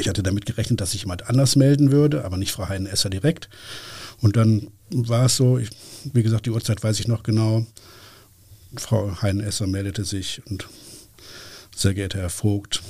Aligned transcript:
Ich 0.00 0.08
hatte 0.08 0.22
damit 0.22 0.46
gerechnet, 0.46 0.80
dass 0.80 0.92
sich 0.92 1.02
jemand 1.02 1.28
anders 1.28 1.56
melden 1.56 1.92
würde, 1.92 2.24
aber 2.24 2.36
nicht 2.36 2.52
Frau 2.52 2.68
Heinen-Esser 2.68 3.10
direkt. 3.10 3.48
Und 4.20 4.36
dann 4.36 4.68
war 4.90 5.26
es 5.26 5.36
so, 5.36 5.58
ich, 5.58 5.70
wie 6.12 6.22
gesagt, 6.22 6.46
die 6.46 6.50
Uhrzeit 6.50 6.82
weiß 6.82 6.98
ich 7.00 7.08
noch 7.08 7.22
genau. 7.22 7.66
Frau 8.76 9.20
Heinen-Esser 9.20 9.66
meldete 9.66 10.04
sich 10.04 10.42
und 10.46 10.68
sehr 11.76 11.94
geehrter 11.94 12.18
Herr 12.18 12.30
Vogt, 12.30 12.82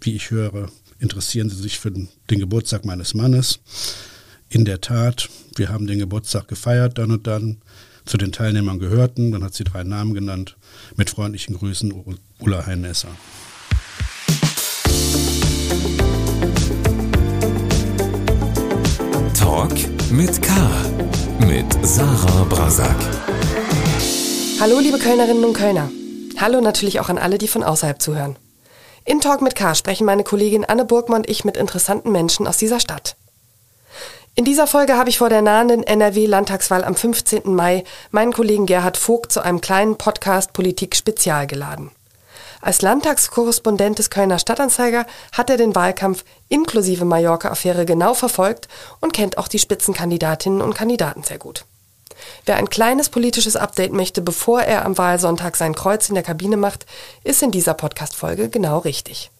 wie 0.00 0.14
ich 0.14 0.30
höre, 0.30 0.70
interessieren 0.98 1.48
Sie 1.48 1.60
sich 1.60 1.78
für 1.78 1.90
den 1.90 2.08
Geburtstag 2.28 2.84
meines 2.84 3.14
Mannes. 3.14 3.60
In 4.48 4.64
der 4.64 4.80
Tat, 4.80 5.28
wir 5.56 5.68
haben 5.68 5.86
den 5.86 5.98
Geburtstag 5.98 6.48
gefeiert 6.48 6.98
dann 6.98 7.10
und 7.10 7.26
dann. 7.26 7.58
Zu 8.06 8.16
den 8.16 8.32
Teilnehmern 8.32 8.78
gehörten, 8.78 9.30
dann 9.30 9.44
hat 9.44 9.54
sie 9.54 9.62
drei 9.62 9.84
Namen 9.84 10.14
genannt. 10.14 10.56
Mit 10.96 11.10
freundlichen 11.10 11.56
Grüßen, 11.56 11.92
Ulla 12.40 12.66
Heinesser. 12.66 13.10
Talk 19.40 19.72
mit 20.10 20.42
K. 20.42 20.52
Mit 21.46 21.64
Sarah 21.82 22.44
Brasak. 22.44 22.94
Hallo, 24.60 24.78
liebe 24.80 24.98
Kölnerinnen 24.98 25.46
und 25.46 25.54
Kölner. 25.54 25.90
Hallo 26.38 26.60
natürlich 26.60 27.00
auch 27.00 27.08
an 27.08 27.16
alle, 27.16 27.38
die 27.38 27.48
von 27.48 27.64
außerhalb 27.64 28.02
zuhören. 28.02 28.36
In 29.06 29.22
Talk 29.22 29.40
mit 29.40 29.54
K 29.54 29.74
sprechen 29.74 30.04
meine 30.04 30.24
Kollegin 30.24 30.66
Anne 30.66 30.84
Burgmann 30.84 31.22
und 31.22 31.30
ich 31.30 31.46
mit 31.46 31.56
interessanten 31.56 32.12
Menschen 32.12 32.46
aus 32.46 32.58
dieser 32.58 32.80
Stadt. 32.80 33.16
In 34.34 34.44
dieser 34.44 34.66
Folge 34.66 34.98
habe 34.98 35.08
ich 35.08 35.16
vor 35.16 35.30
der 35.30 35.40
nahenden 35.40 35.84
NRW-Landtagswahl 35.84 36.84
am 36.84 36.94
15. 36.94 37.54
Mai 37.54 37.84
meinen 38.10 38.34
Kollegen 38.34 38.66
Gerhard 38.66 38.98
Vogt 38.98 39.32
zu 39.32 39.40
einem 39.40 39.62
kleinen 39.62 39.96
Podcast 39.96 40.52
Politik 40.52 40.94
Spezial 40.94 41.46
geladen. 41.46 41.90
Als 42.62 42.82
Landtagskorrespondent 42.82 43.98
des 43.98 44.10
Kölner 44.10 44.38
Stadtanzeiger 44.38 45.06
hat 45.32 45.48
er 45.48 45.56
den 45.56 45.74
Wahlkampf 45.74 46.24
inklusive 46.48 47.06
Mallorca-Affäre 47.06 47.86
genau 47.86 48.12
verfolgt 48.12 48.68
und 49.00 49.14
kennt 49.14 49.38
auch 49.38 49.48
die 49.48 49.58
Spitzenkandidatinnen 49.58 50.60
und 50.60 50.74
Kandidaten 50.74 51.22
sehr 51.22 51.38
gut. 51.38 51.64
Wer 52.44 52.56
ein 52.56 52.68
kleines 52.68 53.08
politisches 53.08 53.56
Update 53.56 53.94
möchte, 53.94 54.20
bevor 54.20 54.60
er 54.60 54.84
am 54.84 54.98
Wahlsonntag 54.98 55.56
sein 55.56 55.74
Kreuz 55.74 56.10
in 56.10 56.14
der 56.14 56.24
Kabine 56.24 56.58
macht, 56.58 56.84
ist 57.24 57.42
in 57.42 57.50
dieser 57.50 57.72
Podcast-Folge 57.72 58.50
genau 58.50 58.78
richtig. 58.78 59.30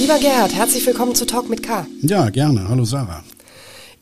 Lieber 0.00 0.18
Gerhard, 0.18 0.54
herzlich 0.54 0.86
willkommen 0.86 1.14
zu 1.14 1.26
Talk 1.26 1.50
mit 1.50 1.62
K. 1.62 1.86
Ja, 2.00 2.30
gerne. 2.30 2.68
Hallo 2.68 2.84
Sarah. 2.84 3.22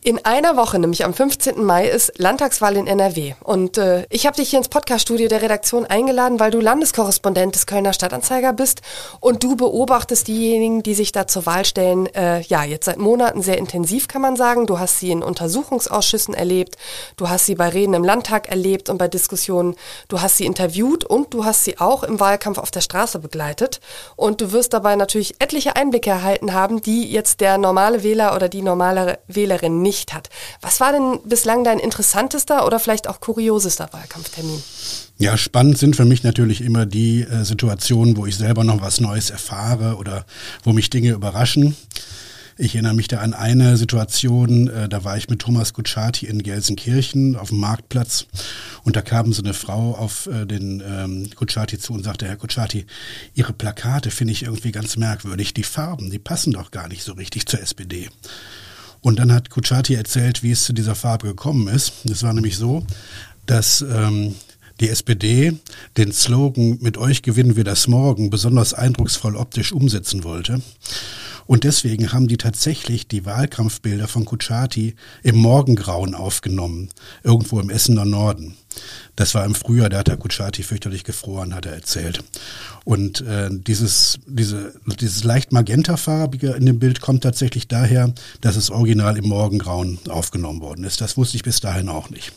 In 0.02 0.24
einer 0.24 0.56
Woche, 0.56 0.78
nämlich 0.78 1.04
am 1.04 1.12
15. 1.12 1.62
Mai, 1.62 1.86
ist 1.86 2.14
Landtagswahl 2.16 2.74
in 2.78 2.86
NRW. 2.86 3.34
Und 3.44 3.76
äh, 3.76 4.06
ich 4.08 4.24
habe 4.24 4.34
dich 4.34 4.48
hier 4.48 4.58
ins 4.58 4.70
Podcaststudio 4.70 5.28
der 5.28 5.42
Redaktion 5.42 5.84
eingeladen, 5.84 6.40
weil 6.40 6.50
du 6.50 6.58
Landeskorrespondent 6.58 7.54
des 7.54 7.66
Kölner 7.66 7.92
Stadtanzeiger 7.92 8.54
bist 8.54 8.80
und 9.20 9.44
du 9.44 9.56
beobachtest 9.56 10.26
diejenigen, 10.26 10.82
die 10.82 10.94
sich 10.94 11.12
da 11.12 11.26
zur 11.26 11.44
Wahl 11.44 11.66
stellen, 11.66 12.06
äh, 12.14 12.40
ja, 12.40 12.64
jetzt 12.64 12.86
seit 12.86 12.96
Monaten 12.96 13.42
sehr 13.42 13.58
intensiv, 13.58 14.08
kann 14.08 14.22
man 14.22 14.36
sagen. 14.36 14.66
Du 14.66 14.78
hast 14.78 15.00
sie 15.00 15.10
in 15.10 15.22
Untersuchungsausschüssen 15.22 16.32
erlebt, 16.32 16.78
du 17.18 17.28
hast 17.28 17.44
sie 17.44 17.54
bei 17.54 17.68
Reden 17.68 17.92
im 17.92 18.02
Landtag 18.02 18.48
erlebt 18.48 18.88
und 18.88 18.96
bei 18.96 19.08
Diskussionen, 19.08 19.76
du 20.08 20.22
hast 20.22 20.38
sie 20.38 20.46
interviewt 20.46 21.04
und 21.04 21.34
du 21.34 21.44
hast 21.44 21.64
sie 21.64 21.78
auch 21.78 22.04
im 22.04 22.20
Wahlkampf 22.20 22.56
auf 22.56 22.70
der 22.70 22.80
Straße 22.80 23.18
begleitet. 23.18 23.80
Und 24.16 24.40
du 24.40 24.52
wirst 24.52 24.72
dabei 24.72 24.96
natürlich 24.96 25.34
etliche 25.42 25.76
Einblicke 25.76 26.08
erhalten 26.08 26.54
haben, 26.54 26.80
die 26.80 27.06
jetzt 27.12 27.42
der 27.42 27.58
normale 27.58 28.02
Wähler 28.02 28.34
oder 28.34 28.48
die 28.48 28.62
normale 28.62 29.18
Wählerin 29.26 29.82
nicht 29.82 29.89
nicht 29.90 30.14
hat. 30.14 30.30
Was 30.60 30.78
war 30.78 30.92
denn 30.92 31.18
bislang 31.24 31.64
dein 31.64 31.80
interessantester 31.80 32.64
oder 32.64 32.78
vielleicht 32.78 33.08
auch 33.08 33.18
kuriosester 33.18 33.88
Wahlkampftermin? 33.90 34.62
Ja, 35.18 35.36
spannend 35.36 35.78
sind 35.78 35.96
für 35.96 36.04
mich 36.04 36.22
natürlich 36.22 36.60
immer 36.60 36.86
die 36.86 37.22
äh, 37.22 37.44
Situationen, 37.44 38.16
wo 38.16 38.24
ich 38.24 38.36
selber 38.36 38.62
noch 38.62 38.82
was 38.82 39.00
Neues 39.00 39.30
erfahre 39.30 39.96
oder 39.96 40.24
wo 40.62 40.72
mich 40.72 40.90
Dinge 40.90 41.10
überraschen. 41.10 41.76
Ich 42.56 42.74
erinnere 42.74 42.94
mich 42.94 43.08
da 43.08 43.18
an 43.18 43.34
eine 43.34 43.76
Situation, 43.76 44.68
äh, 44.68 44.88
da 44.88 45.02
war 45.02 45.16
ich 45.16 45.28
mit 45.28 45.40
Thomas 45.40 45.72
Kutschaty 45.72 46.26
in 46.26 46.42
Gelsenkirchen 46.42 47.34
auf 47.34 47.48
dem 47.48 47.58
Marktplatz 47.58 48.26
und 48.84 48.94
da 48.96 49.02
kam 49.02 49.32
so 49.32 49.42
eine 49.42 49.54
Frau 49.54 49.94
auf 49.96 50.26
äh, 50.26 50.46
den 50.46 50.82
ähm, 50.86 51.30
Kutschaty 51.34 51.78
zu 51.78 51.94
und 51.94 52.04
sagte, 52.04 52.28
Herr 52.28 52.36
Kutschaty, 52.36 52.86
Ihre 53.34 53.52
Plakate 53.54 54.10
finde 54.10 54.34
ich 54.34 54.44
irgendwie 54.44 54.72
ganz 54.72 54.96
merkwürdig. 54.96 55.54
Die 55.54 55.64
Farben, 55.64 56.10
die 56.10 56.18
passen 56.18 56.52
doch 56.52 56.70
gar 56.70 56.86
nicht 56.86 57.02
so 57.02 57.14
richtig 57.14 57.46
zur 57.46 57.60
SPD. 57.60 58.10
Und 59.02 59.18
dann 59.18 59.32
hat 59.32 59.50
Kuchati 59.50 59.94
erzählt, 59.94 60.42
wie 60.42 60.50
es 60.50 60.64
zu 60.64 60.72
dieser 60.72 60.94
Farbe 60.94 61.28
gekommen 61.28 61.68
ist. 61.68 61.92
Es 62.04 62.22
war 62.22 62.32
nämlich 62.32 62.56
so, 62.56 62.84
dass 63.46 63.82
ähm, 63.82 64.34
die 64.80 64.88
SPD 64.88 65.52
den 65.96 66.12
Slogan 66.12 66.78
Mit 66.80 66.98
euch 66.98 67.22
gewinnen 67.22 67.56
wir 67.56 67.64
das 67.64 67.86
Morgen 67.86 68.30
besonders 68.30 68.74
eindrucksvoll 68.74 69.36
optisch 69.36 69.72
umsetzen 69.72 70.24
wollte. 70.24 70.62
Und 71.50 71.64
deswegen 71.64 72.12
haben 72.12 72.28
die 72.28 72.36
tatsächlich 72.36 73.08
die 73.08 73.26
Wahlkampfbilder 73.26 74.06
von 74.06 74.24
Kuchati 74.24 74.94
im 75.24 75.34
Morgengrauen 75.38 76.14
aufgenommen, 76.14 76.90
irgendwo 77.24 77.58
im 77.58 77.70
Essener 77.70 78.04
Norden. 78.04 78.54
Das 79.16 79.34
war 79.34 79.44
im 79.44 79.56
Frühjahr, 79.56 79.88
da 79.88 79.98
hat 79.98 80.06
der 80.06 80.16
Kuchati 80.16 80.62
fürchterlich 80.62 81.02
gefroren, 81.02 81.52
hat 81.52 81.66
er 81.66 81.72
erzählt. 81.72 82.22
Und 82.84 83.22
äh, 83.22 83.48
dieses, 83.50 84.20
diese, 84.26 84.74
dieses 85.00 85.24
leicht 85.24 85.50
magentafarbige 85.50 86.52
in 86.52 86.66
dem 86.66 86.78
Bild 86.78 87.00
kommt 87.00 87.24
tatsächlich 87.24 87.66
daher, 87.66 88.14
dass 88.40 88.54
es 88.54 88.70
original 88.70 89.18
im 89.18 89.26
Morgengrauen 89.26 89.98
aufgenommen 90.08 90.60
worden 90.60 90.84
ist. 90.84 91.00
Das 91.00 91.16
wusste 91.16 91.36
ich 91.36 91.42
bis 91.42 91.58
dahin 91.58 91.88
auch 91.88 92.10
nicht. 92.10 92.32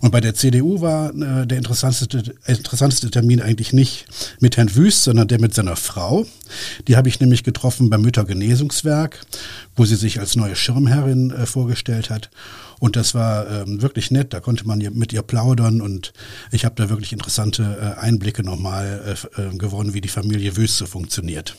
Und 0.00 0.12
bei 0.12 0.20
der 0.20 0.34
CDU 0.34 0.80
war 0.80 1.10
äh, 1.10 1.46
der 1.46 1.58
interessanteste, 1.58 2.34
interessanteste 2.46 3.10
Termin 3.10 3.42
eigentlich 3.42 3.72
nicht 3.72 4.06
mit 4.40 4.56
Herrn 4.56 4.74
Wüst, 4.74 5.04
sondern 5.04 5.28
der 5.28 5.40
mit 5.40 5.54
seiner 5.54 5.76
Frau. 5.76 6.26
Die 6.88 6.96
habe 6.96 7.08
ich 7.08 7.20
nämlich 7.20 7.44
getroffen 7.44 7.90
beim 7.90 8.00
Müttergenesungswerk, 8.02 9.20
wo 9.76 9.84
sie 9.84 9.96
sich 9.96 10.18
als 10.18 10.36
neue 10.36 10.56
Schirmherrin 10.56 11.30
äh, 11.30 11.46
vorgestellt 11.46 12.08
hat. 12.08 12.30
Und 12.78 12.96
das 12.96 13.14
war 13.14 13.48
ähm, 13.48 13.82
wirklich 13.82 14.10
nett. 14.10 14.32
Da 14.32 14.40
konnte 14.40 14.66
man 14.66 14.78
mit 14.78 15.12
ihr 15.12 15.22
plaudern 15.22 15.82
und 15.82 16.14
ich 16.50 16.64
habe 16.64 16.74
da 16.76 16.88
wirklich 16.88 17.12
interessante 17.12 17.96
äh, 17.98 18.00
Einblicke 18.00 18.42
nochmal 18.42 19.16
äh, 19.36 19.42
äh, 19.42 19.56
gewonnen, 19.56 19.92
wie 19.92 20.00
die 20.00 20.08
Familie 20.08 20.56
Wüste 20.56 20.86
funktioniert. 20.86 21.54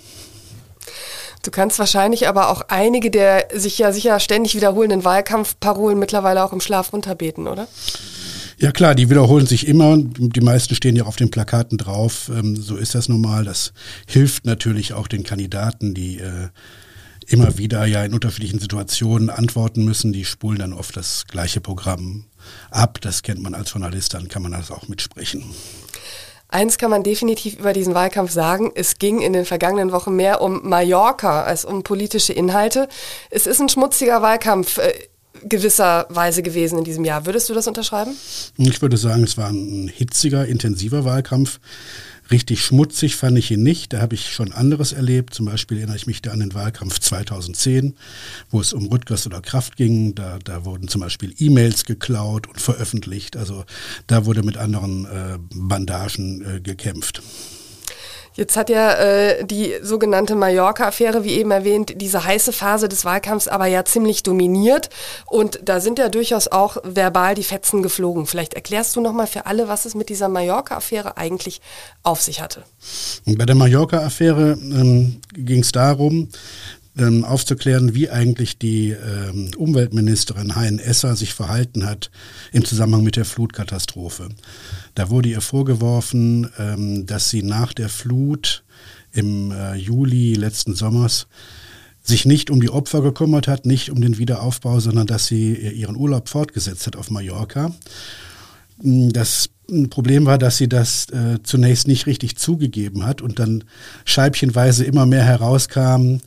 Du 1.43 1.51
kannst 1.51 1.79
wahrscheinlich 1.79 2.27
aber 2.27 2.49
auch 2.49 2.63
einige 2.67 3.09
der 3.11 3.47
sich 3.53 3.77
ja 3.77 3.91
sicher 3.91 4.19
ständig 4.19 4.55
wiederholenden 4.55 5.03
Wahlkampfparolen 5.03 5.97
mittlerweile 5.97 6.43
auch 6.43 6.53
im 6.53 6.61
Schlaf 6.61 6.91
runterbeten, 6.91 7.47
oder? 7.47 7.67
Ja 8.61 8.71
klar, 8.71 8.93
die 8.93 9.09
wiederholen 9.09 9.47
sich 9.47 9.67
immer. 9.67 9.97
Die 9.97 10.39
meisten 10.39 10.75
stehen 10.75 10.95
ja 10.95 11.05
auf 11.05 11.15
den 11.15 11.31
Plakaten 11.31 11.79
drauf. 11.79 12.29
Ähm, 12.31 12.55
so 12.55 12.75
ist 12.75 12.93
das 12.93 13.09
nun 13.09 13.19
mal. 13.19 13.43
Das 13.43 13.73
hilft 14.05 14.45
natürlich 14.45 14.93
auch 14.93 15.07
den 15.07 15.23
Kandidaten, 15.23 15.95
die 15.95 16.19
äh, 16.19 16.49
immer 17.25 17.57
wieder 17.57 17.85
ja 17.85 18.03
in 18.03 18.13
unterschiedlichen 18.13 18.59
Situationen 18.59 19.31
antworten 19.31 19.83
müssen. 19.83 20.13
Die 20.13 20.25
spulen 20.25 20.59
dann 20.59 20.73
oft 20.73 20.95
das 20.95 21.25
gleiche 21.25 21.59
Programm 21.59 22.25
ab. 22.69 23.01
Das 23.01 23.23
kennt 23.23 23.41
man 23.41 23.55
als 23.55 23.71
Journalist, 23.71 24.13
dann 24.13 24.27
kann 24.27 24.43
man 24.43 24.51
das 24.51 24.69
auch 24.69 24.87
mitsprechen. 24.87 25.43
Eins 26.47 26.77
kann 26.77 26.91
man 26.91 27.01
definitiv 27.01 27.57
über 27.57 27.73
diesen 27.73 27.95
Wahlkampf 27.95 28.29
sagen. 28.29 28.71
Es 28.75 28.99
ging 28.99 29.21
in 29.21 29.33
den 29.33 29.45
vergangenen 29.45 29.91
Wochen 29.91 30.15
mehr 30.15 30.39
um 30.39 30.69
Mallorca 30.69 31.43
als 31.43 31.65
um 31.65 31.81
politische 31.81 32.33
Inhalte. 32.33 32.89
Es 33.31 33.47
ist 33.47 33.59
ein 33.59 33.69
schmutziger 33.69 34.21
Wahlkampf. 34.21 34.77
Gewisser 35.43 36.07
Weise 36.09 36.43
gewesen 36.43 36.77
in 36.77 36.83
diesem 36.83 37.05
Jahr. 37.05 37.25
Würdest 37.25 37.49
du 37.49 37.53
das 37.53 37.67
unterschreiben? 37.67 38.11
Ich 38.57 38.81
würde 38.81 38.97
sagen, 38.97 39.23
es 39.23 39.37
war 39.37 39.49
ein 39.49 39.87
hitziger, 39.87 40.45
intensiver 40.45 41.05
Wahlkampf. 41.05 41.59
Richtig 42.31 42.63
schmutzig 42.63 43.17
fand 43.17 43.37
ich 43.37 43.51
ihn 43.51 43.61
nicht. 43.61 43.91
Da 43.91 44.01
habe 44.01 44.15
ich 44.15 44.31
schon 44.31 44.53
anderes 44.53 44.93
erlebt. 44.93 45.33
Zum 45.33 45.45
Beispiel 45.45 45.77
erinnere 45.77 45.97
ich 45.97 46.07
mich 46.07 46.21
da 46.21 46.31
an 46.31 46.39
den 46.39 46.53
Wahlkampf 46.53 46.99
2010, 46.99 47.95
wo 48.49 48.61
es 48.61 48.71
um 48.71 48.87
Rüttgers 48.87 49.25
oder 49.25 49.41
Kraft 49.41 49.75
ging. 49.75 50.15
Da, 50.15 50.39
da 50.41 50.63
wurden 50.63 50.87
zum 50.87 51.01
Beispiel 51.01 51.33
E-Mails 51.37 51.83
geklaut 51.83 52.47
und 52.47 52.61
veröffentlicht. 52.61 53.35
Also 53.35 53.65
da 54.07 54.25
wurde 54.25 54.43
mit 54.43 54.55
anderen 54.55 55.05
äh, 55.05 55.37
Bandagen 55.53 56.57
äh, 56.57 56.61
gekämpft. 56.61 57.21
Jetzt 58.33 58.55
hat 58.55 58.69
ja 58.69 58.93
äh, 58.93 59.45
die 59.45 59.73
sogenannte 59.81 60.35
Mallorca-Affäre, 60.35 61.23
wie 61.23 61.33
eben 61.33 61.51
erwähnt, 61.51 61.93
diese 61.97 62.23
heiße 62.23 62.53
Phase 62.53 62.87
des 62.87 63.03
Wahlkampfs 63.03 63.47
aber 63.47 63.65
ja 63.65 63.83
ziemlich 63.83 64.23
dominiert. 64.23 64.89
Und 65.25 65.59
da 65.65 65.79
sind 65.79 65.99
ja 65.99 66.09
durchaus 66.09 66.47
auch 66.47 66.77
verbal 66.83 67.35
die 67.35 67.43
Fetzen 67.43 67.83
geflogen. 67.83 68.25
Vielleicht 68.27 68.53
erklärst 68.53 68.95
du 68.95 69.01
nochmal 69.01 69.27
für 69.27 69.45
alle, 69.45 69.67
was 69.67 69.85
es 69.85 69.95
mit 69.95 70.09
dieser 70.09 70.29
Mallorca-Affäre 70.29 71.17
eigentlich 71.17 71.61
auf 72.03 72.21
sich 72.21 72.41
hatte. 72.41 72.63
Bei 73.25 73.45
der 73.45 73.55
Mallorca-Affäre 73.55 74.57
ähm, 74.61 75.21
ging 75.33 75.61
es 75.61 75.71
darum, 75.71 76.29
ähm, 76.97 77.23
aufzuklären, 77.23 77.93
wie 77.93 78.09
eigentlich 78.09 78.57
die 78.57 78.89
ähm, 78.91 79.51
Umweltministerin 79.57 80.55
Hein 80.55 80.79
Esser 80.79 81.15
sich 81.15 81.33
verhalten 81.33 81.85
hat 81.85 82.11
im 82.51 82.65
Zusammenhang 82.65 83.03
mit 83.03 83.15
der 83.15 83.25
Flutkatastrophe. 83.25 84.29
Da 84.95 85.09
wurde 85.09 85.29
ihr 85.29 85.41
vorgeworfen, 85.41 86.49
ähm, 86.57 87.05
dass 87.05 87.29
sie 87.29 87.43
nach 87.43 87.73
der 87.73 87.89
Flut 87.89 88.63
im 89.13 89.51
äh, 89.51 89.75
Juli 89.75 90.33
letzten 90.33 90.75
Sommers 90.75 91.27
sich 92.03 92.25
nicht 92.25 92.49
um 92.49 92.61
die 92.61 92.69
Opfer 92.69 93.01
gekümmert 93.01 93.47
hat, 93.47 93.65
nicht 93.65 93.91
um 93.91 94.01
den 94.01 94.17
Wiederaufbau, 94.17 94.79
sondern 94.79 95.07
dass 95.07 95.27
sie 95.27 95.53
ihren 95.53 95.95
Urlaub 95.95 96.29
fortgesetzt 96.29 96.87
hat 96.87 96.95
auf 96.95 97.11
Mallorca. 97.11 97.71
Das 98.79 99.49
ein 99.69 99.89
Problem 99.89 100.25
war, 100.25 100.37
dass 100.37 100.57
sie 100.57 100.67
das 100.67 101.09
äh, 101.09 101.41
zunächst 101.43 101.87
nicht 101.87 102.05
richtig 102.05 102.37
zugegeben 102.37 103.05
hat 103.05 103.21
und 103.21 103.39
dann 103.39 103.63
scheibchenweise 104.05 104.83
immer 104.83 105.05
mehr 105.05 105.23
herauskam, 105.23 106.17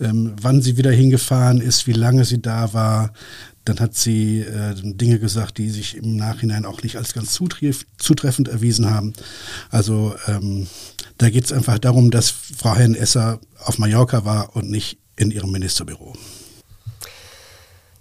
ähm, 0.00 0.32
wann 0.40 0.60
sie 0.60 0.76
wieder 0.76 0.90
hingefahren 0.90 1.60
ist, 1.60 1.86
wie 1.86 1.92
lange 1.92 2.24
sie 2.24 2.42
da 2.42 2.72
war. 2.72 3.12
Dann 3.70 3.78
hat 3.78 3.94
sie 3.94 4.40
äh, 4.40 4.74
Dinge 4.74 5.20
gesagt, 5.20 5.58
die 5.58 5.70
sich 5.70 5.96
im 5.96 6.16
Nachhinein 6.16 6.64
auch 6.66 6.82
nicht 6.82 6.96
als 6.96 7.14
ganz 7.14 7.32
zutref 7.32 7.86
zutreffend 7.98 8.48
erwiesen 8.48 8.90
haben. 8.90 9.12
Also 9.70 10.16
ähm, 10.26 10.66
da 11.18 11.30
geht 11.30 11.44
es 11.44 11.52
einfach 11.52 11.78
darum, 11.78 12.10
dass 12.10 12.30
Frau 12.30 12.74
Herrn-Esser 12.74 13.38
auf 13.64 13.78
Mallorca 13.78 14.24
war 14.24 14.56
und 14.56 14.68
nicht 14.68 14.98
in 15.14 15.30
ihrem 15.30 15.52
Ministerbüro. 15.52 16.16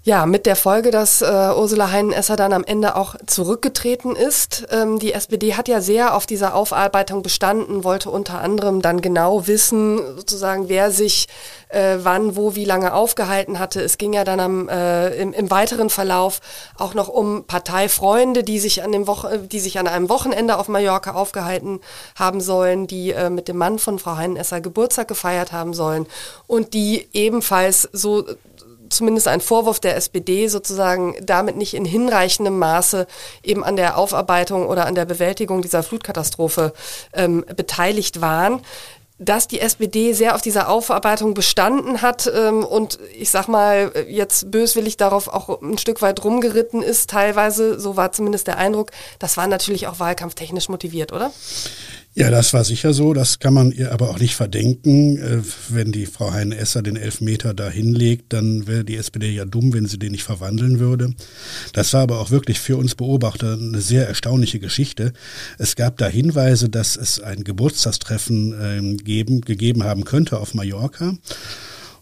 Ja, 0.09 0.25
mit 0.25 0.47
der 0.47 0.55
Folge, 0.55 0.89
dass 0.89 1.21
äh, 1.21 1.25
Ursula 1.55 1.91
Heinenesser 1.91 2.35
dann 2.35 2.51
am 2.51 2.63
Ende 2.63 2.95
auch 2.95 3.13
zurückgetreten 3.27 4.15
ist. 4.15 4.65
Ähm, 4.71 4.97
die 4.97 5.13
SPD 5.13 5.53
hat 5.53 5.67
ja 5.67 5.81
sehr 5.81 6.15
auf 6.15 6.25
dieser 6.25 6.55
Aufarbeitung 6.55 7.21
bestanden, 7.21 7.83
wollte 7.83 8.09
unter 8.09 8.41
anderem 8.41 8.81
dann 8.81 9.01
genau 9.01 9.45
wissen, 9.45 9.99
sozusagen, 10.17 10.67
wer 10.67 10.89
sich 10.89 11.27
äh, 11.67 11.97
wann, 12.01 12.35
wo, 12.35 12.55
wie 12.55 12.65
lange 12.65 12.95
aufgehalten 12.95 13.59
hatte. 13.59 13.81
Es 13.81 13.99
ging 13.99 14.13
ja 14.13 14.23
dann 14.23 14.39
am, 14.39 14.67
äh, 14.67 15.09
im, 15.09 15.31
im 15.31 15.51
weiteren 15.51 15.91
Verlauf 15.91 16.41
auch 16.79 16.95
noch 16.95 17.07
um 17.07 17.43
Parteifreunde, 17.45 18.43
die 18.43 18.57
sich 18.57 18.81
an 18.81 18.91
dem 18.91 19.05
Woche, 19.05 19.37
die 19.37 19.59
sich 19.59 19.77
an 19.77 19.87
einem 19.87 20.09
Wochenende 20.09 20.57
auf 20.57 20.69
Mallorca 20.69 21.11
aufgehalten 21.11 21.81
haben 22.15 22.41
sollen, 22.41 22.87
die 22.87 23.11
äh, 23.11 23.29
mit 23.29 23.47
dem 23.47 23.57
Mann 23.57 23.77
von 23.77 23.99
Frau 23.99 24.17
Heinenesser 24.17 24.59
Geburtstag 24.59 25.07
gefeiert 25.07 25.51
haben 25.51 25.75
sollen 25.75 26.07
und 26.47 26.73
die 26.73 27.07
ebenfalls 27.13 27.87
so 27.93 28.25
zumindest 28.89 29.27
ein 29.27 29.41
Vorwurf 29.41 29.79
der 29.79 29.95
SPD 29.95 30.47
sozusagen 30.47 31.15
damit 31.21 31.55
nicht 31.55 31.73
in 31.73 31.85
hinreichendem 31.85 32.57
Maße 32.57 33.07
eben 33.43 33.63
an 33.63 33.75
der 33.75 33.97
Aufarbeitung 33.97 34.67
oder 34.67 34.85
an 34.85 34.95
der 34.95 35.05
Bewältigung 35.05 35.61
dieser 35.61 35.83
Flutkatastrophe 35.83 36.73
ähm, 37.13 37.45
beteiligt 37.55 38.21
waren 38.21 38.61
dass 39.19 39.49
die 39.49 39.59
SPD 39.59 40.13
sehr 40.13 40.33
auf 40.33 40.41
dieser 40.41 40.69
Aufarbeitung 40.69 41.33
bestanden 41.33 42.01
hat 42.01 42.31
ähm, 42.33 42.63
und 42.63 42.99
ich 43.13 43.29
sag 43.29 43.47
mal 43.49 43.91
jetzt 44.07 44.49
böswillig 44.49 44.95
darauf 44.95 45.27
auch 45.27 45.61
ein 45.61 45.77
Stück 45.77 46.01
weit 46.01 46.23
rumgeritten 46.23 46.81
ist, 46.81 47.09
teilweise, 47.09 47.79
so 47.79 47.97
war 47.97 48.13
zumindest 48.13 48.47
der 48.47 48.57
Eindruck, 48.57 48.91
das 49.19 49.35
war 49.35 49.45
natürlich 49.47 49.87
auch 49.87 49.99
wahlkampftechnisch 49.99 50.69
motiviert, 50.69 51.11
oder? 51.11 51.31
Ja, 52.19 52.29
das 52.29 52.51
war 52.53 52.65
sicher 52.65 52.91
so. 52.91 53.13
Das 53.13 53.39
kann 53.39 53.53
man 53.53 53.71
ihr 53.71 53.93
aber 53.93 54.09
auch 54.09 54.19
nicht 54.19 54.35
verdenken. 54.35 55.17
Äh, 55.17 55.37
wenn 55.69 55.93
die 55.93 56.05
Frau 56.05 56.33
Heine-Esser 56.33 56.81
den 56.81 56.97
Elfmeter 56.97 57.53
da 57.53 57.69
hinlegt, 57.69 58.33
dann 58.33 58.67
wäre 58.67 58.83
die 58.83 58.97
SPD 58.97 59.31
ja 59.31 59.45
dumm, 59.45 59.71
wenn 59.71 59.85
sie 59.85 59.97
den 59.97 60.11
nicht 60.11 60.25
verwandeln 60.25 60.81
würde. 60.81 61.13
Das 61.71 61.93
war 61.93 62.01
aber 62.01 62.19
auch 62.19 62.29
wirklich 62.29 62.59
für 62.59 62.75
uns 62.75 62.95
Beobachter 62.95 63.53
eine 63.53 63.79
sehr 63.79 64.05
erstaunliche 64.05 64.59
Geschichte. 64.59 65.13
Es 65.59 65.77
gab 65.77 65.97
da 65.97 66.07
Hinweise, 66.07 66.67
dass 66.67 66.97
es 66.97 67.21
ein 67.21 67.45
Geburtstagstreffen 67.45 68.53
ähm, 68.61 68.97
geben, 68.97 69.39
gegeben 69.39 69.85
haben 69.85 70.03
könnte 70.03 70.41
auf 70.41 70.53
Mallorca. 70.53 71.13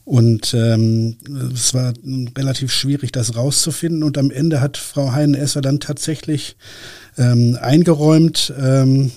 Und 0.03 0.53
ähm, 0.53 1.17
es 1.53 1.73
war 1.73 1.93
relativ 2.35 2.71
schwierig, 2.71 3.11
das 3.11 3.35
rauszufinden. 3.35 4.03
Und 4.03 4.17
am 4.17 4.31
Ende 4.31 4.61
hat 4.61 4.77
Frau 4.77 5.11
Heinen-Esser 5.11 5.61
dann 5.61 5.79
tatsächlich 5.79 6.55
ähm, 7.17 7.57
eingeräumt, 7.59 8.53
ähm, 8.57 9.11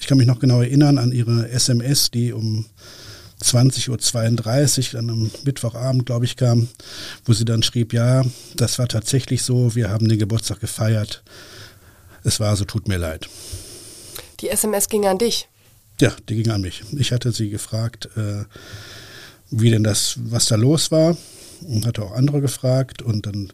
ich 0.00 0.06
kann 0.06 0.18
mich 0.18 0.26
noch 0.26 0.38
genau 0.38 0.60
erinnern 0.60 0.98
an 0.98 1.12
ihre 1.12 1.48
SMS, 1.48 2.10
die 2.10 2.32
um 2.32 2.66
20.32 3.42 4.88
Uhr 4.88 5.00
dann 5.00 5.10
am 5.10 5.30
Mittwochabend, 5.44 6.06
glaube 6.06 6.24
ich, 6.24 6.36
kam, 6.36 6.68
wo 7.24 7.32
sie 7.32 7.44
dann 7.44 7.62
schrieb, 7.62 7.92
ja, 7.92 8.24
das 8.56 8.78
war 8.78 8.88
tatsächlich 8.88 9.42
so, 9.42 9.74
wir 9.74 9.90
haben 9.90 10.08
den 10.08 10.18
Geburtstag 10.18 10.60
gefeiert. 10.60 11.22
Es 12.24 12.40
war 12.40 12.56
so, 12.56 12.64
tut 12.64 12.88
mir 12.88 12.96
leid. 12.96 13.28
Die 14.40 14.48
SMS 14.48 14.88
ging 14.88 15.06
an 15.06 15.18
dich? 15.18 15.48
Ja, 16.00 16.12
die 16.28 16.42
ging 16.42 16.50
an 16.50 16.60
mich. 16.60 16.82
Ich 16.92 17.12
hatte 17.12 17.32
sie 17.32 17.50
gefragt, 17.50 18.08
äh, 18.16 18.44
wie 19.50 19.70
denn 19.70 19.84
das, 19.84 20.16
was 20.18 20.46
da 20.46 20.56
los 20.56 20.90
war 20.90 21.16
und 21.62 21.86
hatte 21.86 22.02
auch 22.02 22.12
andere 22.12 22.40
gefragt 22.40 23.02
und 23.02 23.26
dann 23.26 23.52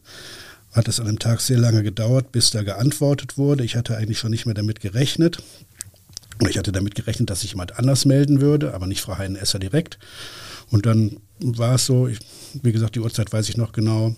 hat 0.72 0.88
es 0.88 1.00
an 1.00 1.06
dem 1.06 1.18
Tag 1.18 1.40
sehr 1.40 1.58
lange 1.58 1.82
gedauert, 1.82 2.32
bis 2.32 2.50
da 2.50 2.62
geantwortet 2.62 3.36
wurde. 3.36 3.62
Ich 3.64 3.76
hatte 3.76 3.96
eigentlich 3.96 4.18
schon 4.18 4.30
nicht 4.30 4.46
mehr 4.46 4.54
damit 4.54 4.80
gerechnet. 4.80 5.38
Ich 6.48 6.58
hatte 6.58 6.72
damit 6.72 6.94
gerechnet, 6.94 7.30
dass 7.30 7.40
sich 7.40 7.50
jemand 7.50 7.78
anders 7.78 8.04
melden 8.04 8.40
würde, 8.40 8.74
aber 8.74 8.86
nicht 8.86 9.00
Frau 9.00 9.18
Heinen-Esser 9.18 9.58
direkt. 9.58 9.98
Und 10.70 10.86
dann 10.86 11.18
war 11.38 11.74
es 11.76 11.86
so, 11.86 12.08
ich, 12.08 12.18
wie 12.62 12.72
gesagt, 12.72 12.94
die 12.94 13.00
Uhrzeit 13.00 13.32
weiß 13.32 13.48
ich 13.48 13.56
noch 13.56 13.72
genau. 13.72 14.14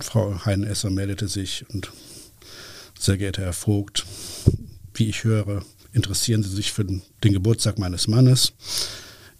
Frau 0.00 0.44
Heinen-Esser 0.44 0.90
meldete 0.90 1.28
sich 1.28 1.64
und 1.72 1.90
sehr 2.98 3.16
geehrter 3.16 3.42
Herr 3.42 3.52
Vogt, 3.52 4.06
wie 4.94 5.08
ich 5.08 5.24
höre, 5.24 5.62
interessieren 5.92 6.42
Sie 6.42 6.54
sich 6.54 6.72
für 6.72 6.84
den, 6.84 7.02
den 7.24 7.32
Geburtstag 7.32 7.78
meines 7.78 8.08
Mannes. 8.08 8.52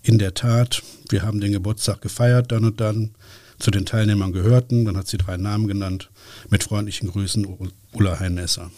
In 0.03 0.19
der 0.19 0.35
Tat, 0.35 0.83
wir 1.09 1.23
haben 1.23 1.41
den 1.41 1.53
Geburtstag 1.53 2.01
gefeiert, 2.01 2.53
dann 2.53 2.65
und 2.65 2.81
dann. 2.81 3.15
Zu 3.59 3.71
den 3.71 3.87
Teilnehmern 3.87 4.33
gehörten, 4.33 4.85
dann 4.85 4.99
hat 4.99 5.09
sie 5.09 5.17
drei 5.17 5.39
Namen 5.39 5.67
genannt. 5.67 6.11
Mit 6.51 6.63
freundlichen 6.63 7.11
Grüßen, 7.11 7.47
Ulla 7.93 8.21
Heinesser. 8.21 8.71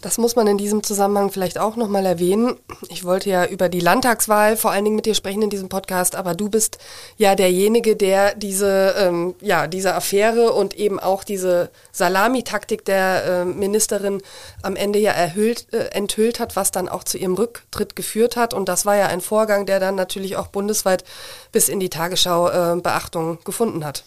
Das 0.00 0.16
muss 0.16 0.34
man 0.34 0.46
in 0.46 0.56
diesem 0.56 0.82
Zusammenhang 0.82 1.30
vielleicht 1.30 1.58
auch 1.58 1.76
nochmal 1.76 2.06
erwähnen. 2.06 2.56
Ich 2.88 3.04
wollte 3.04 3.28
ja 3.28 3.44
über 3.44 3.68
die 3.68 3.80
Landtagswahl 3.80 4.56
vor 4.56 4.70
allen 4.70 4.84
Dingen 4.84 4.96
mit 4.96 5.04
dir 5.04 5.14
sprechen 5.14 5.42
in 5.42 5.50
diesem 5.50 5.68
Podcast, 5.68 6.14
aber 6.14 6.34
du 6.34 6.48
bist 6.48 6.78
ja 7.18 7.34
derjenige, 7.34 7.96
der 7.96 8.34
diese, 8.34 8.94
ähm, 8.96 9.34
ja, 9.42 9.66
diese 9.66 9.94
Affäre 9.94 10.52
und 10.52 10.74
eben 10.74 10.98
auch 10.98 11.22
diese 11.22 11.70
Salamitaktik 11.92 12.84
der 12.86 13.24
äh, 13.24 13.44
Ministerin 13.44 14.22
am 14.62 14.74
Ende 14.74 14.98
ja 14.98 15.12
erhüllt, 15.12 15.66
äh, 15.72 15.88
enthüllt 15.90 16.40
hat, 16.40 16.56
was 16.56 16.70
dann 16.70 16.88
auch 16.88 17.04
zu 17.04 17.18
ihrem 17.18 17.34
Rücktritt 17.34 17.94
geführt 17.94 18.36
hat. 18.36 18.54
Und 18.54 18.70
das 18.70 18.86
war 18.86 18.96
ja 18.96 19.06
ein 19.06 19.20
Vorgang, 19.20 19.66
der 19.66 19.80
dann 19.80 19.96
natürlich 19.96 20.36
auch 20.36 20.46
bundesweit 20.46 21.04
bis 21.52 21.68
in 21.68 21.78
die 21.78 21.90
Tagesschau 21.90 22.48
äh, 22.48 22.80
Beachtung 22.80 23.38
gefunden 23.44 23.84
hat. 23.84 24.04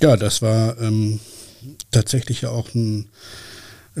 Ja, 0.00 0.16
das 0.16 0.42
war 0.42 0.78
ähm, 0.80 1.18
tatsächlich 1.90 2.42
ja 2.42 2.50
auch 2.50 2.72
ein 2.74 3.10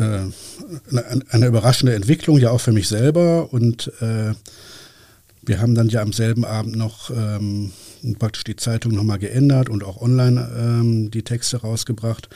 äh, 0.00 0.96
eine 1.30 1.46
überraschende 1.46 1.94
Entwicklung, 1.94 2.38
ja 2.38 2.50
auch 2.50 2.60
für 2.60 2.72
mich 2.72 2.88
selber. 2.88 3.52
Und 3.52 3.92
äh, 4.00 4.32
wir 5.42 5.60
haben 5.60 5.74
dann 5.74 5.88
ja 5.88 6.02
am 6.02 6.12
selben 6.12 6.44
Abend 6.44 6.76
noch 6.76 7.10
ähm, 7.10 7.72
praktisch 8.18 8.44
die 8.44 8.56
Zeitung 8.56 8.92
nochmal 8.92 9.18
geändert 9.18 9.68
und 9.68 9.84
auch 9.84 10.00
online 10.00 10.50
ähm, 10.56 11.10
die 11.10 11.22
Texte 11.22 11.58
rausgebracht. 11.58 12.28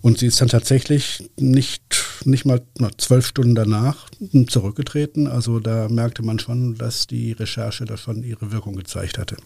Und 0.00 0.18
sie 0.18 0.26
ist 0.26 0.40
dann 0.40 0.48
tatsächlich 0.48 1.30
nicht, 1.38 1.82
nicht 2.24 2.44
mal 2.44 2.60
zwölf 2.98 3.26
Stunden 3.26 3.54
danach 3.54 4.10
zurückgetreten. 4.48 5.26
Also 5.26 5.60
da 5.60 5.88
merkte 5.88 6.22
man 6.22 6.38
schon, 6.38 6.74
dass 6.74 7.06
die 7.06 7.32
Recherche 7.32 7.86
da 7.86 7.96
schon 7.96 8.22
ihre 8.22 8.52
Wirkung 8.52 8.76
gezeigt 8.76 9.18
hatte. 9.18 9.36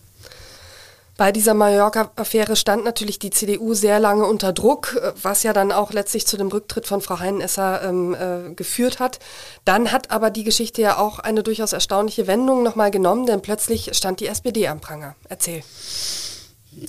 Bei 1.18 1.32
dieser 1.32 1.52
Mallorca-Affäre 1.52 2.54
stand 2.54 2.84
natürlich 2.84 3.18
die 3.18 3.30
CDU 3.30 3.74
sehr 3.74 3.98
lange 3.98 4.24
unter 4.24 4.52
Druck, 4.52 4.96
äh, 5.02 5.12
was 5.20 5.42
ja 5.42 5.52
dann 5.52 5.72
auch 5.72 5.92
letztlich 5.92 6.28
zu 6.28 6.36
dem 6.36 6.46
Rücktritt 6.46 6.86
von 6.86 7.00
Frau 7.00 7.18
Heinenesser 7.18 7.82
ähm, 7.82 8.14
äh, 8.14 8.54
geführt 8.54 9.00
hat. 9.00 9.18
Dann 9.64 9.90
hat 9.90 10.12
aber 10.12 10.30
die 10.30 10.44
Geschichte 10.44 10.80
ja 10.80 10.96
auch 10.96 11.18
eine 11.18 11.42
durchaus 11.42 11.72
erstaunliche 11.72 12.28
Wendung 12.28 12.62
nochmal 12.62 12.92
genommen, 12.92 13.26
denn 13.26 13.42
plötzlich 13.42 13.90
stand 13.94 14.20
die 14.20 14.28
SPD 14.28 14.68
am 14.68 14.80
Pranger. 14.80 15.16
Erzähl. 15.28 15.62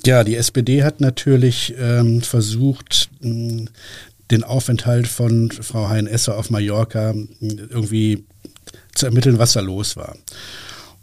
Ja, 0.06 0.22
die 0.22 0.36
SPD 0.36 0.84
hat 0.84 1.00
natürlich 1.00 1.74
ähm, 1.76 2.22
versucht, 2.22 3.10
den 3.20 4.44
Aufenthalt 4.44 5.08
von 5.08 5.50
Frau 5.50 5.88
Hein-Esser 5.88 6.38
auf 6.38 6.50
Mallorca 6.50 7.14
irgendwie 7.40 8.24
zu 8.94 9.06
ermitteln, 9.06 9.40
was 9.40 9.54
da 9.54 9.60
los 9.60 9.96
war. 9.96 10.14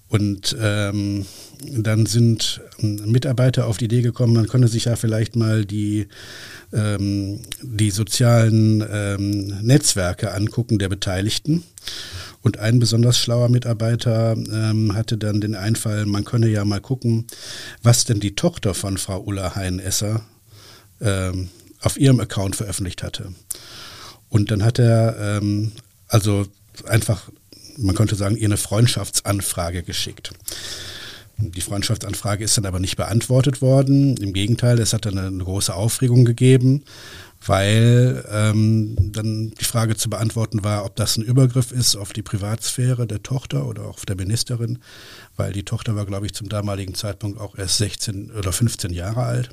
Und 0.10 0.56
ähm, 0.60 1.26
dann 1.62 2.06
sind 2.06 2.62
ähm, 2.80 3.12
Mitarbeiter 3.12 3.68
auf 3.68 3.78
die 3.78 3.86
Idee 3.86 4.02
gekommen, 4.02 4.34
man 4.34 4.48
könne 4.48 4.68
sich 4.68 4.86
ja 4.86 4.96
vielleicht 4.96 5.36
mal 5.36 5.66
die, 5.66 6.08
ähm, 6.72 7.42
die 7.62 7.92
sozialen 7.92 8.84
ähm, 8.90 9.48
Netzwerke 9.62 10.34
angucken 10.34 10.80
der 10.80 10.90
Beteiligten. 10.90 11.64
Und 12.42 12.60
ein 12.60 12.80
besonders 12.80 13.18
schlauer 13.18 13.50
Mitarbeiter 13.50 14.34
ähm, 14.34 14.94
hatte 14.94 15.18
dann 15.18 15.42
den 15.42 15.56
Einfall, 15.56 16.06
man 16.06 16.24
könne 16.24 16.48
ja 16.48 16.64
mal 16.64 16.80
gucken, 16.80 17.26
was 17.84 18.06
denn 18.06 18.22
die 18.22 18.36
Tochter 18.36 18.74
von 18.74 18.98
Frau 18.98 19.22
Ulla 19.22 19.56
Heinesser 19.56 20.22
ähm, 21.02 21.50
auf 21.82 21.98
ihrem 21.98 22.20
Account 22.20 22.56
veröffentlicht 22.56 23.04
hatte. 23.04 23.34
Und 24.30 24.52
dann 24.52 24.64
hat 24.64 24.80
er 24.80 25.18
ähm, 25.20 25.72
also 26.08 26.46
einfach, 26.86 27.30
man 27.78 27.96
könnte 27.96 28.16
sagen, 28.16 28.38
ihr 28.38 28.48
eine 28.48 28.58
Freundschaftsanfrage 28.58 29.84
geschickt. 29.84 30.32
Die 31.40 31.62
Freundschaftsanfrage 31.62 32.44
ist 32.44 32.58
dann 32.58 32.66
aber 32.66 32.80
nicht 32.80 32.98
beantwortet 32.98 33.62
worden. 33.62 34.18
Im 34.18 34.34
Gegenteil, 34.34 34.80
es 34.80 34.94
hat 34.94 35.06
dann 35.06 35.20
eine 35.20 35.44
große 35.44 35.74
Aufregung 35.74 36.26
gegeben, 36.26 36.84
weil 37.46 38.26
ähm, 38.32 38.96
dann 39.12 39.52
die 39.52 39.66
Frage 39.66 39.96
zu 39.96 40.10
beantworten 40.10 40.64
war, 40.64 40.84
ob 40.84 40.96
das 40.96 41.16
ein 41.16 41.24
Übergriff 41.24 41.72
ist 41.72 41.96
auf 41.96 42.12
die 42.12 42.24
Privatsphäre 42.24 43.06
der 43.06 43.22
Tochter 43.22 43.68
oder 43.68 43.86
auch 43.86 44.04
der 44.04 44.16
Ministerin, 44.16 44.80
weil 45.36 45.54
die 45.54 45.64
Tochter 45.64 45.96
war, 45.96 46.08
glaube 46.08 46.26
ich, 46.26 46.34
zum 46.34 46.50
damaligen 46.50 46.96
Zeitpunkt 46.96 47.40
auch 47.40 47.56
erst 47.56 47.78
16 47.78 48.32
oder 48.32 48.52
15 48.52 48.92
Jahre 48.92 49.22
alt. 49.22 49.52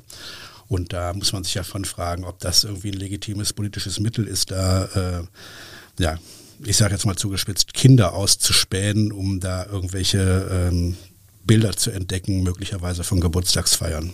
Und 0.67 0.93
da 0.93 1.13
muss 1.13 1.33
man 1.33 1.43
sich 1.43 1.53
ja 1.53 1.61
von 1.61 1.85
fragen, 1.85 2.23
ob 2.23 2.39
das 2.39 2.63
irgendwie 2.63 2.89
ein 2.89 2.97
legitimes 2.97 3.53
politisches 3.53 3.99
Mittel 3.99 4.25
ist, 4.25 4.49
da 4.49 4.85
äh, 4.85 5.23
ja, 6.01 6.17
ich 6.63 6.77
sage 6.77 6.93
jetzt 6.93 7.05
mal 7.05 7.15
zugespitzt, 7.15 7.73
Kinder 7.73 8.13
auszuspähen, 8.13 9.11
um 9.11 9.39
da 9.39 9.65
irgendwelche 9.65 10.69
ähm, 10.71 10.97
Bilder 11.43 11.73
zu 11.73 11.91
entdecken, 11.91 12.43
möglicherweise 12.43 13.03
von 13.03 13.19
Geburtstagsfeiern. 13.19 14.13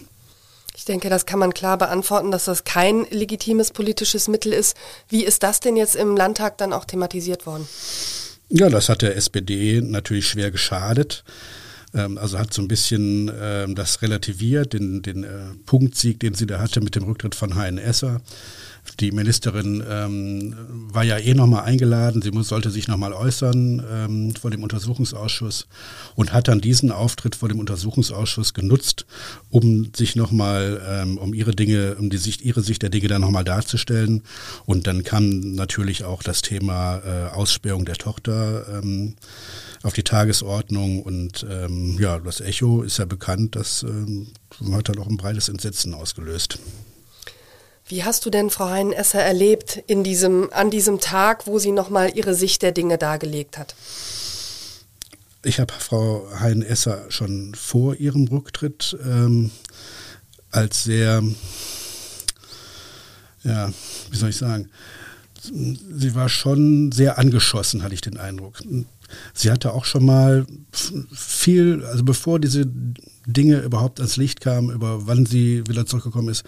Ich 0.75 0.85
denke, 0.85 1.09
das 1.09 1.25
kann 1.25 1.39
man 1.39 1.53
klar 1.53 1.77
beantworten, 1.77 2.31
dass 2.31 2.45
das 2.45 2.63
kein 2.63 3.05
legitimes 3.09 3.71
politisches 3.71 4.27
Mittel 4.27 4.53
ist. 4.53 4.75
Wie 5.09 5.23
ist 5.23 5.43
das 5.43 5.59
denn 5.59 5.75
jetzt 5.75 5.95
im 5.95 6.15
Landtag 6.15 6.57
dann 6.57 6.73
auch 6.73 6.85
thematisiert 6.85 7.45
worden? 7.45 7.67
Ja, 8.49 8.69
das 8.69 8.89
hat 8.89 9.01
der 9.01 9.15
SPD 9.15 9.81
natürlich 9.81 10.27
schwer 10.27 10.51
geschadet. 10.51 11.23
Ähm, 11.93 12.17
also 12.17 12.37
hat 12.39 12.53
so 12.53 12.61
ein 12.61 12.67
bisschen 12.67 13.31
ähm, 13.39 13.75
das 13.75 14.01
relativiert, 14.01 14.73
den, 14.73 15.01
den 15.01 15.23
äh, 15.23 15.53
Punktsieg, 15.65 16.19
den 16.19 16.33
sie 16.33 16.47
da 16.47 16.59
hatte 16.59 16.81
mit 16.81 16.95
dem 16.95 17.03
Rücktritt 17.03 17.35
von 17.35 17.55
Hein 17.55 17.77
Esser. 17.77 18.21
Die 18.99 19.11
Ministerin 19.11 19.83
ähm, 19.87 20.55
war 20.91 21.03
ja 21.03 21.17
eh 21.17 21.33
nochmal 21.33 21.63
eingeladen, 21.63 22.21
sie 22.21 22.31
muss, 22.31 22.49
sollte 22.49 22.69
sich 22.69 22.87
nochmal 22.87 23.13
äußern 23.13 23.83
ähm, 23.89 24.35
vor 24.35 24.51
dem 24.51 24.63
Untersuchungsausschuss 24.63 25.67
und 26.15 26.33
hat 26.33 26.47
dann 26.47 26.61
diesen 26.61 26.91
Auftritt 26.91 27.35
vor 27.35 27.49
dem 27.49 27.59
Untersuchungsausschuss 27.59 28.53
genutzt, 28.53 29.05
um 29.49 29.91
sich 29.95 30.15
nochmal, 30.15 30.81
ähm, 30.87 31.17
um 31.17 31.33
ihre 31.33 31.55
Dinge, 31.55 31.95
um 31.95 32.09
die 32.09 32.17
Sicht, 32.17 32.41
ihre 32.41 32.61
Sicht 32.61 32.81
der 32.81 32.89
Dinge 32.89 33.07
dann 33.07 33.21
nochmal 33.21 33.43
darzustellen. 33.43 34.23
Und 34.65 34.87
dann 34.87 35.03
kam 35.03 35.39
natürlich 35.39 36.03
auch 36.03 36.23
das 36.23 36.41
Thema 36.41 37.01
äh, 37.05 37.35
Aussperrung 37.35 37.85
der 37.85 37.95
Tochter 37.95 38.81
ähm, 38.81 39.15
auf 39.83 39.93
die 39.93 40.03
Tagesordnung 40.03 41.01
und 41.01 41.45
ähm, 41.49 41.97
ja, 41.99 42.19
das 42.19 42.39
Echo 42.41 42.83
ist 42.83 42.99
ja 42.99 43.05
bekannt, 43.05 43.55
das 43.55 43.83
ähm, 43.83 44.27
hat 44.71 44.89
dann 44.89 44.99
auch 44.99 45.07
ein 45.07 45.17
breites 45.17 45.49
Entsetzen 45.49 45.93
ausgelöst. 45.93 46.59
Wie 47.91 48.05
hast 48.05 48.25
du 48.25 48.29
denn 48.29 48.49
Frau 48.49 48.69
Heinesser 48.69 49.21
erlebt 49.21 49.83
in 49.85 50.05
diesem, 50.05 50.49
an 50.53 50.71
diesem 50.71 51.01
Tag, 51.01 51.45
wo 51.45 51.59
sie 51.59 51.73
nochmal 51.73 52.15
ihre 52.15 52.33
Sicht 52.33 52.61
der 52.61 52.71
Dinge 52.71 52.97
dargelegt 52.97 53.57
hat? 53.57 53.75
Ich 55.43 55.59
habe 55.59 55.73
Frau 55.77 56.25
Heinesser 56.39 57.03
schon 57.09 57.53
vor 57.53 57.95
ihrem 57.95 58.29
Rücktritt 58.29 58.97
ähm, 59.03 59.51
als 60.51 60.85
sehr, 60.85 61.21
ja, 63.43 63.73
wie 64.09 64.17
soll 64.17 64.29
ich 64.29 64.37
sagen, 64.37 64.69
sie 65.41 66.15
war 66.15 66.29
schon 66.29 66.93
sehr 66.93 67.17
angeschossen, 67.17 67.83
hatte 67.83 67.93
ich 67.93 68.01
den 68.01 68.17
Eindruck. 68.17 68.61
Sie 69.33 69.51
hatte 69.51 69.73
auch 69.73 69.83
schon 69.83 70.05
mal 70.05 70.45
viel, 71.11 71.83
also 71.83 72.05
bevor 72.05 72.39
diese 72.39 72.71
Dinge 73.25 73.59
überhaupt 73.61 73.99
ans 73.99 74.17
Licht 74.17 74.41
kamen, 74.41 74.71
über 74.71 75.07
wann 75.07 75.25
sie 75.25 75.67
wieder 75.67 75.85
zurückgekommen 75.85 76.29
ist, 76.29 76.43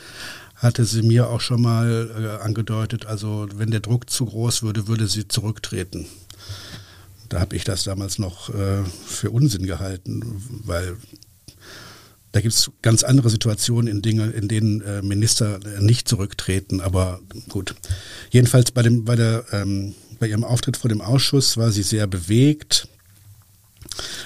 hatte 0.55 0.85
sie 0.85 1.01
mir 1.01 1.29
auch 1.29 1.41
schon 1.41 1.61
mal 1.61 2.09
äh, 2.39 2.43
angedeutet, 2.43 3.05
also 3.05 3.47
wenn 3.55 3.71
der 3.71 3.81
Druck 3.81 4.09
zu 4.09 4.25
groß 4.25 4.63
würde, 4.63 4.87
würde 4.87 5.07
sie 5.07 5.27
zurücktreten. 5.27 6.07
Da 7.29 7.39
habe 7.39 7.55
ich 7.55 7.63
das 7.63 7.83
damals 7.83 8.19
noch 8.19 8.49
äh, 8.49 8.83
für 9.05 9.31
Unsinn 9.31 9.65
gehalten, 9.65 10.41
weil 10.65 10.97
da 12.33 12.41
gibt 12.41 12.53
es 12.53 12.71
ganz 12.81 13.03
andere 13.03 13.29
Situationen, 13.29 13.87
in, 13.87 14.01
Dinge, 14.01 14.31
in 14.31 14.47
denen 14.47 14.81
äh, 14.81 15.01
Minister 15.03 15.59
nicht 15.79 16.07
zurücktreten. 16.07 16.81
Aber 16.81 17.19
gut. 17.47 17.75
Jedenfalls 18.31 18.71
bei, 18.71 18.81
dem, 18.81 19.05
bei, 19.05 19.15
der, 19.15 19.45
ähm, 19.51 19.93
bei 20.19 20.27
ihrem 20.27 20.43
Auftritt 20.43 20.75
vor 20.75 20.89
dem 20.89 21.01
Ausschuss 21.01 21.57
war 21.57 21.71
sie 21.71 21.83
sehr 21.83 22.07
bewegt, 22.07 22.87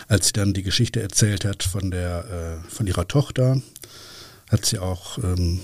als 0.07 0.27
sie 0.27 0.33
dann 0.33 0.53
die 0.53 0.63
Geschichte 0.63 1.01
erzählt 1.01 1.45
hat 1.45 1.63
von, 1.63 1.91
der, 1.91 2.61
äh, 2.65 2.69
von 2.69 2.87
ihrer 2.87 3.07
Tochter. 3.07 3.61
Hat 4.49 4.65
sie 4.65 4.79
auch 4.79 5.17
ähm, 5.17 5.59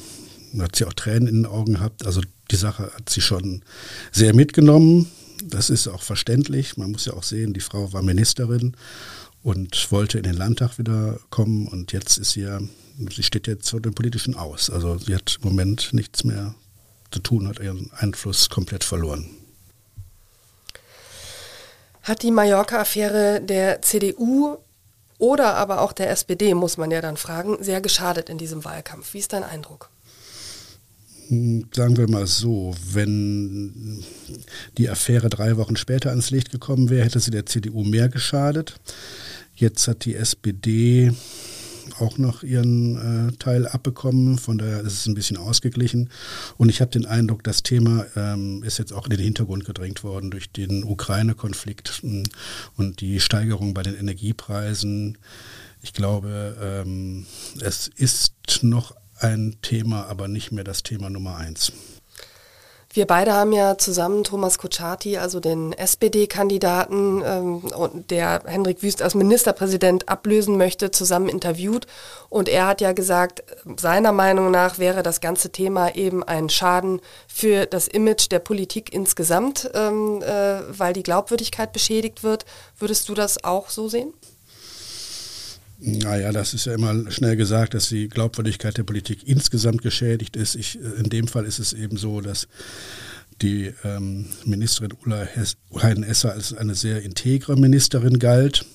hat 0.61 0.75
sie 0.75 0.85
auch 0.85 0.93
Tränen 0.93 1.27
in 1.27 1.35
den 1.35 1.45
Augen 1.45 1.73
gehabt. 1.73 2.05
Also 2.05 2.21
die 2.51 2.55
Sache 2.55 2.91
hat 2.93 3.09
sie 3.09 3.21
schon 3.21 3.63
sehr 4.11 4.35
mitgenommen. 4.35 5.09
Das 5.43 5.69
ist 5.69 5.87
auch 5.87 6.03
verständlich. 6.03 6.77
Man 6.77 6.91
muss 6.91 7.05
ja 7.05 7.13
auch 7.13 7.23
sehen, 7.23 7.53
die 7.53 7.59
Frau 7.59 7.91
war 7.93 8.01
Ministerin 8.01 8.75
und 9.41 9.91
wollte 9.91 10.17
in 10.17 10.23
den 10.23 10.35
Landtag 10.35 10.77
wieder 10.77 11.19
kommen 11.29 11.67
und 11.67 11.91
jetzt 11.91 12.17
ist 12.17 12.31
sie 12.31 12.41
ja, 12.41 12.59
sie 13.13 13.23
steht 13.23 13.47
jetzt 13.47 13.69
vor 13.69 13.81
dem 13.81 13.93
Politischen 13.93 14.35
aus. 14.35 14.69
Also 14.69 14.97
sie 14.97 15.15
hat 15.15 15.39
im 15.41 15.49
Moment 15.49 15.89
nichts 15.93 16.23
mehr 16.23 16.55
zu 17.11 17.19
tun, 17.19 17.47
hat 17.47 17.59
ihren 17.59 17.91
Einfluss 17.93 18.49
komplett 18.49 18.83
verloren. 18.83 19.29
Hat 22.03 22.21
die 22.21 22.31
Mallorca-Affäre 22.31 23.41
der 23.41 23.81
CDU 23.81 24.57
oder 25.17 25.55
aber 25.55 25.81
auch 25.81 25.93
der 25.93 26.09
SPD, 26.11 26.53
muss 26.53 26.77
man 26.77 26.91
ja 26.91 27.01
dann 27.01 27.17
fragen, 27.17 27.63
sehr 27.63 27.81
geschadet 27.81 28.29
in 28.29 28.37
diesem 28.37 28.65
Wahlkampf? 28.65 29.13
Wie 29.13 29.19
ist 29.19 29.33
dein 29.33 29.43
Eindruck? 29.43 29.89
sagen 31.73 31.97
wir 31.97 32.09
mal 32.09 32.27
so, 32.27 32.75
wenn 32.91 34.03
die 34.77 34.89
Affäre 34.89 35.29
drei 35.29 35.57
Wochen 35.57 35.77
später 35.77 36.09
ans 36.09 36.29
Licht 36.29 36.51
gekommen 36.51 36.89
wäre, 36.89 37.05
hätte 37.05 37.19
sie 37.19 37.31
der 37.31 37.45
CDU 37.45 37.83
mehr 37.83 38.09
geschadet. 38.09 38.75
Jetzt 39.55 39.87
hat 39.87 40.05
die 40.05 40.15
SPD 40.15 41.13
auch 41.99 42.17
noch 42.17 42.43
ihren 42.43 43.29
äh, 43.29 43.31
Teil 43.37 43.67
abbekommen, 43.67 44.37
von 44.37 44.57
daher 44.57 44.81
ist 44.81 44.93
es 44.93 45.05
ein 45.05 45.13
bisschen 45.13 45.37
ausgeglichen. 45.37 46.09
Und 46.57 46.69
ich 46.69 46.81
habe 46.81 46.91
den 46.91 47.05
Eindruck, 47.05 47.43
das 47.43 47.63
Thema 47.63 48.05
ähm, 48.15 48.63
ist 48.63 48.79
jetzt 48.79 48.93
auch 48.93 49.05
in 49.05 49.11
den 49.11 49.19
Hintergrund 49.19 49.65
gedrängt 49.65 50.03
worden 50.03 50.31
durch 50.31 50.51
den 50.51 50.83
Ukraine-Konflikt 50.83 52.01
und 52.75 53.01
die 53.01 53.19
Steigerung 53.19 53.73
bei 53.73 53.83
den 53.83 53.95
Energiepreisen. 53.95 55.17
Ich 55.81 55.93
glaube, 55.93 56.55
ähm, 56.61 57.25
es 57.61 57.87
ist 57.87 58.59
noch 58.61 58.95
ein 59.19 59.57
Thema, 59.61 60.05
aber 60.07 60.27
nicht 60.27 60.51
mehr 60.51 60.63
das 60.63 60.83
Thema 60.83 61.09
Nummer 61.09 61.37
eins. 61.37 61.71
Wir 62.95 63.07
beide 63.07 63.33
haben 63.33 63.53
ja 63.53 63.75
zusammen 63.79 64.23
Thomas 64.23 64.59
Kutschaty, 64.59 65.17
also 65.17 65.39
den 65.39 65.73
SPD-Kandidaten, 65.73 67.23
ähm, 67.25 68.05
der 68.11 68.43
Hendrik 68.45 68.83
Wüst 68.83 69.01
als 69.01 69.15
Ministerpräsident 69.15 70.07
ablösen 70.09 70.57
möchte, 70.57 70.91
zusammen 70.91 71.27
interviewt. 71.27 71.87
Und 72.29 72.49
er 72.49 72.67
hat 72.67 72.81
ja 72.81 72.91
gesagt, 72.91 73.43
seiner 73.77 74.11
Meinung 74.11 74.51
nach 74.51 74.77
wäre 74.77 75.01
das 75.01 75.21
ganze 75.21 75.51
Thema 75.51 75.95
eben 75.95 76.21
ein 76.23 76.49
Schaden 76.49 77.01
für 77.27 77.65
das 77.65 77.87
Image 77.87 78.29
der 78.29 78.39
Politik 78.39 78.93
insgesamt, 78.93 79.71
ähm, 79.73 80.21
äh, 80.21 80.59
weil 80.67 80.93
die 80.93 81.01
Glaubwürdigkeit 81.01 81.73
beschädigt 81.73 82.21
wird. 82.21 82.45
Würdest 82.77 83.09
du 83.09 83.15
das 83.15 83.43
auch 83.43 83.71
so 83.71 83.89
sehen? 83.89 84.13
Naja, 85.85 86.31
das 86.31 86.53
ist 86.53 86.65
ja 86.65 86.75
immer 86.75 87.11
schnell 87.11 87.35
gesagt, 87.35 87.73
dass 87.73 87.89
die 87.89 88.07
Glaubwürdigkeit 88.07 88.77
der 88.77 88.83
Politik 88.83 89.27
insgesamt 89.27 89.81
geschädigt 89.81 90.37
ist. 90.37 90.55
Ich, 90.55 90.79
in 90.79 91.09
dem 91.09 91.27
Fall 91.27 91.43
ist 91.43 91.59
es 91.59 91.73
eben 91.73 91.97
so, 91.97 92.21
dass 92.21 92.47
die 93.41 93.73
ähm, 93.83 94.27
Ministerin 94.45 94.97
Ulla 95.03 95.27
Heiden-Esser 95.75 96.31
als 96.31 96.53
eine 96.53 96.75
sehr 96.75 97.01
integre 97.01 97.57
Ministerin 97.57 98.17
galt. 98.17 98.65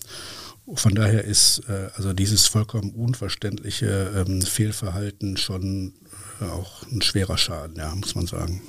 Von 0.75 0.95
daher 0.95 1.25
ist 1.25 1.63
äh, 1.71 1.89
also 1.95 2.13
dieses 2.13 2.47
vollkommen 2.47 2.91
unverständliche 2.91 4.13
ähm, 4.15 4.43
Fehlverhalten 4.43 5.39
schon 5.39 5.95
äh, 6.43 6.45
auch 6.45 6.83
ein 6.93 7.01
schwerer 7.01 7.39
Schaden, 7.39 7.77
ja, 7.77 7.95
muss 7.95 8.15
man 8.17 8.27
sagen. 8.27 8.61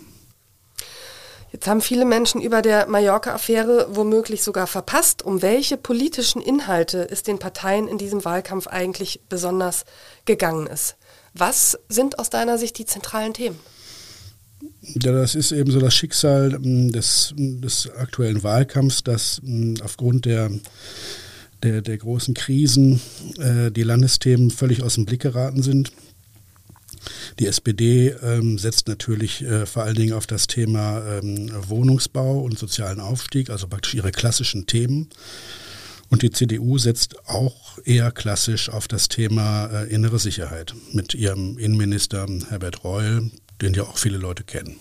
Jetzt 1.51 1.67
haben 1.67 1.81
viele 1.81 2.05
Menschen 2.05 2.41
über 2.41 2.61
der 2.61 2.87
Mallorca-Affäre 2.87 3.87
womöglich 3.91 4.43
sogar 4.43 4.67
verpasst, 4.67 5.23
um 5.23 5.41
welche 5.41 5.77
politischen 5.77 6.41
Inhalte 6.41 7.07
es 7.09 7.23
den 7.23 7.39
Parteien 7.39 7.87
in 7.87 7.97
diesem 7.97 8.23
Wahlkampf 8.23 8.67
eigentlich 8.67 9.21
besonders 9.29 9.85
gegangen 10.25 10.67
ist. 10.67 10.95
Was 11.33 11.79
sind 11.89 12.19
aus 12.19 12.29
deiner 12.29 12.57
Sicht 12.57 12.77
die 12.77 12.85
zentralen 12.85 13.33
Themen? 13.33 13.57
Ja, 14.81 15.11
das 15.11 15.35
ist 15.35 15.51
eben 15.51 15.71
so 15.71 15.79
das 15.79 15.95
Schicksal 15.95 16.53
hm, 16.53 16.91
des, 16.91 17.33
des 17.37 17.89
aktuellen 17.97 18.43
Wahlkampfs, 18.43 19.03
dass 19.03 19.41
hm, 19.43 19.75
aufgrund 19.83 20.25
der, 20.25 20.51
der, 21.63 21.81
der 21.81 21.97
großen 21.97 22.33
Krisen 22.33 23.01
äh, 23.37 23.71
die 23.71 23.83
Landesthemen 23.83 24.51
völlig 24.51 24.83
aus 24.83 24.95
dem 24.95 25.05
Blick 25.05 25.21
geraten 25.21 25.63
sind. 25.63 25.91
Die 27.39 27.47
SPD 27.47 28.09
ähm, 28.21 28.57
setzt 28.57 28.87
natürlich 28.87 29.41
äh, 29.43 29.65
vor 29.65 29.83
allen 29.83 29.95
Dingen 29.95 30.13
auf 30.13 30.27
das 30.27 30.47
Thema 30.47 31.19
ähm, 31.19 31.51
Wohnungsbau 31.67 32.39
und 32.39 32.57
sozialen 32.57 32.99
Aufstieg, 32.99 33.49
also 33.49 33.67
praktisch 33.67 33.93
ihre 33.93 34.11
klassischen 34.11 34.67
Themen. 34.67 35.09
Und 36.09 36.23
die 36.23 36.31
CDU 36.31 36.77
setzt 36.77 37.27
auch 37.27 37.77
eher 37.85 38.11
klassisch 38.11 38.69
auf 38.69 38.87
das 38.87 39.09
Thema 39.09 39.67
äh, 39.67 39.93
innere 39.93 40.19
Sicherheit 40.19 40.73
mit 40.91 41.13
ihrem 41.13 41.57
Innenminister 41.57 42.27
Herbert 42.49 42.83
Reul, 42.83 43.31
den 43.61 43.73
ja 43.73 43.83
auch 43.83 43.97
viele 43.97 44.17
Leute 44.17 44.43
kennen. 44.43 44.77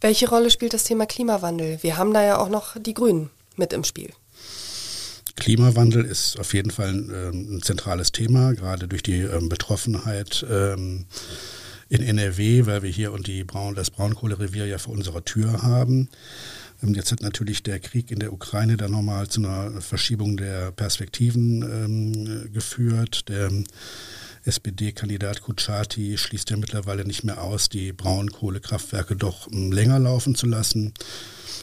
Welche 0.00 0.28
Rolle 0.28 0.50
spielt 0.50 0.74
das 0.74 0.84
Thema 0.84 1.06
Klimawandel? 1.06 1.78
Wir 1.82 1.96
haben 1.96 2.12
da 2.12 2.22
ja 2.22 2.38
auch 2.38 2.48
noch 2.48 2.76
die 2.78 2.94
Grünen 2.94 3.30
mit 3.56 3.72
im 3.72 3.84
Spiel. 3.84 4.10
Klimawandel 5.36 6.04
ist 6.04 6.38
auf 6.38 6.54
jeden 6.54 6.70
Fall 6.70 6.88
ein, 6.88 7.10
ähm, 7.12 7.56
ein 7.56 7.62
zentrales 7.62 8.12
Thema, 8.12 8.52
gerade 8.52 8.88
durch 8.88 9.02
die 9.02 9.20
ähm, 9.20 9.48
Betroffenheit 9.48 10.46
ähm, 10.48 11.06
in 11.88 12.02
NRW, 12.02 12.66
weil 12.66 12.82
wir 12.82 12.90
hier 12.90 13.12
und 13.12 13.26
die 13.26 13.44
Braun, 13.44 13.74
das 13.74 13.90
Braunkohlerevier 13.90 14.66
ja 14.66 14.78
vor 14.78 14.94
unserer 14.94 15.24
Tür 15.24 15.62
haben. 15.62 16.08
Ähm, 16.82 16.94
jetzt 16.94 17.12
hat 17.12 17.22
natürlich 17.22 17.62
der 17.62 17.80
Krieg 17.80 18.10
in 18.10 18.20
der 18.20 18.32
Ukraine 18.32 18.76
dann 18.76 18.92
nochmal 18.92 19.28
zu 19.28 19.40
einer 19.40 19.80
Verschiebung 19.80 20.36
der 20.36 20.70
Perspektiven 20.70 21.62
ähm, 21.62 22.52
geführt. 22.52 23.28
Der 23.28 23.50
SPD-Kandidat 24.44 25.40
Kuchati 25.40 26.18
schließt 26.18 26.50
ja 26.50 26.56
mittlerweile 26.56 27.04
nicht 27.04 27.24
mehr 27.24 27.42
aus, 27.42 27.68
die 27.68 27.92
Braunkohlekraftwerke 27.92 29.16
doch 29.16 29.50
ähm, 29.50 29.72
länger 29.72 29.98
laufen 29.98 30.34
zu 30.34 30.46
lassen, 30.46 30.92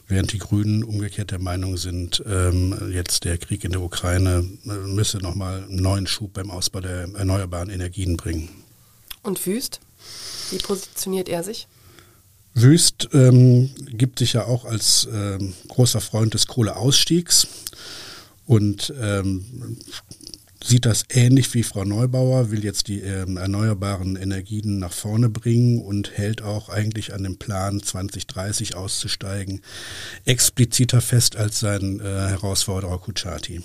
während 0.07 0.33
die 0.33 0.39
Grünen 0.39 0.83
umgekehrt 0.83 1.31
der 1.31 1.39
Meinung 1.39 1.77
sind, 1.77 2.23
ähm, 2.25 2.91
jetzt 2.91 3.23
der 3.23 3.38
Krieg 3.38 3.63
in 3.63 3.71
der 3.71 3.81
Ukraine 3.81 4.50
äh, 4.65 4.69
müsse 4.69 5.19
nochmal 5.19 5.63
einen 5.63 5.81
neuen 5.81 6.07
Schub 6.07 6.33
beim 6.33 6.50
Ausbau 6.50 6.81
der 6.81 7.07
erneuerbaren 7.13 7.69
Energien 7.69 8.17
bringen. 8.17 8.50
Und 9.21 9.45
Wüst? 9.45 9.79
Wie 10.50 10.57
positioniert 10.57 11.29
er 11.29 11.43
sich? 11.43 11.67
Wüst 12.53 13.09
ähm, 13.13 13.69
gibt 13.85 14.19
sich 14.19 14.33
ja 14.33 14.45
auch 14.45 14.65
als 14.65 15.07
ähm, 15.11 15.53
großer 15.69 16.01
Freund 16.01 16.33
des 16.33 16.47
Kohleausstiegs 16.47 17.47
und 18.45 18.93
ähm, 19.00 19.77
sieht 20.63 20.86
das 20.86 21.06
ähnlich 21.10 21.53
wie 21.53 21.63
Frau 21.63 21.84
Neubauer, 21.84 22.51
will 22.51 22.63
jetzt 22.63 22.88
die 22.88 23.01
ähm, 23.01 23.38
erneuerbaren 23.38 24.15
Energien 24.15 24.80
nach 24.80 24.94
vorne 24.94 25.30
bringen 25.30 25.82
und 25.82 26.18
hält 26.18 26.41
auch 26.41 26.70
eigentlich 26.70 27.13
an 27.13 27.24
dem 27.24 27.38
Plan 27.38 27.82
2030 27.82 28.75
auszusteigen 28.75 29.62
expliziter 30.25 31.01
fest 31.01 31.36
als 31.36 31.60
sein 31.60 32.00
äh, 32.00 32.03
Herausforderer 32.03 33.00
Kuchati. 33.00 33.62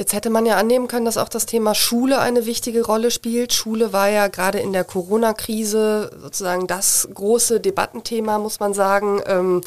Jetzt 0.00 0.14
hätte 0.14 0.30
man 0.30 0.46
ja 0.46 0.56
annehmen 0.56 0.88
können, 0.88 1.04
dass 1.04 1.18
auch 1.18 1.28
das 1.28 1.44
Thema 1.44 1.74
Schule 1.74 2.20
eine 2.20 2.46
wichtige 2.46 2.86
Rolle 2.86 3.10
spielt. 3.10 3.52
Schule 3.52 3.92
war 3.92 4.08
ja 4.08 4.28
gerade 4.28 4.58
in 4.58 4.72
der 4.72 4.82
Corona-Krise 4.82 6.10
sozusagen 6.22 6.66
das 6.66 7.06
große 7.12 7.60
Debattenthema, 7.60 8.38
muss 8.38 8.60
man 8.60 8.72
sagen. 8.72 9.20
Ähm, 9.26 9.60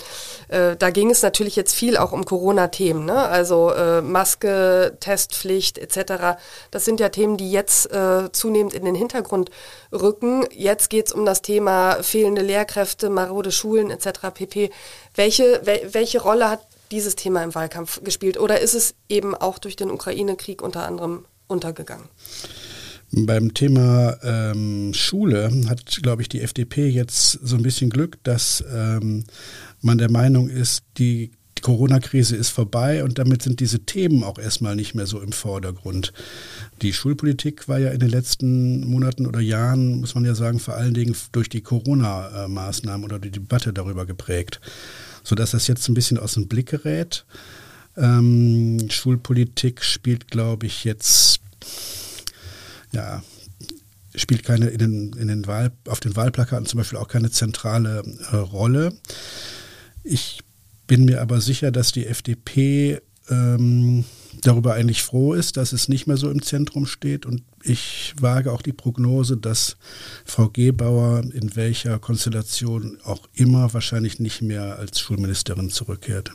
äh, 0.48 0.76
da 0.76 0.90
ging 0.90 1.12
es 1.12 1.22
natürlich 1.22 1.56
jetzt 1.56 1.76
viel 1.76 1.98
auch 1.98 2.14
um 2.14 2.26
Corona-Themen, 2.26 3.06
ne? 3.06 3.16
also 3.16 3.74
äh, 3.74 4.02
Maske, 4.02 4.98
Testpflicht 5.00 5.78
etc. 5.78 6.40
Das 6.72 6.84
sind 6.84 7.00
ja 7.00 7.10
Themen, 7.10 7.38
die 7.38 7.52
jetzt 7.52 7.92
äh, 7.92 8.32
zunehmend 8.32 8.74
in 8.74 8.86
den 8.86 8.96
Hintergrund 8.96 9.52
rücken. 9.92 10.48
Jetzt 10.52 10.90
geht 10.90 11.06
es 11.06 11.14
um 11.14 11.28
das 11.28 11.44
Thema 11.44 12.02
fehlende 12.02 12.42
Lehrkräfte, 12.42 13.12
marode 13.12 13.52
Schulen 13.52 13.92
etc. 13.92 14.32
pp. 14.34 14.72
Welche, 15.14 15.62
wel, 15.64 15.94
welche 15.94 16.24
Rolle 16.24 16.50
hat 16.50 16.62
dieses 16.94 17.16
Thema 17.16 17.44
im 17.44 17.56
Wahlkampf 17.56 18.04
gespielt 18.04 18.40
oder 18.40 18.62
ist 18.62 18.76
es 18.76 18.94
eben 19.10 19.34
auch 19.36 19.58
durch 19.58 19.76
den 19.76 19.90
Ukraine-Krieg 19.90 20.62
unter 20.62 20.88
anderem 20.88 21.26
untergegangen? 21.48 22.06
Beim 23.12 23.54
Thema 23.54 24.18
ähm, 24.24 24.94
Schule 24.94 25.52
hat, 25.68 26.00
glaube 26.02 26.22
ich, 26.22 26.30
die 26.30 26.42
FDP 26.42 26.88
jetzt 26.88 27.32
so 27.32 27.56
ein 27.56 27.64
bisschen 27.64 27.90
Glück, 27.90 28.24
dass 28.24 28.64
ähm, 28.74 29.26
man 29.82 29.98
der 29.98 30.10
Meinung 30.10 30.50
ist, 30.50 30.84
die 30.98 31.32
Corona-Krise 31.62 32.36
ist 32.36 32.50
vorbei 32.50 33.04
und 33.04 33.18
damit 33.20 33.42
sind 33.42 33.60
diese 33.60 33.80
Themen 33.86 34.24
auch 34.24 34.38
erstmal 34.38 34.76
nicht 34.76 34.96
mehr 34.96 35.06
so 35.06 35.22
im 35.22 35.32
Vordergrund. 35.32 36.12
Die 36.82 36.94
Schulpolitik 36.94 37.68
war 37.68 37.80
ja 37.80 37.90
in 37.92 38.00
den 38.00 38.10
letzten 38.10 38.86
Monaten 38.86 39.26
oder 39.26 39.40
Jahren, 39.40 40.02
muss 40.02 40.14
man 40.14 40.26
ja 40.26 40.36
sagen, 40.36 40.60
vor 40.60 40.76
allen 40.76 40.94
Dingen 40.94 41.16
durch 41.32 41.50
die 41.50 41.62
Corona-Maßnahmen 41.62 43.06
oder 43.06 43.18
die 43.18 43.32
Debatte 43.32 43.74
darüber 43.74 44.06
geprägt 44.06 44.60
sodass 45.24 45.52
das 45.52 45.68
jetzt 45.68 45.88
ein 45.88 45.94
bisschen 45.94 46.18
aus 46.18 46.34
dem 46.34 46.48
Blick 46.48 46.70
gerät. 46.70 47.26
Ähm, 47.96 48.90
Schulpolitik 48.90 49.84
spielt, 49.84 50.30
glaube 50.30 50.66
ich, 50.66 50.84
jetzt 50.84 51.40
ja, 52.92 53.24
spielt 54.16 54.44
keine 54.44 54.68
in 54.68 54.80
den, 54.80 55.14
in 55.14 55.28
den 55.28 55.48
Wahl, 55.48 55.72
auf 55.88 56.00
den 56.00 56.16
Wahlplakaten 56.16 56.66
zum 56.66 56.78
Beispiel 56.78 57.00
auch 57.00 57.08
keine 57.08 57.32
zentrale 57.32 58.04
äh, 58.32 58.36
Rolle. 58.36 58.94
Ich 60.04 60.42
bin 60.88 61.06
mir 61.06 61.22
aber 61.22 61.42
sicher, 61.42 61.72
dass 61.72 61.92
die 61.92 62.06
FDP 62.06 63.02
ähm, 63.30 64.06
darüber 64.42 64.74
eigentlich 64.74 65.04
froh 65.04 65.34
ist, 65.34 65.58
dass 65.58 65.74
es 65.74 65.88
nicht 65.88 66.08
mehr 66.08 66.18
so 66.18 66.30
im 66.30 66.42
Zentrum 66.42 66.86
steht. 66.86 67.26
Und 67.26 67.44
ich 67.64 68.14
wage 68.20 68.52
auch 68.52 68.62
die 68.62 68.74
Prognose, 68.74 69.38
dass 69.38 69.78
Frau 70.26 70.50
Gebauer 70.50 71.24
in 71.34 71.56
welcher 71.56 72.00
Konstellation 72.00 73.00
auch 73.04 73.22
immer 73.34 73.74
wahrscheinlich 73.74 74.20
nicht 74.20 74.42
mehr 74.42 74.78
als 74.78 75.00
Schulministerin 75.00 75.70
zurückkehrt. 75.70 76.32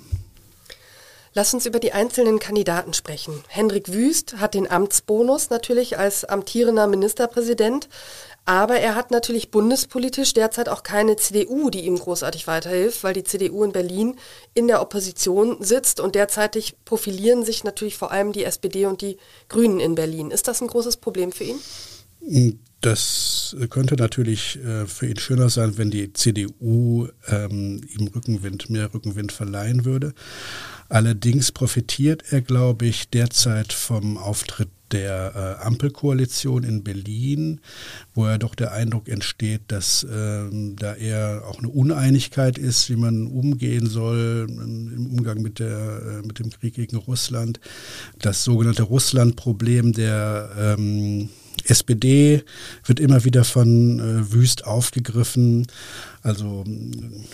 Lass 1.35 1.55
uns 1.55 1.67
über 1.67 1.79
die 1.79 1.93
einzelnen 1.93 2.39
Kandidaten 2.39 2.95
sprechen. 2.95 3.45
Hendrik 3.49 3.93
Wüst 3.93 4.39
hat 4.39 4.55
den 4.55 4.69
Amtsbonus 4.69 5.51
natürlich 5.51 5.99
als 5.99 6.25
amtierender 6.25 6.87
Ministerpräsident. 6.87 7.89
Aber 8.49 8.81
er 8.81 8.95
hat 8.95 9.11
natürlich 9.11 9.51
bundespolitisch 9.51 10.33
derzeit 10.33 10.71
auch 10.71 10.83
keine 10.83 11.17
CDU, 11.17 11.69
die 11.69 11.85
ihm 11.85 11.99
großartig 11.99 12.47
weiterhilft, 12.47 13.05
weil 13.05 13.13
die 13.13 13.23
CDU 13.23 13.63
in 13.63 13.73
Berlin 13.73 14.17
in 14.55 14.69
der 14.69 14.81
Opposition 14.81 15.59
sitzt 15.61 16.01
und 16.01 16.15
derzeitig 16.15 16.75
profilieren 16.87 17.45
sich 17.45 17.63
natürlich 17.63 17.99
vor 17.99 18.11
allem 18.11 18.33
die 18.33 18.45
SPD 18.45 18.87
und 18.87 19.03
die 19.03 19.19
Grünen 19.51 19.81
in 19.81 19.95
Berlin. 19.95 20.31
Ist 20.31 20.49
das 20.49 20.63
ein 20.63 20.69
großes 20.69 20.97
Problem 20.97 21.31
für 21.31 21.45
ihn? 21.45 22.55
Das 22.81 23.55
könnte 23.69 23.97
natürlich 23.97 24.59
äh, 24.65 24.87
für 24.87 25.09
ihn 25.09 25.19
schöner 25.19 25.51
sein, 25.51 25.77
wenn 25.77 25.91
die 25.91 26.15
CDU 26.15 27.07
ähm, 27.27 27.83
ihm 27.99 28.07
Rückenwind, 28.07 28.71
mehr 28.71 28.95
Rückenwind 28.95 29.31
verleihen 29.31 29.85
würde. 29.85 30.15
Allerdings 30.89 31.53
profitiert 31.53 32.23
er, 32.31 32.41
glaube 32.41 32.87
ich, 32.87 33.11
derzeit 33.11 33.75
vom 33.75 34.17
Auftritt 34.17 34.71
der 34.93 35.59
äh, 35.61 35.65
Ampelkoalition 35.65 36.65
in 36.65 36.83
Berlin, 36.83 37.61
wo 38.15 38.27
ja 38.27 38.39
doch 38.39 38.55
der 38.55 38.73
Eindruck 38.73 39.09
entsteht, 39.09 39.63
dass 39.69 40.07
ähm, 40.11 40.77
da 40.77 40.95
eher 40.95 41.45
auch 41.47 41.59
eine 41.59 41.69
Uneinigkeit 41.69 42.59
ist, 42.59 42.91
wie 42.91 42.97
man 42.97 43.27
umgehen 43.27 43.87
soll 43.87 44.47
ähm, 44.49 44.93
im 44.95 45.07
Umgang 45.07 45.43
mit, 45.43 45.59
der, 45.59 46.03
äh, 46.23 46.27
mit 46.27 46.39
dem 46.39 46.51
Krieg 46.51 46.75
gegen 46.75 46.97
Russland. 46.97 47.61
Das 48.19 48.45
sogenannte 48.45 48.83
Russland-Problem 48.83 49.93
der 49.93 50.51
ähm, 50.59 51.29
SPD 51.67 52.45
wird 52.85 53.01
immer 53.01 53.25
wieder 53.25 53.45
von 53.45 53.99
äh, 53.99 54.33
Wüst 54.33 54.65
aufgegriffen. 54.67 55.67
Also 56.23 56.65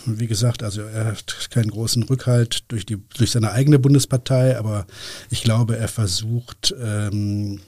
wie 0.07 0.27
gesagt, 0.27 0.63
also 0.63 0.83
er 0.83 1.07
hat 1.07 1.49
keinen 1.51 1.71
großen 1.71 2.03
Rückhalt 2.05 2.65
durch, 2.69 2.87
die, 2.87 2.99
durch 3.17 3.31
seine 3.31 3.53
eigene 3.53 3.79
Bundespartei, 3.79 4.59
aber 4.59 4.87
ich 5.31 5.43
glaube, 5.43 5.77
er 5.77 5.89
versucht 5.89 6.75
ähm, 6.81 7.61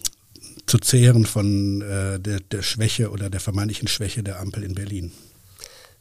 zu 0.67 0.79
zehren 0.79 1.27
von 1.27 1.83
äh, 1.83 2.19
der, 2.21 2.41
der 2.41 2.63
Schwäche 2.63 3.11
oder 3.11 3.31
der 3.31 3.41
vermeintlichen 3.41 3.89
Schwäche 3.89 4.23
der 4.23 4.41
Ampel 4.41 4.65
in 4.65 4.75
Berlin. 4.75 5.13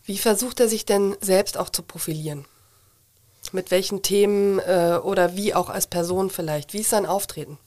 Wie 0.06 0.18
versucht 0.18 0.60
er 0.60 0.68
sich 0.68 0.86
denn 0.86 1.16
selbst 1.22 1.58
auch 1.58 1.70
zu 1.70 1.82
profilieren? 1.82 2.46
Mit 3.52 3.70
welchen 3.72 4.02
Themen 4.02 4.60
äh, 4.60 5.00
oder 5.04 5.36
wie 5.36 5.54
auch 5.54 5.70
als 5.70 5.88
Person 5.88 6.30
vielleicht? 6.30 6.74
Wie 6.74 6.80
ist 6.80 6.90
sein 6.90 7.06
Auftreten? 7.06 7.60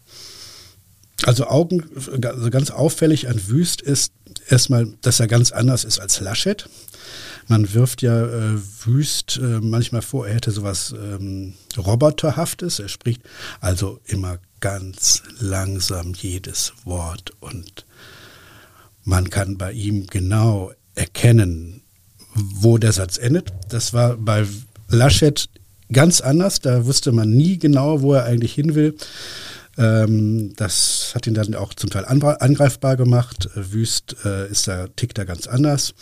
Also, 1.24 1.46
Augen, 1.46 1.84
also 1.96 2.50
ganz 2.50 2.70
auffällig 2.70 3.28
an 3.28 3.48
Wüst 3.48 3.82
ist 3.82 4.12
erstmal, 4.48 4.86
dass 5.02 5.20
er 5.20 5.26
ganz 5.26 5.52
anders 5.52 5.84
ist 5.84 5.98
als 5.98 6.20
Laschet. 6.20 6.68
Man 7.48 7.72
wirft 7.72 8.02
ja 8.02 8.24
äh, 8.26 8.58
Wüst 8.84 9.38
äh, 9.42 9.60
manchmal 9.60 10.02
vor, 10.02 10.28
er 10.28 10.34
hätte 10.34 10.50
sowas 10.50 10.94
ähm, 10.96 11.54
Roboterhaftes. 11.76 12.78
Er 12.78 12.88
spricht 12.88 13.22
also 13.60 14.00
immer 14.04 14.38
ganz 14.60 15.22
langsam 15.40 16.12
jedes 16.14 16.74
Wort 16.84 17.32
und 17.40 17.86
man 19.04 19.30
kann 19.30 19.56
bei 19.56 19.72
ihm 19.72 20.06
genau 20.06 20.72
erkennen, 20.94 21.80
wo 22.34 22.76
der 22.76 22.92
Satz 22.92 23.16
endet. 23.16 23.52
Das 23.70 23.94
war 23.94 24.16
bei 24.16 24.46
Laschet 24.88 25.48
ganz 25.90 26.20
anders. 26.20 26.60
Da 26.60 26.84
wusste 26.84 27.12
man 27.12 27.30
nie 27.30 27.58
genau, 27.58 28.02
wo 28.02 28.12
er 28.12 28.24
eigentlich 28.24 28.52
hin 28.52 28.74
will. 28.74 28.94
Ähm, 29.78 30.52
das 30.56 31.12
hat 31.14 31.26
ihn 31.26 31.34
dann 31.34 31.54
auch 31.54 31.72
zum 31.72 31.88
Teil 31.90 32.04
angreifbar 32.04 32.96
gemacht. 32.96 33.48
Äh, 33.54 33.72
Wüst 33.72 34.16
äh, 34.24 34.48
ist 34.48 34.66
da, 34.66 34.88
tickt 34.88 35.18
da 35.18 35.24
ganz 35.24 35.46
anders. 35.46 35.94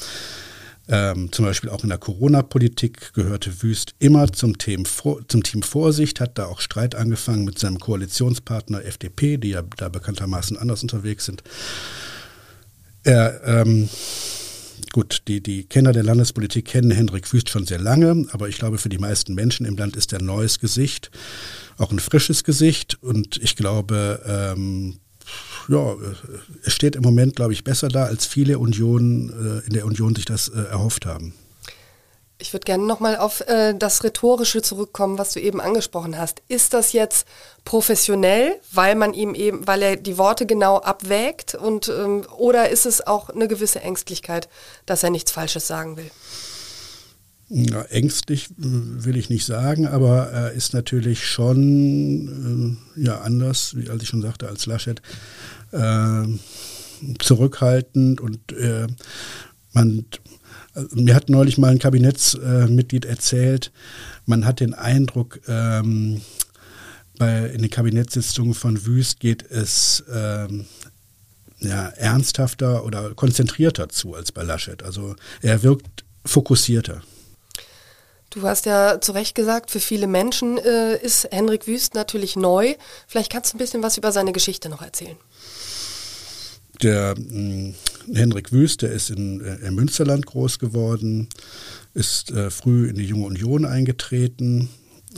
Ähm, 0.89 1.31
zum 1.33 1.45
Beispiel 1.45 1.69
auch 1.69 1.83
in 1.83 1.89
der 1.89 1.99
Corona-Politik 1.99 3.13
gehörte 3.13 3.63
Wüst 3.63 3.95
immer 3.99 4.33
zum, 4.33 4.57
Team, 4.57 4.85
zum 4.87 5.43
Team 5.43 5.63
Vorsicht, 5.63 6.21
hat 6.21 6.39
da 6.39 6.47
auch 6.47 6.61
Streit 6.61 6.95
angefangen 6.95 7.45
mit 7.45 7.59
seinem 7.59 7.81
Koalitionspartner 7.81 8.85
FDP, 8.85 9.37
die 9.37 9.51
ja 9.51 9.63
da 9.77 9.89
bekanntermaßen 9.89 10.57
anders 10.57 10.83
unterwegs 10.83 11.25
sind. 11.25 11.43
Er, 13.03 13.41
ähm, 13.45 13.89
gut, 14.93 15.23
die, 15.27 15.43
die 15.43 15.65
Kenner 15.65 15.93
der 15.93 16.05
Landespolitik 16.05 16.67
kennen 16.67 16.93
Hendrik 16.93 17.33
Wüst 17.33 17.51
schon 17.51 17.67
sehr 17.67 17.81
lange, 17.81 18.27
aber 18.31 18.49
ich 18.49 18.59
glaube, 18.59 18.79
für 18.79 18.89
die 18.89 18.99
meisten 18.99 19.35
Menschen 19.35 19.67
im 19.67 19.77
Land 19.77 19.97
ist 19.97 20.13
er 20.13 20.23
neues 20.23 20.61
Gesicht 20.61 21.11
auch 21.79 21.91
ein 21.91 21.99
frisches 21.99 22.45
Gesicht 22.45 22.99
und 23.03 23.37
ich 23.39 23.57
glaube, 23.57 24.23
ähm, 24.27 24.99
ja, 25.69 25.97
es 26.65 26.73
steht 26.73 26.97
im 26.97 27.03
Moment, 27.03 27.37
glaube 27.37 27.53
ich, 27.53 27.65
besser 27.65 27.89
da, 27.89 28.05
als 28.05 28.27
viele 28.27 28.59
Union, 28.59 29.63
äh, 29.65 29.67
in 29.67 29.73
der 29.73 29.85
Union 29.85 30.15
sich 30.15 30.25
das 30.25 30.49
äh, 30.49 30.61
erhofft 30.61 31.07
haben. 31.07 31.35
Ich 32.39 32.53
würde 32.53 32.65
gerne 32.65 32.85
nochmal 32.85 33.17
auf 33.17 33.41
äh, 33.49 33.75
das 33.75 34.05
Rhetorische 34.05 34.61
zurückkommen, 34.61 35.17
was 35.17 35.33
du 35.33 35.41
eben 35.41 35.59
angesprochen 35.59 36.19
hast. 36.19 36.43
Ist 36.49 36.75
das 36.75 36.93
jetzt 36.93 37.27
professionell, 37.65 38.61
weil 38.73 38.95
man 38.95 39.15
ihm 39.15 39.35
eben, 39.35 39.67
weil 39.67 39.83
er 39.83 39.97
die 39.97 40.19
Worte 40.19 40.45
genau 40.45 40.77
abwägt 40.77 41.55
und 41.55 41.89
ähm, 41.89 42.27
oder 42.37 42.69
ist 42.69 42.85
es 42.85 43.07
auch 43.07 43.31
eine 43.31 43.49
gewisse 43.49 43.81
Ängstlichkeit, 43.81 44.51
dass 44.85 45.03
er 45.03 45.11
nichts 45.11 45.31
Falsches 45.33 45.67
sagen 45.67 45.97
will? 45.97 46.11
Ja, 47.49 47.83
ängstlich 47.83 48.49
will 48.57 49.17
ich 49.17 49.31
nicht 49.31 49.47
sagen, 49.47 49.87
aber 49.87 50.31
er 50.31 50.53
ist 50.53 50.75
natürlich 50.75 51.25
schon 51.25 52.79
äh, 52.97 53.05
ja, 53.05 53.21
anders, 53.21 53.77
wie 53.77 53.89
als 53.89 54.03
ich 54.03 54.09
schon 54.09 54.23
sagte, 54.23 54.49
als 54.49 54.67
Laschet. 54.67 55.01
Äh, 55.71 56.25
zurückhaltend 57.19 58.21
und 58.21 58.53
äh, 58.53 58.87
man 59.73 60.07
mir 60.93 61.15
hat 61.15 61.29
neulich 61.29 61.59
mal 61.59 61.71
ein 61.71 61.79
Kabinettsmitglied 61.79 63.05
erzählt, 63.05 63.73
man 64.27 64.45
hat 64.45 64.61
den 64.61 64.75
Eindruck, 64.75 65.41
ähm, 65.49 66.21
bei, 67.19 67.47
in 67.47 67.63
den 67.63 67.71
Kabinettssitzungen 67.71 68.55
von 68.55 68.85
Wüst 68.85 69.21
geht 69.21 69.43
es 69.51 70.05
ähm, 70.13 70.67
ja, 71.61 71.89
ernsthafter 71.89 72.85
oder 72.85 73.15
konzentrierter 73.15 73.89
zu 73.89 74.15
als 74.15 74.33
bei 74.33 74.43
Laschet. 74.43 74.83
Also 74.83 75.17
er 75.41 75.63
wirkt 75.63 76.05
fokussierter. 76.27 77.03
Du 78.37 78.43
hast 78.43 78.67
ja 78.67 79.01
zu 79.01 79.13
Recht 79.13 79.35
gesagt, 79.35 79.71
für 79.71 79.81
viele 79.81 80.07
Menschen 80.07 80.59
äh, 80.59 81.03
ist 81.03 81.27
Henrik 81.31 81.67
Wüst 81.67 81.95
natürlich 81.95 82.37
neu. 82.37 82.75
Vielleicht 83.07 83.33
kannst 83.33 83.51
du 83.51 83.57
ein 83.57 83.59
bisschen 83.59 83.83
was 83.83 83.97
über 83.97 84.13
seine 84.13 84.33
Geschichte 84.33 84.69
noch 84.69 84.83
erzählen. 84.83 85.17
Der 86.83 87.15
äh, 87.17 87.73
Henrik 88.13 88.53
Wüst, 88.53 88.83
der 88.83 88.93
ist 88.93 89.09
in, 89.09 89.41
äh, 89.41 89.67
im 89.67 89.77
Münsterland 89.77 90.27
groß 90.27 90.59
geworden, 90.59 91.31
ist 91.95 92.31
äh, 92.31 92.51
früh 92.51 92.91
in 92.91 92.97
die 92.97 93.07
Junge 93.07 93.25
Union 93.25 93.65
eingetreten, 93.65 94.69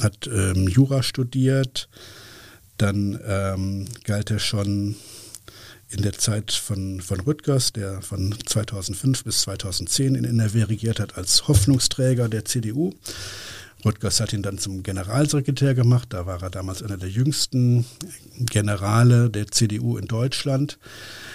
hat 0.00 0.28
ähm, 0.32 0.68
Jura 0.68 1.02
studiert, 1.02 1.88
dann 2.76 3.18
ähm, 3.26 3.86
galt 4.04 4.30
er 4.30 4.38
schon 4.38 4.94
in 5.90 6.02
der 6.02 6.12
Zeit 6.12 6.52
von, 6.52 7.00
von 7.00 7.20
Rüttgers, 7.20 7.72
der 7.72 8.02
von 8.02 8.34
2005 8.44 9.24
bis 9.24 9.42
2010 9.42 10.14
in 10.14 10.24
NRW 10.24 10.64
regiert 10.64 11.00
hat, 11.00 11.16
als 11.16 11.48
Hoffnungsträger 11.48 12.28
der 12.28 12.44
CDU. 12.44 12.92
Rüttgers 13.84 14.20
hat 14.20 14.32
ihn 14.32 14.42
dann 14.42 14.58
zum 14.58 14.82
Generalsekretär 14.82 15.74
gemacht. 15.74 16.08
Da 16.10 16.26
war 16.26 16.42
er 16.42 16.50
damals 16.50 16.82
einer 16.82 16.96
der 16.96 17.08
jüngsten 17.08 17.86
Generale 18.38 19.30
der 19.30 19.46
CDU 19.48 19.96
in 19.96 20.06
Deutschland. 20.06 20.78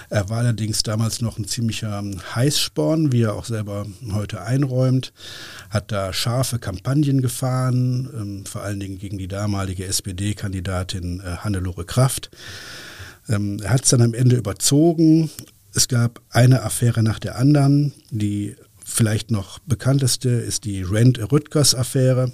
Er 0.09 0.29
war 0.29 0.39
allerdings 0.39 0.83
damals 0.83 1.21
noch 1.21 1.37
ein 1.37 1.45
ziemlicher 1.45 2.03
Heißsporn, 2.35 3.13
wie 3.13 3.23
er 3.23 3.35
auch 3.35 3.45
selber 3.45 3.87
heute 4.11 4.41
einräumt, 4.41 5.13
hat 5.69 5.91
da 5.91 6.11
scharfe 6.11 6.59
Kampagnen 6.59 7.21
gefahren, 7.21 8.09
ähm, 8.13 8.45
vor 8.45 8.61
allen 8.61 8.79
Dingen 8.79 8.99
gegen 8.99 9.17
die 9.17 9.29
damalige 9.29 9.85
SPD-Kandidatin 9.85 11.21
äh, 11.21 11.37
Hannelore 11.37 11.85
Kraft. 11.85 12.29
Ähm, 13.29 13.59
er 13.61 13.71
hat 13.71 13.83
es 13.83 13.89
dann 13.89 14.01
am 14.01 14.13
Ende 14.13 14.35
überzogen. 14.35 15.29
Es 15.73 15.87
gab 15.87 16.21
eine 16.29 16.63
Affäre 16.63 17.03
nach 17.03 17.19
der 17.19 17.37
anderen. 17.37 17.93
Die 18.11 18.55
vielleicht 18.85 19.31
noch 19.31 19.59
bekannteste 19.59 20.29
ist 20.29 20.65
die 20.65 20.81
Rent-Rüttgers-Affäre. 20.81 22.31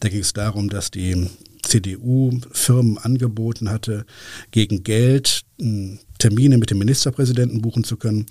Da 0.00 0.08
ging 0.08 0.20
es 0.20 0.32
darum, 0.32 0.70
dass 0.70 0.90
die 0.90 1.28
CDU 1.62 2.38
Firmen 2.50 2.98
angeboten 2.98 3.70
hatte, 3.70 4.04
gegen 4.50 4.82
Geld 4.82 5.42
hm, 5.60 5.98
Termine 6.18 6.58
mit 6.58 6.70
dem 6.70 6.78
Ministerpräsidenten 6.78 7.62
buchen 7.62 7.84
zu 7.84 7.96
können. 7.96 8.26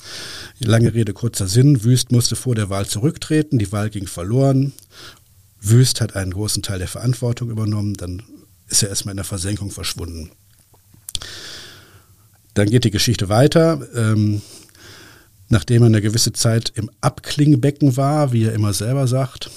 Lange 0.59 0.93
Rede, 0.93 1.13
kurzer 1.13 1.47
Sinn. 1.47 1.83
Wüst 1.83 2.11
musste 2.11 2.35
vor 2.35 2.55
der 2.55 2.69
Wahl 2.69 2.85
zurücktreten. 2.85 3.59
Die 3.59 3.71
Wahl 3.71 3.89
ging 3.89 4.07
verloren. 4.07 4.73
Wüst 5.59 6.01
hat 6.01 6.15
einen 6.15 6.31
großen 6.31 6.63
Teil 6.63 6.79
der 6.79 6.87
Verantwortung 6.87 7.49
übernommen. 7.49 7.95
Dann 7.95 8.23
ist 8.67 8.83
er 8.83 8.89
erstmal 8.89 9.13
in 9.13 9.17
der 9.17 9.25
Versenkung 9.25 9.71
verschwunden. 9.71 10.31
Dann 12.53 12.69
geht 12.69 12.83
die 12.83 12.91
Geschichte 12.91 13.29
weiter. 13.29 13.81
Ähm, 13.95 14.41
nachdem 15.49 15.83
er 15.83 15.87
eine 15.87 16.01
gewisse 16.01 16.33
Zeit 16.33 16.71
im 16.75 16.89
Abklingbecken 17.01 17.97
war, 17.97 18.31
wie 18.31 18.45
er 18.45 18.53
immer 18.53 18.73
selber 18.73 19.07
sagt, 19.07 19.49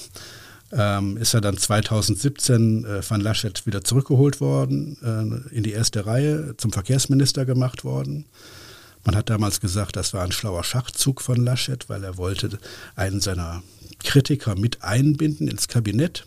ähm, 0.73 1.17
ist 1.17 1.35
er 1.35 1.41
dann 1.41 1.57
2017 1.57 2.85
äh, 2.85 3.03
von 3.03 3.21
Laschet 3.21 3.65
wieder 3.67 3.85
zurückgeholt 3.85 4.41
worden, 4.41 4.99
äh, 5.03 5.55
in 5.55 5.63
die 5.63 5.73
erste 5.73 6.05
Reihe 6.05 6.57
zum 6.57 6.73
Verkehrsminister 6.73 7.45
gemacht 7.45 7.85
worden. 7.85 8.27
Man 9.05 9.17
hat 9.17 9.31
damals 9.31 9.61
gesagt, 9.61 9.97
das 9.97 10.15
war 10.15 10.25
ein 10.25 10.33
schlauer 10.33 10.65
Schachzug 10.65 11.21
von 11.21 11.37
Laschet, 11.37 11.89
weil 11.89 12.03
er 12.03 12.17
wollte 12.17 12.59
einen 12.97 13.21
seiner 13.21 13.63
Kritiker 14.03 14.57
mit 14.57 14.83
einbinden 14.83 15.47
ins 15.47 15.69
Kabinett. 15.69 16.27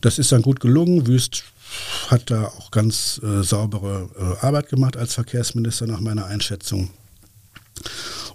Das 0.00 0.18
ist 0.18 0.30
dann 0.30 0.42
gut 0.42 0.60
gelungen. 0.60 1.06
Wüst 1.06 1.44
hat 2.08 2.30
da 2.30 2.44
auch 2.44 2.70
ganz 2.70 3.20
äh, 3.22 3.42
saubere 3.42 4.08
äh, 4.16 4.44
Arbeit 4.46 4.68
gemacht 4.68 4.96
als 4.96 5.14
Verkehrsminister 5.14 5.86
nach 5.86 6.00
meiner 6.00 6.26
Einschätzung. 6.26 6.90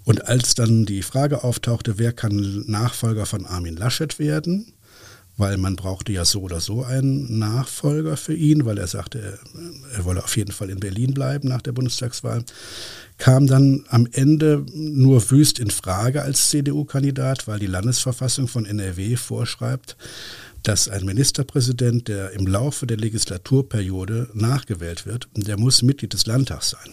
Und 0.03 0.27
als 0.27 0.55
dann 0.55 0.85
die 0.85 1.03
Frage 1.03 1.43
auftauchte, 1.43 1.97
wer 1.97 2.13
kann 2.13 2.63
Nachfolger 2.67 3.25
von 3.25 3.45
Armin 3.45 3.75
Laschet 3.75 4.19
werden, 4.19 4.71
weil 5.37 5.57
man 5.57 5.75
brauchte 5.75 6.11
ja 6.11 6.25
so 6.25 6.41
oder 6.41 6.59
so 6.59 6.83
einen 6.83 7.37
Nachfolger 7.37 8.17
für 8.17 8.33
ihn, 8.33 8.65
weil 8.65 8.79
er 8.79 8.87
sagte, 8.87 9.19
er, 9.19 9.97
er 9.97 10.05
wolle 10.05 10.23
auf 10.23 10.35
jeden 10.35 10.51
Fall 10.51 10.71
in 10.71 10.79
Berlin 10.79 11.13
bleiben 11.13 11.47
nach 11.47 11.61
der 11.61 11.73
Bundestagswahl, 11.73 12.43
kam 13.19 13.45
dann 13.47 13.83
am 13.89 14.07
Ende 14.11 14.65
nur 14.73 15.29
Wüst 15.29 15.59
in 15.59 15.69
Frage 15.69 16.23
als 16.23 16.49
CDU-Kandidat, 16.49 17.47
weil 17.47 17.59
die 17.59 17.67
Landesverfassung 17.67 18.47
von 18.47 18.65
NRW 18.65 19.15
vorschreibt, 19.15 19.95
dass 20.67 20.89
ein 20.89 21.05
Ministerpräsident, 21.05 22.09
der 22.09 22.31
im 22.31 22.45
Laufe 22.45 22.85
der 22.85 22.97
Legislaturperiode 22.97 24.29
nachgewählt 24.33 25.05
wird, 25.05 25.29
der 25.33 25.57
muss 25.57 25.81
Mitglied 25.81 26.11
des 26.11 26.25
Landtags 26.25 26.71
sein. 26.71 26.91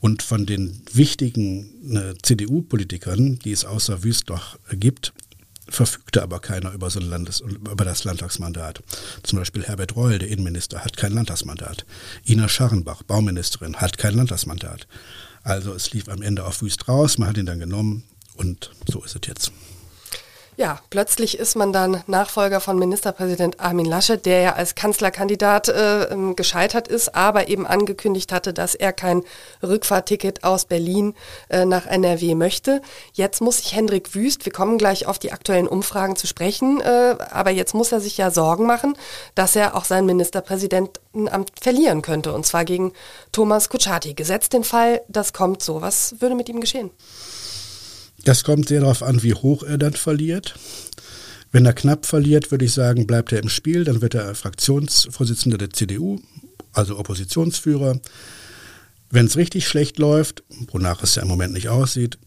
Und 0.00 0.22
von 0.22 0.44
den 0.44 0.82
wichtigen 0.92 1.96
äh, 1.96 2.14
CDU-Politikern, 2.22 3.38
die 3.38 3.52
es 3.52 3.64
außer 3.64 4.04
Wüst 4.04 4.28
noch 4.28 4.58
gibt, 4.72 5.14
verfügte 5.66 6.22
aber 6.22 6.40
keiner 6.40 6.72
über 6.72 6.90
so 6.90 7.00
ein 7.00 7.06
Landes 7.06 7.40
über 7.40 7.86
das 7.86 8.04
Landtagsmandat. 8.04 8.82
Zum 9.22 9.38
Beispiel 9.38 9.64
Herbert 9.64 9.96
Reul, 9.96 10.18
der 10.18 10.28
Innenminister, 10.28 10.84
hat 10.84 10.98
kein 10.98 11.12
Landtagsmandat. 11.12 11.86
Ina 12.28 12.50
Scharrenbach, 12.50 13.02
Bauministerin, 13.02 13.76
hat 13.76 13.96
kein 13.96 14.14
Landtagsmandat. 14.14 14.86
Also 15.42 15.72
es 15.72 15.90
lief 15.92 16.10
am 16.10 16.20
Ende 16.20 16.44
auf 16.44 16.60
Wüst 16.60 16.86
raus, 16.86 17.16
man 17.16 17.30
hat 17.30 17.38
ihn 17.38 17.46
dann 17.46 17.60
genommen 17.60 18.04
und 18.34 18.72
so 18.86 19.02
ist 19.02 19.16
es 19.16 19.26
jetzt. 19.26 19.52
Ja, 20.56 20.78
plötzlich 20.88 21.36
ist 21.36 21.56
man 21.56 21.72
dann 21.72 22.04
Nachfolger 22.06 22.60
von 22.60 22.78
Ministerpräsident 22.78 23.58
Armin 23.58 23.86
Laschet, 23.86 24.24
der 24.24 24.40
ja 24.40 24.52
als 24.52 24.76
Kanzlerkandidat 24.76 25.68
äh, 25.68 26.04
ähm, 26.04 26.36
gescheitert 26.36 26.86
ist, 26.86 27.16
aber 27.16 27.48
eben 27.48 27.66
angekündigt 27.66 28.30
hatte, 28.30 28.54
dass 28.54 28.76
er 28.76 28.92
kein 28.92 29.24
Rückfahrticket 29.64 30.44
aus 30.44 30.66
Berlin 30.66 31.14
äh, 31.48 31.64
nach 31.64 31.86
NRW 31.86 32.36
möchte. 32.36 32.82
Jetzt 33.14 33.40
muss 33.40 33.58
sich 33.58 33.74
Hendrik 33.74 34.14
Wüst, 34.14 34.44
wir 34.44 34.52
kommen 34.52 34.78
gleich 34.78 35.06
auf 35.06 35.18
die 35.18 35.32
aktuellen 35.32 35.66
Umfragen 35.66 36.14
zu 36.14 36.28
sprechen, 36.28 36.80
äh, 36.80 37.16
aber 37.32 37.50
jetzt 37.50 37.74
muss 37.74 37.90
er 37.90 37.98
sich 37.98 38.16
ja 38.16 38.30
Sorgen 38.30 38.64
machen, 38.64 38.96
dass 39.34 39.56
er 39.56 39.74
auch 39.74 39.84
sein 39.84 40.06
Ministerpräsidentenamt 40.06 41.50
verlieren 41.60 42.00
könnte, 42.00 42.32
und 42.32 42.46
zwar 42.46 42.64
gegen 42.64 42.92
Thomas 43.32 43.68
Kutschaty. 43.70 44.14
Gesetzt 44.14 44.52
den 44.52 44.62
Fall, 44.62 45.02
das 45.08 45.32
kommt 45.32 45.64
so. 45.64 45.82
Was 45.82 46.20
würde 46.20 46.36
mit 46.36 46.48
ihm 46.48 46.60
geschehen? 46.60 46.92
Das 48.24 48.42
kommt 48.44 48.68
sehr 48.68 48.80
darauf 48.80 49.02
an, 49.02 49.22
wie 49.22 49.34
hoch 49.34 49.62
er 49.62 49.78
dann 49.78 49.92
verliert. 49.92 50.54
Wenn 51.52 51.66
er 51.66 51.72
knapp 51.72 52.06
verliert, 52.06 52.50
würde 52.50 52.64
ich 52.64 52.72
sagen, 52.72 53.06
bleibt 53.06 53.32
er 53.32 53.40
im 53.40 53.48
Spiel. 53.48 53.84
Dann 53.84 54.00
wird 54.00 54.14
er 54.14 54.34
Fraktionsvorsitzender 54.34 55.58
der 55.58 55.70
CDU, 55.70 56.20
also 56.72 56.98
Oppositionsführer. 56.98 58.00
Wenn 59.10 59.26
es 59.26 59.36
richtig 59.36 59.68
schlecht 59.68 59.98
läuft, 59.98 60.42
wonach 60.72 61.02
es 61.02 61.14
ja 61.14 61.22
im 61.22 61.28
Moment 61.28 61.52
nicht 61.52 61.68
aussieht, 61.68 62.18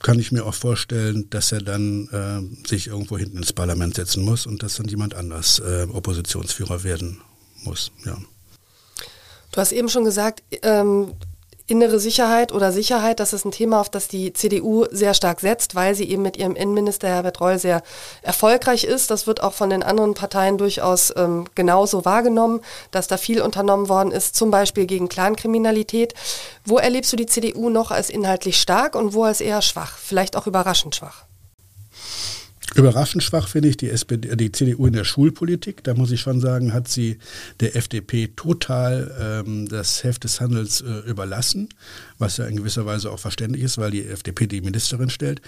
kann 0.00 0.18
ich 0.18 0.32
mir 0.32 0.44
auch 0.44 0.54
vorstellen, 0.54 1.30
dass 1.30 1.50
er 1.50 1.62
dann 1.62 2.08
äh, 2.08 2.68
sich 2.68 2.88
irgendwo 2.88 3.16
hinten 3.16 3.38
ins 3.38 3.54
Parlament 3.54 3.94
setzen 3.94 4.22
muss 4.22 4.44
und 4.44 4.62
dass 4.62 4.74
dann 4.74 4.88
jemand 4.88 5.14
anders 5.14 5.60
äh, 5.60 5.86
Oppositionsführer 5.90 6.84
werden 6.84 7.22
muss. 7.62 7.90
Ja. 8.04 8.18
Du 9.52 9.60
hast 9.60 9.72
eben 9.72 9.88
schon 9.88 10.04
gesagt, 10.04 10.42
ähm, 10.60 11.12
innere 11.66 11.98
Sicherheit 11.98 12.52
oder 12.52 12.72
Sicherheit, 12.72 13.20
das 13.20 13.32
ist 13.32 13.44
ein 13.44 13.52
Thema, 13.52 13.80
auf 13.80 13.88
das 13.88 14.08
die 14.08 14.32
CDU 14.32 14.86
sehr 14.90 15.14
stark 15.14 15.40
setzt, 15.40 15.74
weil 15.74 15.94
sie 15.94 16.08
eben 16.10 16.22
mit 16.22 16.36
ihrem 16.36 16.56
Innenminister 16.56 17.08
Herbert 17.08 17.40
Reul 17.40 17.58
sehr 17.58 17.82
erfolgreich 18.22 18.84
ist. 18.84 19.10
Das 19.10 19.26
wird 19.26 19.42
auch 19.42 19.54
von 19.54 19.70
den 19.70 19.82
anderen 19.82 20.14
Parteien 20.14 20.58
durchaus 20.58 21.12
ähm, 21.16 21.46
genauso 21.54 22.04
wahrgenommen, 22.04 22.60
dass 22.90 23.08
da 23.08 23.16
viel 23.16 23.40
unternommen 23.40 23.88
worden 23.88 24.12
ist, 24.12 24.36
zum 24.36 24.50
Beispiel 24.50 24.86
gegen 24.86 25.08
Clankriminalität. 25.08 26.14
Wo 26.64 26.76
erlebst 26.78 27.12
du 27.12 27.16
die 27.16 27.26
CDU 27.26 27.70
noch 27.70 27.90
als 27.90 28.10
inhaltlich 28.10 28.60
stark 28.60 28.94
und 28.94 29.14
wo 29.14 29.24
als 29.24 29.40
eher 29.40 29.62
schwach, 29.62 29.96
vielleicht 29.96 30.36
auch 30.36 30.46
überraschend 30.46 30.96
schwach? 30.96 31.24
Überraschend 32.74 33.22
schwach 33.22 33.48
finde 33.48 33.68
ich 33.68 33.76
die, 33.76 33.88
SPD, 33.88 34.34
die 34.36 34.50
CDU 34.50 34.86
in 34.86 34.92
der 34.92 35.04
Schulpolitik. 35.04 35.84
Da 35.84 35.94
muss 35.94 36.10
ich 36.10 36.20
schon 36.20 36.40
sagen, 36.40 36.72
hat 36.72 36.88
sie 36.88 37.18
der 37.60 37.76
FDP 37.76 38.28
total 38.34 39.44
ähm, 39.46 39.68
das 39.68 40.02
Heft 40.02 40.24
des 40.24 40.40
Handels 40.40 40.80
äh, 40.80 41.08
überlassen, 41.08 41.68
was 42.18 42.36
ja 42.36 42.46
in 42.46 42.56
gewisser 42.56 42.84
Weise 42.84 43.12
auch 43.12 43.18
verständlich 43.18 43.62
ist, 43.62 43.78
weil 43.78 43.92
die 43.92 44.04
FDP 44.04 44.46
die 44.46 44.60
Ministerin 44.60 45.10
stellt. 45.10 45.40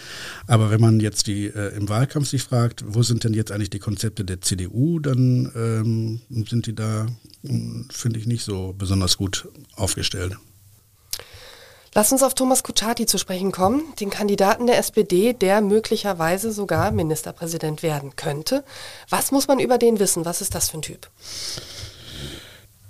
Aber 0.46 0.70
wenn 0.70 0.80
man 0.80 1.00
jetzt 1.00 1.26
die 1.26 1.46
äh, 1.46 1.76
im 1.76 1.88
Wahlkampf 1.88 2.28
sich 2.28 2.44
fragt, 2.44 2.84
wo 2.86 3.02
sind 3.02 3.24
denn 3.24 3.34
jetzt 3.34 3.50
eigentlich 3.50 3.70
die 3.70 3.80
Konzepte 3.80 4.24
der 4.24 4.40
CDU, 4.40 5.00
dann 5.00 5.50
ähm, 5.56 6.20
sind 6.48 6.66
die 6.66 6.74
da, 6.74 7.06
hm, 7.44 7.88
finde 7.90 8.20
ich, 8.20 8.26
nicht 8.26 8.44
so 8.44 8.74
besonders 8.76 9.16
gut 9.16 9.48
aufgestellt. 9.74 10.36
Lass 11.96 12.12
uns 12.12 12.22
auf 12.22 12.34
Thomas 12.34 12.62
Kutschaty 12.62 13.06
zu 13.06 13.16
sprechen 13.16 13.52
kommen, 13.52 13.80
den 14.00 14.10
Kandidaten 14.10 14.66
der 14.66 14.76
SPD, 14.76 15.32
der 15.32 15.62
möglicherweise 15.62 16.52
sogar 16.52 16.90
Ministerpräsident 16.90 17.82
werden 17.82 18.16
könnte. 18.16 18.64
Was 19.08 19.32
muss 19.32 19.48
man 19.48 19.58
über 19.58 19.78
den 19.78 19.98
wissen? 19.98 20.26
Was 20.26 20.42
ist 20.42 20.54
das 20.54 20.68
für 20.68 20.76
ein 20.76 20.82
Typ? 20.82 21.08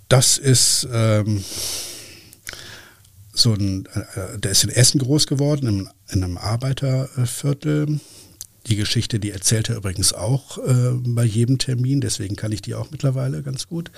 Das 0.08 0.38
ist 0.38 0.88
ähm, 0.92 1.44
so 3.32 3.52
ein, 3.52 3.86
äh, 3.94 4.40
der 4.40 4.50
ist 4.50 4.64
in 4.64 4.70
Essen 4.70 4.98
groß 4.98 5.28
geworden, 5.28 5.68
in, 5.68 5.88
in 6.08 6.24
einem 6.24 6.36
Arbeiterviertel. 6.36 8.00
Die 8.66 8.74
Geschichte, 8.74 9.20
die 9.20 9.30
erzählt 9.30 9.68
er 9.68 9.76
übrigens 9.76 10.14
auch 10.14 10.58
äh, 10.58 10.90
bei 11.04 11.22
jedem 11.22 11.58
Termin, 11.58 12.00
deswegen 12.00 12.34
kann 12.34 12.50
ich 12.50 12.60
die 12.60 12.74
auch 12.74 12.90
mittlerweile 12.90 13.44
ganz 13.44 13.68
gut. 13.68 13.92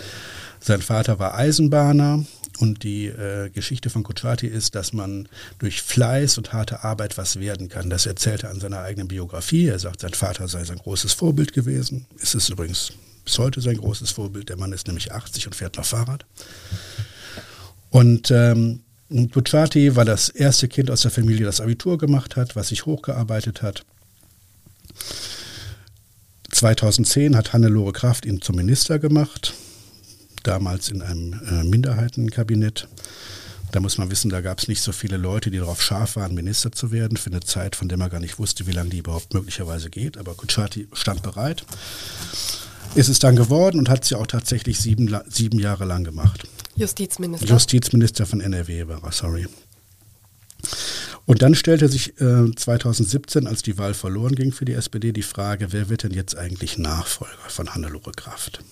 Sein 0.60 0.82
Vater 0.82 1.18
war 1.18 1.34
Eisenbahner 1.34 2.26
und 2.58 2.82
die 2.82 3.06
äh, 3.06 3.50
Geschichte 3.50 3.90
von 3.90 4.02
Kuchati 4.02 4.46
ist, 4.46 4.74
dass 4.74 4.92
man 4.92 5.28
durch 5.58 5.82
Fleiß 5.82 6.38
und 6.38 6.52
harte 6.52 6.84
Arbeit 6.84 7.16
was 7.16 7.38
werden 7.38 7.68
kann. 7.68 7.90
Das 7.90 8.06
erzählt 8.06 8.44
er 8.44 8.50
an 8.50 8.60
seiner 8.60 8.80
eigenen 8.80 9.08
Biografie. 9.08 9.66
Er 9.66 9.78
sagt, 9.78 10.00
sein 10.00 10.14
Vater 10.14 10.48
sei 10.48 10.64
sein 10.64 10.78
großes 10.78 11.12
Vorbild 11.12 11.52
gewesen. 11.52 12.06
Ist 12.18 12.34
es 12.34 12.48
übrigens 12.48 12.92
bis 13.24 13.38
heute 13.38 13.60
sein 13.60 13.76
großes 13.76 14.10
Vorbild. 14.10 14.48
Der 14.48 14.56
Mann 14.56 14.72
ist 14.72 14.86
nämlich 14.86 15.12
80 15.12 15.46
und 15.46 15.54
fährt 15.54 15.76
noch 15.76 15.84
Fahrrad. 15.84 16.24
Und 17.90 18.30
ähm, 18.30 18.80
Kuchati 19.32 19.96
war 19.96 20.04
das 20.04 20.28
erste 20.28 20.68
Kind 20.68 20.90
aus 20.90 21.02
der 21.02 21.10
Familie, 21.10 21.46
das 21.46 21.60
Abitur 21.60 21.98
gemacht 21.98 22.36
hat, 22.36 22.56
was 22.56 22.68
sich 22.68 22.86
hochgearbeitet 22.86 23.62
hat. 23.62 23.84
2010 26.50 27.36
hat 27.36 27.52
Hannelore 27.52 27.92
Kraft 27.92 28.26
ihn 28.26 28.40
zum 28.40 28.56
Minister 28.56 28.98
gemacht, 28.98 29.54
damals 30.48 30.88
in 30.88 31.02
einem 31.02 31.34
äh, 31.34 31.62
Minderheitenkabinett. 31.64 32.88
Da 33.70 33.80
muss 33.80 33.98
man 33.98 34.10
wissen, 34.10 34.30
da 34.30 34.40
gab 34.40 34.60
es 34.60 34.68
nicht 34.68 34.80
so 34.80 34.92
viele 34.92 35.18
Leute, 35.18 35.50
die 35.50 35.58
darauf 35.58 35.82
scharf 35.82 36.16
waren, 36.16 36.34
Minister 36.34 36.72
zu 36.72 36.90
werden, 36.90 37.18
für 37.18 37.30
eine 37.30 37.40
Zeit, 37.40 37.76
von 37.76 37.88
der 37.88 37.98
man 37.98 38.08
gar 38.08 38.20
nicht 38.20 38.38
wusste, 38.38 38.66
wie 38.66 38.72
lange 38.72 38.88
die 38.88 38.98
überhaupt 38.98 39.34
möglicherweise 39.34 39.90
geht. 39.90 40.16
Aber 40.16 40.34
Kuchati 40.34 40.88
stand 40.94 41.22
bereit, 41.22 41.66
ist 42.94 43.10
es 43.10 43.18
dann 43.18 43.36
geworden 43.36 43.78
und 43.78 43.90
hat 43.90 44.06
sie 44.06 44.14
auch 44.14 44.26
tatsächlich 44.26 44.80
sieben, 44.80 45.14
sieben 45.28 45.58
Jahre 45.58 45.84
lang 45.84 46.04
gemacht. 46.04 46.48
Justizminister. 46.76 47.46
Justizminister 47.46 48.24
von 48.24 48.40
NRW 48.40 48.88
war 48.88 49.04
er, 49.04 49.12
sorry. 49.12 49.46
Und 51.26 51.42
dann 51.42 51.54
stellte 51.54 51.88
sich 51.88 52.18
äh, 52.22 52.50
2017, 52.56 53.46
als 53.46 53.62
die 53.62 53.76
Wahl 53.76 53.92
verloren 53.92 54.34
ging 54.34 54.50
für 54.50 54.64
die 54.64 54.72
SPD, 54.72 55.12
die 55.12 55.22
Frage, 55.22 55.72
wer 55.72 55.90
wird 55.90 56.04
denn 56.04 56.14
jetzt 56.14 56.38
eigentlich 56.38 56.78
Nachfolger 56.78 57.48
von 57.48 57.74
Hannelore 57.74 58.12
Kraft? 58.12 58.62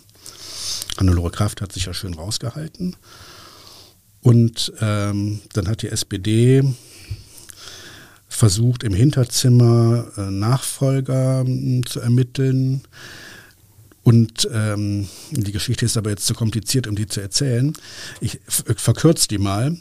Hannelore 0.98 1.30
Kraft 1.30 1.60
hat 1.60 1.72
sich 1.72 1.86
ja 1.86 1.94
schön 1.94 2.14
rausgehalten. 2.14 2.96
Und 4.22 4.72
ähm, 4.80 5.40
dann 5.52 5.68
hat 5.68 5.82
die 5.82 5.88
SPD 5.88 6.64
versucht, 8.28 8.82
im 8.82 8.92
Hinterzimmer 8.92 10.06
äh, 10.16 10.30
Nachfolger 10.30 11.44
äh, 11.46 11.80
zu 11.86 12.00
ermitteln. 12.00 12.82
Und 14.02 14.48
ähm, 14.52 15.08
die 15.30 15.52
Geschichte 15.52 15.84
ist 15.84 15.96
aber 15.96 16.10
jetzt 16.10 16.26
zu 16.26 16.34
kompliziert, 16.34 16.86
um 16.86 16.94
die 16.94 17.06
zu 17.06 17.20
erzählen. 17.20 17.72
Ich 18.20 18.40
verkürze 18.46 19.28
die 19.28 19.38
mal. 19.38 19.76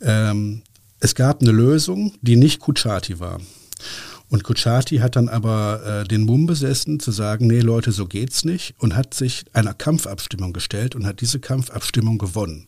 Ähm, 0.00 0.62
es 1.00 1.14
gab 1.14 1.40
eine 1.40 1.52
Lösung, 1.52 2.14
die 2.20 2.36
nicht 2.36 2.60
Kuchati 2.60 3.20
war. 3.20 3.40
Und 4.30 4.44
Kuchati 4.44 4.98
hat 4.98 5.16
dann 5.16 5.28
aber 5.28 6.02
äh, 6.02 6.04
den 6.08 6.24
Mumm 6.24 6.46
besessen, 6.46 7.00
zu 7.00 7.12
sagen, 7.12 7.46
nee 7.46 7.60
Leute, 7.60 7.92
so 7.92 8.06
geht's 8.06 8.44
nicht 8.44 8.74
und 8.78 8.94
hat 8.94 9.14
sich 9.14 9.44
einer 9.54 9.74
Kampfabstimmung 9.74 10.52
gestellt 10.52 10.94
und 10.94 11.06
hat 11.06 11.20
diese 11.20 11.40
Kampfabstimmung 11.40 12.18
gewonnen 12.18 12.66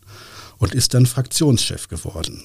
und 0.59 0.75
ist 0.75 0.95
dann 0.95 1.07
Fraktionschef 1.07 1.89
geworden. 1.89 2.43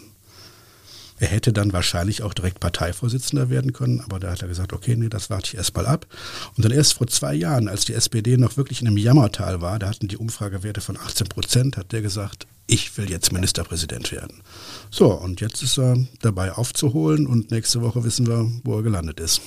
Er 1.19 1.27
hätte 1.27 1.53
dann 1.53 1.71
wahrscheinlich 1.71 2.23
auch 2.23 2.33
direkt 2.33 2.59
Parteivorsitzender 2.59 3.49
werden 3.49 3.71
können, 3.71 4.01
aber 4.01 4.19
da 4.19 4.31
hat 4.31 4.41
er 4.41 4.47
gesagt, 4.49 4.73
okay, 4.73 4.95
nee, 4.95 5.07
das 5.07 5.29
warte 5.29 5.47
ich 5.47 5.55
erst 5.55 5.75
mal 5.75 5.85
ab. 5.85 6.05
Und 6.57 6.65
dann 6.65 6.71
erst 6.71 6.95
vor 6.95 7.07
zwei 7.07 7.33
Jahren, 7.33 7.69
als 7.69 7.85
die 7.85 7.93
SPD 7.93 8.35
noch 8.37 8.57
wirklich 8.57 8.81
in 8.81 8.87
einem 8.87 8.97
Jammertal 8.97 9.61
war, 9.61 9.79
da 9.79 9.89
hatten 9.89 10.09
die 10.09 10.17
Umfragewerte 10.17 10.81
von 10.81 10.97
18 10.97 11.27
Prozent, 11.27 11.77
hat 11.77 11.93
der 11.93 12.01
gesagt, 12.01 12.47
ich 12.67 12.97
will 12.97 13.09
jetzt 13.09 13.31
Ministerpräsident 13.31 14.11
werden. 14.11 14.41
So, 14.89 15.13
und 15.13 15.39
jetzt 15.39 15.61
ist 15.63 15.77
er 15.77 15.97
dabei 16.21 16.51
aufzuholen 16.51 17.27
und 17.27 17.51
nächste 17.51 17.81
Woche 17.81 18.03
wissen 18.03 18.27
wir, 18.27 18.51
wo 18.63 18.77
er 18.77 18.83
gelandet 18.83 19.19
ist. 19.19 19.41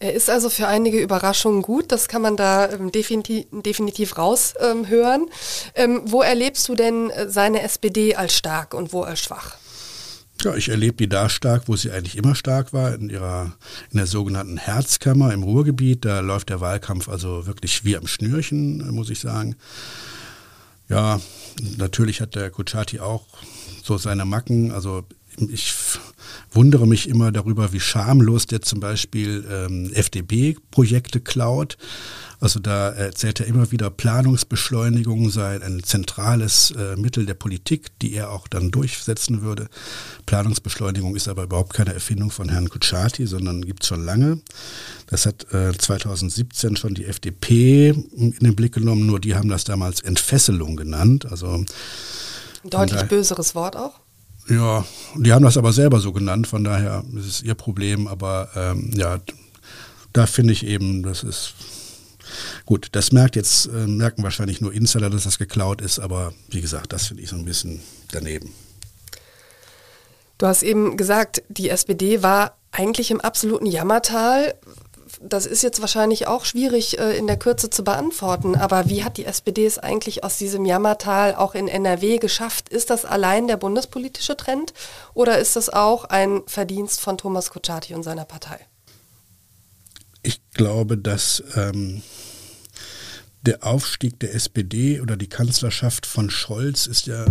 Er 0.00 0.14
ist 0.14 0.30
also 0.30 0.48
für 0.48 0.68
einige 0.68 1.00
Überraschungen 1.00 1.60
gut, 1.60 1.90
das 1.90 2.06
kann 2.06 2.22
man 2.22 2.36
da 2.36 2.70
ähm, 2.70 2.92
definitiv, 2.92 3.46
definitiv 3.50 4.16
raushören. 4.16 5.26
Ähm, 5.74 6.02
wo 6.04 6.22
erlebst 6.22 6.68
du 6.68 6.76
denn 6.76 7.10
äh, 7.10 7.28
seine 7.28 7.62
SPD 7.62 8.14
als 8.14 8.36
stark 8.36 8.74
und 8.74 8.92
wo 8.92 9.02
als 9.02 9.20
schwach? 9.20 9.56
Ja, 10.42 10.54
ich 10.54 10.68
erlebe 10.68 10.96
die 10.96 11.08
da 11.08 11.28
stark, 11.28 11.64
wo 11.66 11.74
sie 11.74 11.90
eigentlich 11.90 12.16
immer 12.16 12.36
stark 12.36 12.72
war, 12.72 12.94
in 12.94 13.10
ihrer, 13.10 13.56
in 13.90 13.96
der 13.96 14.06
sogenannten 14.06 14.56
Herzkammer 14.56 15.32
im 15.32 15.42
Ruhrgebiet. 15.42 16.04
Da 16.04 16.20
läuft 16.20 16.50
der 16.50 16.60
Wahlkampf 16.60 17.08
also 17.08 17.46
wirklich 17.46 17.84
wie 17.84 17.96
am 17.96 18.06
Schnürchen, 18.06 18.88
muss 18.94 19.10
ich 19.10 19.18
sagen. 19.18 19.56
Ja, 20.88 21.20
natürlich 21.76 22.20
hat 22.20 22.36
der 22.36 22.50
Kuchati 22.50 23.00
auch 23.00 23.26
so 23.82 23.98
seine 23.98 24.24
Macken. 24.24 24.70
Also 24.70 25.04
ich 25.50 25.74
wundere 26.50 26.86
mich 26.86 27.08
immer 27.08 27.32
darüber, 27.32 27.72
wie 27.72 27.80
schamlos 27.80 28.46
der 28.46 28.62
zum 28.62 28.80
Beispiel 28.80 29.44
ähm, 29.50 29.90
FDP-Projekte 29.92 31.20
klaut. 31.20 31.76
Also 32.40 32.60
da 32.60 32.90
erzählt 32.90 33.40
er 33.40 33.46
immer 33.46 33.72
wieder, 33.72 33.90
Planungsbeschleunigung 33.90 35.30
sei 35.30 35.60
ein 35.60 35.82
zentrales 35.82 36.70
äh, 36.70 36.96
Mittel 36.96 37.26
der 37.26 37.34
Politik, 37.34 37.98
die 38.00 38.14
er 38.14 38.30
auch 38.30 38.46
dann 38.46 38.70
durchsetzen 38.70 39.42
würde. 39.42 39.68
Planungsbeschleunigung 40.26 41.16
ist 41.16 41.28
aber 41.28 41.44
überhaupt 41.44 41.74
keine 41.74 41.94
Erfindung 41.94 42.30
von 42.30 42.48
Herrn 42.48 42.68
Kutschaty, 42.68 43.26
sondern 43.26 43.64
gibt 43.64 43.82
es 43.82 43.88
schon 43.88 44.04
lange. 44.04 44.40
Das 45.08 45.26
hat 45.26 45.52
äh, 45.52 45.76
2017 45.76 46.76
schon 46.76 46.94
die 46.94 47.06
FDP 47.06 47.88
in 47.90 48.36
den 48.40 48.54
Blick 48.54 48.74
genommen, 48.74 49.06
nur 49.06 49.18
die 49.18 49.34
haben 49.34 49.48
das 49.48 49.64
damals 49.64 50.00
Entfesselung 50.00 50.76
genannt. 50.76 51.26
Also 51.26 51.64
Deutlich 52.64 53.02
böseres 53.04 53.54
Wort 53.54 53.76
auch? 53.76 54.00
Ja, 54.48 54.84
die 55.14 55.32
haben 55.32 55.44
das 55.44 55.58
aber 55.58 55.72
selber 55.72 56.00
so 56.00 56.12
genannt, 56.12 56.46
von 56.46 56.64
daher 56.64 57.04
ist 57.16 57.26
es 57.26 57.42
ihr 57.42 57.54
Problem, 57.54 58.06
aber 58.06 58.48
ähm, 58.56 58.90
ja, 58.94 59.18
da 60.12 60.26
finde 60.26 60.54
ich 60.54 60.64
eben, 60.64 61.02
das 61.02 61.22
ist 61.22 61.54
gut, 62.64 62.88
das 62.92 63.12
merkt 63.12 63.36
jetzt, 63.36 63.66
äh, 63.66 63.86
merken 63.86 64.22
wahrscheinlich 64.22 64.60
nur 64.60 64.72
Insider, 64.72 65.10
dass 65.10 65.24
das 65.24 65.38
geklaut 65.38 65.82
ist, 65.82 65.98
aber 65.98 66.32
wie 66.50 66.62
gesagt, 66.62 66.92
das 66.92 67.06
finde 67.08 67.22
ich 67.22 67.28
so 67.28 67.36
ein 67.36 67.44
bisschen 67.44 67.80
daneben. 68.10 68.52
Du 70.38 70.46
hast 70.46 70.62
eben 70.62 70.96
gesagt, 70.96 71.42
die 71.48 71.68
SPD 71.68 72.22
war 72.22 72.56
eigentlich 72.70 73.10
im 73.10 73.20
absoluten 73.20 73.66
Jammertal 73.66 74.54
das 75.20 75.46
ist 75.46 75.62
jetzt 75.62 75.80
wahrscheinlich 75.80 76.26
auch 76.26 76.44
schwierig 76.44 76.98
äh, 76.98 77.16
in 77.16 77.26
der 77.26 77.38
Kürze 77.38 77.70
zu 77.70 77.84
beantworten, 77.84 78.54
aber 78.54 78.88
wie 78.88 79.04
hat 79.04 79.16
die 79.16 79.24
SPD 79.24 79.66
es 79.66 79.78
eigentlich 79.78 80.24
aus 80.24 80.38
diesem 80.38 80.64
Jammertal 80.64 81.34
auch 81.34 81.54
in 81.54 81.68
NRW 81.68 82.18
geschafft? 82.18 82.68
Ist 82.68 82.90
das 82.90 83.04
allein 83.04 83.48
der 83.48 83.56
bundespolitische 83.56 84.36
Trend 84.36 84.72
oder 85.14 85.38
ist 85.38 85.56
das 85.56 85.68
auch 85.70 86.04
ein 86.04 86.42
Verdienst 86.46 87.00
von 87.00 87.18
Thomas 87.18 87.50
Kutschaty 87.50 87.94
und 87.94 88.02
seiner 88.02 88.24
Partei? 88.24 88.60
Ich 90.22 90.40
glaube, 90.52 90.98
dass 90.98 91.42
ähm, 91.56 92.02
der 93.42 93.64
Aufstieg 93.64 94.20
der 94.20 94.34
SPD 94.34 95.00
oder 95.00 95.16
die 95.16 95.28
Kanzlerschaft 95.28 96.06
von 96.06 96.30
Scholz 96.30 96.86
ist 96.86 97.06
ja 97.06 97.26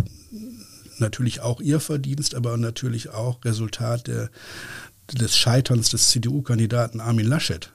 natürlich 1.00 1.41
auch 1.41 1.62
ihr 1.62 1.80
Verdienst, 1.80 2.34
aber 2.36 2.58
natürlich 2.58 3.10
auch 3.10 3.43
Resultat 3.45 4.08
der, 4.08 4.30
des 5.13 5.38
Scheiterns 5.38 5.89
des 5.89 6.10
CDU-Kandidaten 6.10 7.00
Armin 7.02 7.28
Laschet. 7.28 7.71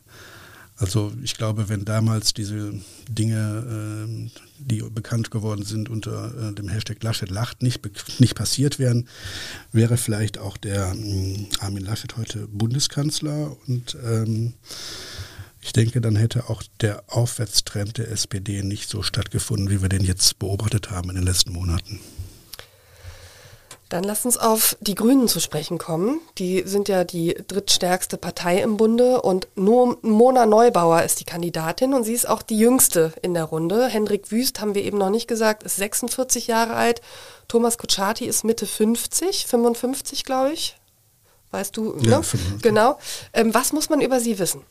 Also 0.82 1.12
ich 1.22 1.36
glaube, 1.36 1.68
wenn 1.68 1.84
damals 1.84 2.34
diese 2.34 2.74
Dinge, 3.08 4.08
äh, 4.08 4.30
die 4.58 4.82
bekannt 4.82 5.30
geworden 5.30 5.64
sind 5.64 5.88
unter 5.88 6.34
äh, 6.48 6.52
dem 6.52 6.68
Hashtag 6.68 7.00
Laschet 7.04 7.30
lacht, 7.30 7.62
nicht, 7.62 7.80
nicht 8.18 8.34
passiert 8.34 8.80
wären, 8.80 9.08
wäre 9.70 9.96
vielleicht 9.96 10.38
auch 10.38 10.56
der 10.56 10.90
ähm, 10.90 11.46
Armin 11.60 11.84
Laschet 11.84 12.16
heute 12.16 12.48
Bundeskanzler. 12.48 13.56
Und 13.68 13.96
ähm, 14.04 14.54
ich 15.60 15.72
denke, 15.72 16.00
dann 16.00 16.16
hätte 16.16 16.50
auch 16.50 16.64
der 16.80 17.04
Aufwärtstrend 17.06 17.98
der 17.98 18.10
SPD 18.10 18.64
nicht 18.64 18.90
so 18.90 19.04
stattgefunden, 19.04 19.70
wie 19.70 19.82
wir 19.82 19.88
den 19.88 20.02
jetzt 20.02 20.40
beobachtet 20.40 20.90
haben 20.90 21.10
in 21.10 21.14
den 21.14 21.24
letzten 21.24 21.52
Monaten. 21.52 22.00
Dann 23.92 24.04
lass 24.04 24.24
uns 24.24 24.38
auf 24.38 24.74
die 24.80 24.94
Grünen 24.94 25.28
zu 25.28 25.38
sprechen 25.38 25.76
kommen. 25.76 26.22
Die 26.38 26.62
sind 26.64 26.88
ja 26.88 27.04
die 27.04 27.36
drittstärkste 27.46 28.16
Partei 28.16 28.62
im 28.62 28.78
Bunde 28.78 29.20
und 29.20 29.48
nur 29.54 29.98
Mona 30.00 30.46
Neubauer 30.46 31.02
ist 31.02 31.20
die 31.20 31.26
Kandidatin 31.26 31.92
und 31.92 32.04
sie 32.04 32.14
ist 32.14 32.26
auch 32.26 32.40
die 32.40 32.56
jüngste 32.56 33.12
in 33.20 33.34
der 33.34 33.44
Runde. 33.44 33.88
Hendrik 33.88 34.30
Wüst, 34.30 34.62
haben 34.62 34.74
wir 34.74 34.82
eben 34.82 34.96
noch 34.96 35.10
nicht 35.10 35.28
gesagt, 35.28 35.62
ist 35.64 35.76
46 35.76 36.46
Jahre 36.46 36.72
alt. 36.72 37.02
Thomas 37.48 37.76
Kutschaty 37.76 38.24
ist 38.24 38.44
Mitte 38.44 38.64
50, 38.64 39.46
55 39.46 40.24
glaube 40.24 40.54
ich. 40.54 40.74
Weißt 41.50 41.76
du? 41.76 41.94
Ja, 42.00 42.20
ne? 42.20 42.24
Genau. 42.62 42.98
Ähm, 43.34 43.52
was 43.52 43.74
muss 43.74 43.90
man 43.90 44.00
über 44.00 44.20
sie 44.20 44.38
wissen? 44.38 44.62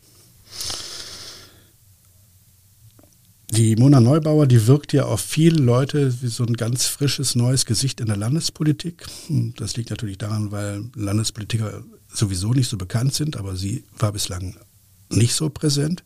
Die 3.54 3.76
Mona 3.76 4.00
Neubauer, 4.00 4.48
die 4.48 4.66
wirkt 4.66 4.94
ja 4.94 5.04
auf 5.04 5.20
viele 5.20 5.62
Leute 5.62 6.22
wie 6.22 6.28
so 6.28 6.46
ein 6.46 6.54
ganz 6.54 6.86
frisches 6.86 7.36
neues 7.36 7.66
Gesicht 7.66 8.00
in 8.00 8.08
der 8.08 8.16
Landespolitik. 8.16 9.06
Das 9.58 9.76
liegt 9.76 9.90
natürlich 9.90 10.18
daran, 10.18 10.52
weil 10.54 10.86
Landespolitiker 10.96 11.84
sowieso 12.08 12.54
nicht 12.54 12.70
so 12.70 12.78
bekannt 12.78 13.14
sind, 13.14 13.36
aber 13.36 13.58
sie 13.58 13.84
war 14.00 14.14
bislang 14.14 14.56
nicht 15.10 15.36
so 15.36 15.50
präsent. 15.50 16.06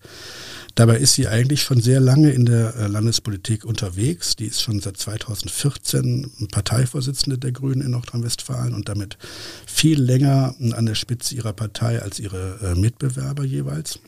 Dabei 0.74 0.98
ist 0.98 1.14
sie 1.14 1.28
eigentlich 1.28 1.62
schon 1.62 1.82
sehr 1.82 2.00
lange 2.00 2.32
in 2.32 2.48
der 2.48 2.76
äh, 2.78 2.88
Landespolitik 2.88 3.64
unterwegs. 3.64 4.36
Die 4.36 4.46
ist 4.46 4.64
schon 4.64 4.80
seit 4.80 4.98
2014 4.98 6.48
Parteivorsitzende 6.52 7.38
der 7.38 7.52
Grünen 7.52 7.82
in 7.82 7.92
Nordrhein-Westfalen 7.92 8.74
und 8.74 8.90
damit 8.90 9.20
viel 9.68 10.02
länger 10.02 10.56
an 10.60 10.88
der 10.88 10.96
Spitze 10.96 11.36
ihrer 11.36 11.54
Partei 11.54 12.02
als 12.02 12.20
ihre 12.20 12.60
äh, 12.64 12.76
Mitbewerber 12.76 13.46
jeweils. 13.46 14.00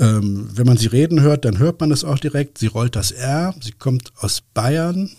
Ähm, 0.00 0.48
wenn 0.54 0.66
man 0.66 0.78
sie 0.78 0.86
reden 0.86 1.20
hört, 1.20 1.44
dann 1.44 1.58
hört 1.58 1.78
man 1.80 1.90
es 1.90 2.04
auch 2.04 2.18
direkt. 2.18 2.56
Sie 2.56 2.68
rollt 2.68 2.96
das 2.96 3.10
R. 3.12 3.54
Sie 3.60 3.72
kommt 3.72 4.12
aus 4.16 4.40
Bayern, 4.40 5.10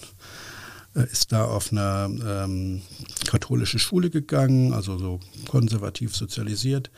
äh, 0.96 1.04
ist 1.12 1.32
da 1.32 1.46
auf 1.46 1.72
eine 1.72 2.10
ähm, 2.26 2.82
katholische 3.28 3.78
Schule 3.78 4.10
gegangen, 4.10 4.74
also 4.74 4.98
so 4.98 5.20
konservativ 5.48 6.15
sozialisiert 6.15 6.89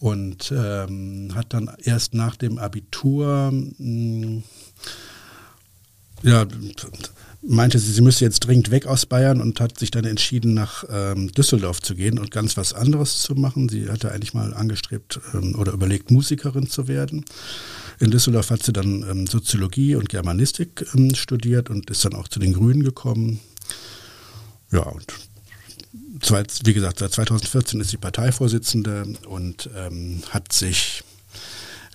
und 0.00 0.52
ähm, 0.52 1.30
hat 1.34 1.54
dann 1.54 1.70
erst 1.82 2.14
nach 2.14 2.34
dem 2.34 2.58
Abitur 2.58 3.52
mh, 3.52 3.72
hm, 3.78 4.42
ja, 6.22 6.46
meinte 7.42 7.78
sie, 7.78 7.92
sie 7.92 8.00
müsse 8.00 8.24
jetzt 8.24 8.40
dringend 8.40 8.70
weg 8.70 8.86
aus 8.86 9.06
Bayern 9.06 9.40
und 9.40 9.60
hat 9.60 9.78
sich 9.78 9.90
dann 9.90 10.04
entschieden, 10.04 10.54
nach 10.54 10.84
ähm, 10.90 11.30
Düsseldorf 11.32 11.80
zu 11.80 11.94
gehen 11.94 12.18
und 12.18 12.30
ganz 12.30 12.56
was 12.56 12.72
anderes 12.72 13.20
zu 13.20 13.34
machen. 13.34 13.68
Sie 13.68 13.88
hatte 13.88 14.10
eigentlich 14.12 14.34
mal 14.34 14.54
angestrebt 14.54 15.20
ähm, 15.34 15.54
oder 15.56 15.72
überlegt, 15.72 16.10
Musikerin 16.10 16.68
zu 16.68 16.88
werden. 16.88 17.24
In 18.00 18.10
Düsseldorf 18.10 18.50
hat 18.50 18.62
sie 18.62 18.72
dann 18.72 19.04
ähm, 19.08 19.26
Soziologie 19.26 19.94
und 19.94 20.08
Germanistik 20.08 20.86
ähm, 20.94 21.14
studiert 21.14 21.70
und 21.70 21.90
ist 21.90 22.04
dann 22.04 22.14
auch 22.14 22.28
zu 22.28 22.38
den 22.38 22.52
Grünen 22.52 22.82
gekommen. 22.82 23.40
Ja, 24.72 24.82
und 24.82 25.06
wie 26.64 26.74
gesagt, 26.74 26.98
seit 26.98 27.12
2014 27.12 27.80
ist 27.80 27.90
sie 27.90 27.96
Parteivorsitzende 27.96 29.14
und 29.28 29.70
ähm, 29.76 30.22
hat 30.30 30.52
sich 30.52 31.04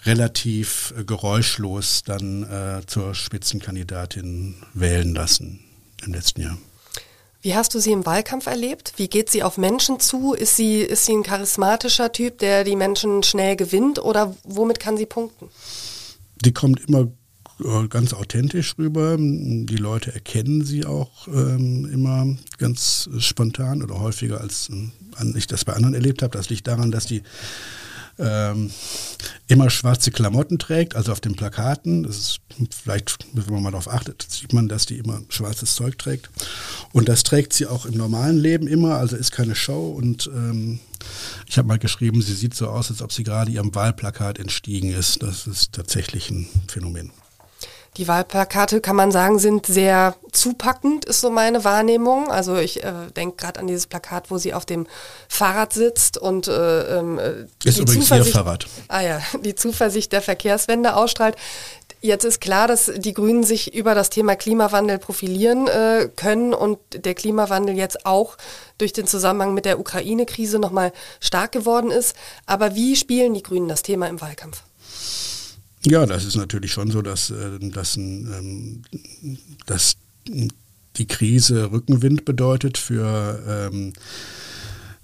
relativ 0.06 0.94
äh, 0.98 1.04
geräuschlos 1.04 2.04
dann 2.06 2.44
äh, 2.44 2.86
zur 2.86 3.16
Spitzenkandidatin 3.16 4.56
wählen 4.74 5.14
lassen 5.14 5.60
im 6.06 6.14
letzten 6.14 6.42
Jahr. 6.42 6.58
Wie 7.42 7.56
hast 7.56 7.76
du 7.76 7.80
sie 7.80 7.92
im 7.92 8.06
Wahlkampf 8.06 8.48
erlebt? 8.48 8.94
Wie 8.96 9.10
geht 9.10 9.30
sie 9.30 9.44
auf 9.44 9.58
Menschen 9.58 10.00
zu? 10.00 10.34
Ist 10.34 10.56
sie, 10.56 10.80
ist 10.80 11.06
sie 11.06 11.14
ein 11.14 11.24
charismatischer 11.24 12.12
Typ, 12.12 12.38
der 12.38 12.64
die 12.64 12.78
Menschen 12.78 13.22
schnell 13.22 13.58
gewinnt 13.58 14.00
oder 14.00 14.34
womit 14.46 14.80
kann 14.80 14.96
sie 14.96 15.06
punkten? 15.06 15.50
Die 16.36 16.54
kommt 16.54 16.88
immer 16.88 17.10
äh, 17.64 17.88
ganz 17.90 18.14
authentisch 18.14 18.78
rüber. 18.78 19.18
Die 19.20 19.76
Leute 19.76 20.14
erkennen 20.14 20.64
sie 20.64 20.86
auch 20.86 21.28
ähm, 21.28 21.90
immer 21.92 22.34
ganz 22.58 23.10
spontan 23.20 23.84
oder 23.84 24.00
häufiger 24.00 24.40
als 24.40 24.70
äh, 24.70 25.38
ich 25.38 25.48
das 25.48 25.66
bei 25.66 25.74
anderen 25.74 25.96
erlebt 25.96 26.22
habe. 26.22 26.38
Das 26.38 26.50
liegt 26.50 26.68
daran, 26.68 26.92
dass 26.92 27.08
die 27.08 27.24
ähm, 28.20 28.72
immer 29.48 29.70
schwarze 29.70 30.12
Klamotten 30.12 30.60
trägt, 30.60 30.96
also 30.96 31.12
auf 31.12 31.20
den 31.20 31.36
Plakaten. 31.36 32.04
Das 32.04 32.18
ist 32.18 32.40
vielleicht, 32.72 33.18
wenn 33.34 33.54
man 33.54 33.64
mal 33.64 33.72
darauf 33.72 33.90
achtet, 33.90 34.26
sieht 34.30 34.54
man, 34.54 34.68
dass 34.68 34.86
die 34.86 34.98
immer 34.98 35.22
schwarzes 35.30 35.76
Zeug 35.76 35.98
trägt. 35.98 36.30
Und 36.92 37.10
das 37.10 37.24
trägt 37.24 37.54
sie 37.54 37.68
auch 37.68 37.86
im 37.86 37.96
normalen 37.96 38.38
Leben 38.38 38.68
immer, 38.68 38.96
also 38.96 39.16
ist 39.16 39.32
keine 39.32 39.56
Show. 39.56 39.90
Und 39.90 40.30
ähm, 40.34 40.80
ich 41.48 41.58
habe 41.58 41.68
mal 41.68 41.80
geschrieben, 41.80 42.22
sie 42.22 42.36
sieht 42.36 42.54
so 42.54 42.68
aus, 42.68 42.90
als 42.90 43.02
ob 43.02 43.12
sie 43.12 43.24
gerade 43.24 43.52
ihrem 43.52 43.74
Wahlplakat 43.76 44.40
entstiegen 44.40 44.92
ist. 44.92 45.24
Das 45.24 45.48
ist 45.48 45.74
tatsächlich 45.74 46.30
ein 46.30 46.48
Phänomen. 46.68 47.12
Die 47.98 48.08
Wahlplakate, 48.08 48.82
kann 48.82 48.96
man 48.96 49.12
sagen, 49.12 49.38
sind 49.38 49.68
sehr 49.68 50.16
zupackend, 50.32 51.06
ist 51.06 51.22
so 51.22 51.30
meine 51.30 51.64
Wahrnehmung. 51.64 52.32
Also 52.32 52.56
ich 52.56 52.84
äh, 52.84 52.92
denke 53.16 53.38
gerade 53.38 53.60
an 53.60 53.68
dieses 53.68 53.86
Plakat, 53.86 54.32
wo 54.32 54.38
sie 54.38 54.54
auf 54.54 54.66
dem 54.66 54.88
Fahrrad 55.28 55.74
sitzt 55.74 56.18
und 56.18 56.48
äh, 56.48 57.00
ähm, 57.00 57.20
äh, 57.20 57.46
ist 57.64 57.80
übrigens 57.80 58.10
ihr 58.10 58.26
Fahrrad. 58.26 58.66
Ah 58.88 59.02
ja, 59.02 59.22
die 59.46 59.54
Zuversicht 59.54 60.12
der 60.12 60.22
Verkehrswende 60.22 60.96
ausstrahlt. 60.96 61.36
Jetzt 62.02 62.26
ist 62.26 62.42
klar, 62.42 62.68
dass 62.68 62.92
die 62.94 63.14
Grünen 63.14 63.44
sich 63.44 63.74
über 63.74 63.96
das 63.96 64.10
Thema 64.10 64.36
Klimawandel 64.36 64.98
profilieren 64.98 65.68
äh, 65.68 66.10
können 66.14 66.54
und 66.54 66.78
der 66.94 67.14
Klimawandel 67.14 67.78
jetzt 67.78 68.06
auch 68.06 68.38
durch 68.78 68.92
den 68.92 69.08
Zusammenhang 69.08 69.54
mit 69.54 69.64
der 69.64 69.80
Ukraine-Krise 69.80 70.60
nochmal 70.60 70.92
stark 71.22 71.54
geworden 71.54 71.92
ist. 71.92 72.14
Aber 72.46 72.76
wie 72.76 72.98
spielen 72.98 73.34
die 73.34 73.44
Grünen 73.44 73.70
das 73.70 73.84
Thema 73.84 74.10
im 74.10 74.20
Wahlkampf? 74.20 74.64
Ja, 75.86 76.06
das 76.06 76.24
ist 76.24 76.36
natürlich 76.36 76.72
schon 76.72 76.92
so, 76.92 77.02
dass, 77.02 77.30
äh, 77.30 77.60
dass, 77.60 77.98
ähm, 77.98 78.84
dass 79.66 79.98
die 80.96 81.08
Krise 81.08 81.72
Rückenwind 81.72 82.24
bedeutet 82.24 82.78
für, 82.78 83.70
ähm, 83.74 83.94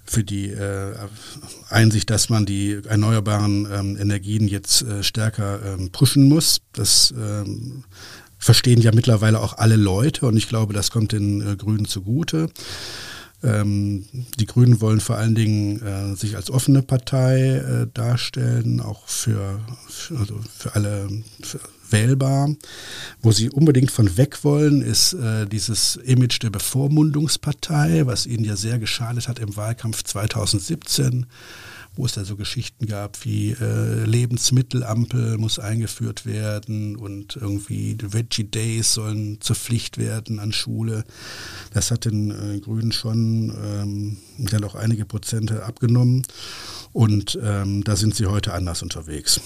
für 0.04 0.24
die 0.24 0.48
äh, 0.48 0.94
Einsicht, 1.68 2.08
dass 2.08 2.30
man 2.30 2.46
die 2.46 2.80
erneuerbaren 2.86 3.68
ähm, 3.70 3.96
Energien 3.98 4.48
jetzt 4.48 4.82
äh, 4.82 5.02
stärker 5.02 5.78
pushen 5.92 6.24
muss. 6.28 6.62
Das 6.72 7.12
verstehen 8.38 8.80
ja 8.80 8.92
mittlerweile 8.94 9.40
auch 9.40 9.58
alle 9.58 9.76
Leute 9.76 10.24
und 10.26 10.36
ich 10.36 10.48
glaube, 10.48 10.72
das 10.72 10.90
kommt 10.90 11.12
den 11.12 11.58
Grünen 11.58 11.84
zugute. 11.84 12.48
Ähm, 13.42 14.04
die 14.38 14.46
Grünen 14.46 14.80
wollen 14.80 15.00
vor 15.00 15.16
allen 15.16 15.34
Dingen 15.34 15.80
äh, 15.82 16.14
sich 16.14 16.36
als 16.36 16.50
offene 16.50 16.82
Partei 16.82 17.56
äh, 17.56 17.86
darstellen, 17.92 18.80
auch 18.80 19.08
für, 19.08 19.60
für, 19.88 20.18
also 20.18 20.40
für 20.56 20.74
alle 20.74 21.08
für 21.42 21.60
wählbar. 21.90 22.54
Wo 23.20 23.32
sie 23.32 23.50
unbedingt 23.50 23.90
von 23.90 24.16
weg 24.16 24.44
wollen, 24.44 24.82
ist 24.82 25.12
äh, 25.14 25.46
dieses 25.46 25.96
Image 25.96 26.42
der 26.42 26.50
Bevormundungspartei, 26.50 28.06
was 28.06 28.26
ihnen 28.26 28.44
ja 28.44 28.56
sehr 28.56 28.78
geschadet 28.78 29.28
hat 29.28 29.38
im 29.38 29.56
Wahlkampf 29.56 30.02
2017 30.02 31.26
wo 32.00 32.06
es 32.06 32.12
da 32.12 32.24
so 32.24 32.34
Geschichten 32.34 32.86
gab 32.86 33.26
wie 33.26 33.50
äh, 33.50 34.04
Lebensmittelampel 34.04 35.36
muss 35.36 35.58
eingeführt 35.58 36.24
werden 36.24 36.96
und 36.96 37.36
irgendwie 37.36 37.98
Veggie 38.00 38.44
Days 38.44 38.94
sollen 38.94 39.38
zur 39.42 39.54
Pflicht 39.54 39.98
werden 39.98 40.38
an 40.38 40.50
Schule. 40.52 41.04
Das 41.74 41.90
hat 41.90 42.06
den 42.06 42.30
äh, 42.30 42.58
Grünen 42.60 42.92
schon 42.92 43.54
ähm, 43.62 44.16
dann 44.38 44.64
auch 44.64 44.76
einige 44.76 45.04
Prozente 45.04 45.62
abgenommen 45.62 46.22
und 46.94 47.38
ähm, 47.42 47.84
da 47.84 47.96
sind 47.96 48.14
sie 48.14 48.24
heute 48.24 48.54
anders 48.54 48.82
unterwegs. 48.82 49.38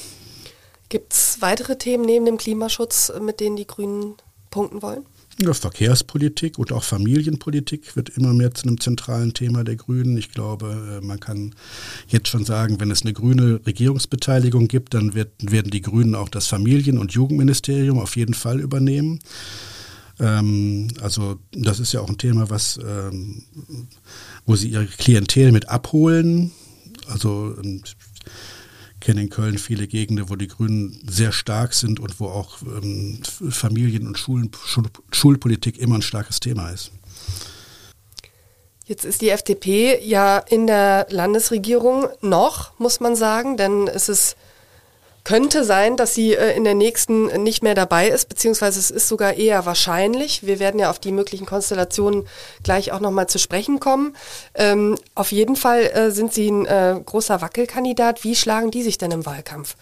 Gibt 0.88 1.12
es 1.12 1.38
weitere 1.40 1.76
Themen 1.76 2.04
neben 2.04 2.24
dem 2.24 2.38
Klimaschutz, 2.38 3.12
mit 3.20 3.40
denen 3.40 3.56
die 3.56 3.66
Grünen 3.66 4.14
punkten 4.50 4.80
wollen? 4.80 5.04
Verkehrspolitik 5.42 6.58
und 6.58 6.72
auch 6.72 6.84
Familienpolitik 6.84 7.96
wird 7.96 8.10
immer 8.10 8.32
mehr 8.32 8.54
zu 8.54 8.66
einem 8.66 8.80
zentralen 8.80 9.34
Thema 9.34 9.64
der 9.64 9.76
Grünen. 9.76 10.16
Ich 10.16 10.32
glaube, 10.32 11.00
äh, 11.02 11.04
man 11.04 11.20
kann 11.20 11.54
jetzt 12.08 12.28
schon 12.28 12.44
sagen, 12.44 12.80
wenn 12.80 12.90
es 12.90 13.02
eine 13.02 13.12
grüne 13.12 13.60
Regierungsbeteiligung 13.66 14.68
gibt, 14.68 14.94
dann 14.94 15.14
wird, 15.14 15.30
werden 15.40 15.70
die 15.70 15.82
Grünen 15.82 16.14
auch 16.14 16.28
das 16.28 16.46
Familien- 16.46 16.98
und 16.98 17.12
Jugendministerium 17.12 17.98
auf 17.98 18.16
jeden 18.16 18.34
Fall 18.34 18.60
übernehmen. 18.60 19.20
Ähm, 20.20 20.88
also 21.00 21.38
das 21.52 21.80
ist 21.80 21.92
ja 21.92 22.00
auch 22.00 22.08
ein 22.08 22.18
Thema, 22.18 22.50
was, 22.50 22.78
ähm, 22.78 23.42
wo 24.46 24.56
sie 24.56 24.68
ihre 24.68 24.86
Klientel 24.86 25.52
mit 25.52 25.68
abholen. 25.68 26.52
Also 27.08 27.54
kenne 29.04 29.20
in 29.20 29.30
Köln 29.30 29.58
viele 29.58 29.86
Gegenden, 29.86 30.30
wo 30.30 30.36
die 30.36 30.48
Grünen 30.48 31.00
sehr 31.06 31.30
stark 31.30 31.74
sind 31.74 32.00
und 32.00 32.18
wo 32.20 32.26
auch 32.26 32.62
ähm, 32.62 33.20
Familien- 33.50 34.06
und 34.06 34.18
Schulen, 34.18 34.50
Schul 34.64 34.84
Schulpolitik 35.12 35.78
immer 35.78 35.96
ein 35.96 36.02
starkes 36.02 36.40
Thema 36.40 36.70
ist. 36.70 36.90
Jetzt 38.86 39.04
ist 39.04 39.22
die 39.22 39.30
FDP 39.30 39.98
ja 40.02 40.38
in 40.38 40.66
der 40.66 41.06
Landesregierung 41.10 42.08
noch, 42.20 42.78
muss 42.78 43.00
man 43.00 43.16
sagen, 43.16 43.56
denn 43.56 43.88
es 43.88 44.08
ist 44.08 44.36
könnte 45.24 45.64
sein, 45.64 45.96
dass 45.96 46.14
sie 46.14 46.34
äh, 46.34 46.54
in 46.54 46.64
der 46.64 46.74
nächsten 46.74 47.42
nicht 47.42 47.62
mehr 47.62 47.74
dabei 47.74 48.08
ist, 48.08 48.28
beziehungsweise 48.28 48.78
es 48.78 48.90
ist 48.90 49.08
sogar 49.08 49.34
eher 49.34 49.64
wahrscheinlich. 49.64 50.46
Wir 50.46 50.58
werden 50.58 50.78
ja 50.78 50.90
auf 50.90 50.98
die 50.98 51.12
möglichen 51.12 51.46
Konstellationen 51.46 52.28
gleich 52.62 52.92
auch 52.92 53.00
nochmal 53.00 53.26
zu 53.26 53.38
sprechen 53.38 53.80
kommen. 53.80 54.14
Ähm, 54.54 54.96
auf 55.14 55.32
jeden 55.32 55.56
Fall 55.56 55.84
äh, 55.84 56.10
sind 56.10 56.34
sie 56.34 56.50
ein 56.50 56.66
äh, 56.66 57.00
großer 57.04 57.40
Wackelkandidat. 57.40 58.22
Wie 58.22 58.36
schlagen 58.36 58.70
die 58.70 58.82
sich 58.82 58.98
denn 58.98 59.10
im 59.10 59.24
Wahlkampf? 59.24 59.76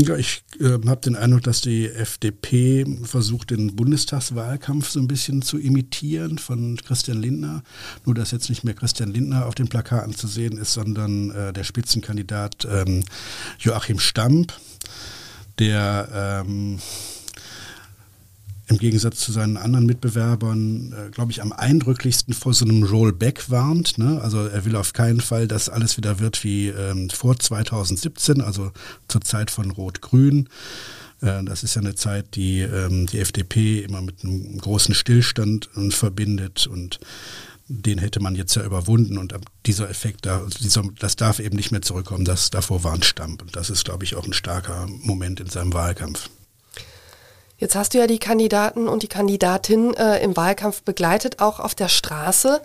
Ja, 0.00 0.16
ich 0.16 0.44
äh, 0.60 0.78
habe 0.86 1.00
den 1.00 1.16
Eindruck, 1.16 1.42
dass 1.42 1.60
die 1.60 1.88
FDP 1.88 2.86
versucht, 3.02 3.50
den 3.50 3.74
Bundestagswahlkampf 3.74 4.88
so 4.88 5.00
ein 5.00 5.08
bisschen 5.08 5.42
zu 5.42 5.58
imitieren 5.58 6.38
von 6.38 6.76
Christian 6.76 7.20
Lindner. 7.20 7.64
Nur, 8.04 8.14
dass 8.14 8.30
jetzt 8.30 8.48
nicht 8.48 8.62
mehr 8.62 8.74
Christian 8.74 9.12
Lindner 9.12 9.46
auf 9.46 9.56
den 9.56 9.66
Plakaten 9.66 10.14
zu 10.14 10.28
sehen 10.28 10.56
ist, 10.56 10.72
sondern 10.72 11.32
äh, 11.32 11.52
der 11.52 11.64
Spitzenkandidat 11.64 12.64
ähm, 12.70 13.02
Joachim 13.58 13.98
Stamp, 13.98 14.52
der 15.58 16.44
ähm, 16.46 16.78
im 18.68 18.78
Gegensatz 18.78 19.18
zu 19.20 19.32
seinen 19.32 19.56
anderen 19.56 19.86
Mitbewerbern, 19.86 20.92
äh, 20.92 21.10
glaube 21.10 21.32
ich, 21.32 21.42
am 21.42 21.52
eindrücklichsten 21.52 22.34
vor 22.34 22.52
so 22.52 22.64
einem 22.64 22.82
Rollback 22.82 23.50
warnt. 23.50 23.98
Ne? 23.98 24.20
Also 24.22 24.46
er 24.46 24.64
will 24.64 24.76
auf 24.76 24.92
keinen 24.92 25.20
Fall, 25.20 25.48
dass 25.48 25.68
alles 25.68 25.96
wieder 25.96 26.20
wird 26.20 26.44
wie 26.44 26.68
ähm, 26.68 27.08
vor 27.10 27.38
2017, 27.38 28.40
also 28.40 28.72
zur 29.08 29.22
Zeit 29.22 29.50
von 29.50 29.70
Rot-Grün. 29.70 30.48
Äh, 31.22 31.44
das 31.44 31.62
ist 31.62 31.76
ja 31.76 31.82
eine 31.82 31.94
Zeit, 31.94 32.36
die 32.36 32.60
ähm, 32.60 33.06
die 33.06 33.20
FDP 33.20 33.80
immer 33.80 34.02
mit 34.02 34.22
einem 34.22 34.58
großen 34.58 34.94
Stillstand 34.94 35.70
äh, 35.76 35.90
verbindet 35.90 36.66
und 36.66 37.00
den 37.70 37.98
hätte 37.98 38.20
man 38.20 38.34
jetzt 38.34 38.54
ja 38.54 38.64
überwunden 38.64 39.18
und 39.18 39.34
dieser 39.66 39.90
Effekt, 39.90 40.24
da, 40.24 40.46
dieser, 40.60 40.82
das 40.98 41.16
darf 41.16 41.38
eben 41.38 41.56
nicht 41.56 41.70
mehr 41.70 41.82
zurückkommen, 41.82 42.24
das 42.24 42.50
davor 42.50 42.82
war 42.82 42.94
ein 42.94 43.02
Stamp. 43.02 43.42
Und 43.42 43.56
das 43.56 43.68
ist, 43.68 43.84
glaube 43.84 44.04
ich, 44.04 44.14
auch 44.14 44.24
ein 44.24 44.32
starker 44.32 44.86
Moment 45.02 45.38
in 45.38 45.50
seinem 45.50 45.74
Wahlkampf. 45.74 46.30
Jetzt 47.60 47.74
hast 47.74 47.92
du 47.92 47.98
ja 47.98 48.06
die 48.06 48.20
Kandidaten 48.20 48.86
und 48.86 49.02
die 49.02 49.08
Kandidatin 49.08 49.92
äh, 49.94 50.22
im 50.22 50.36
Wahlkampf 50.36 50.82
begleitet, 50.82 51.40
auch 51.40 51.58
auf 51.58 51.74
der 51.74 51.88
Straße. 51.88 52.60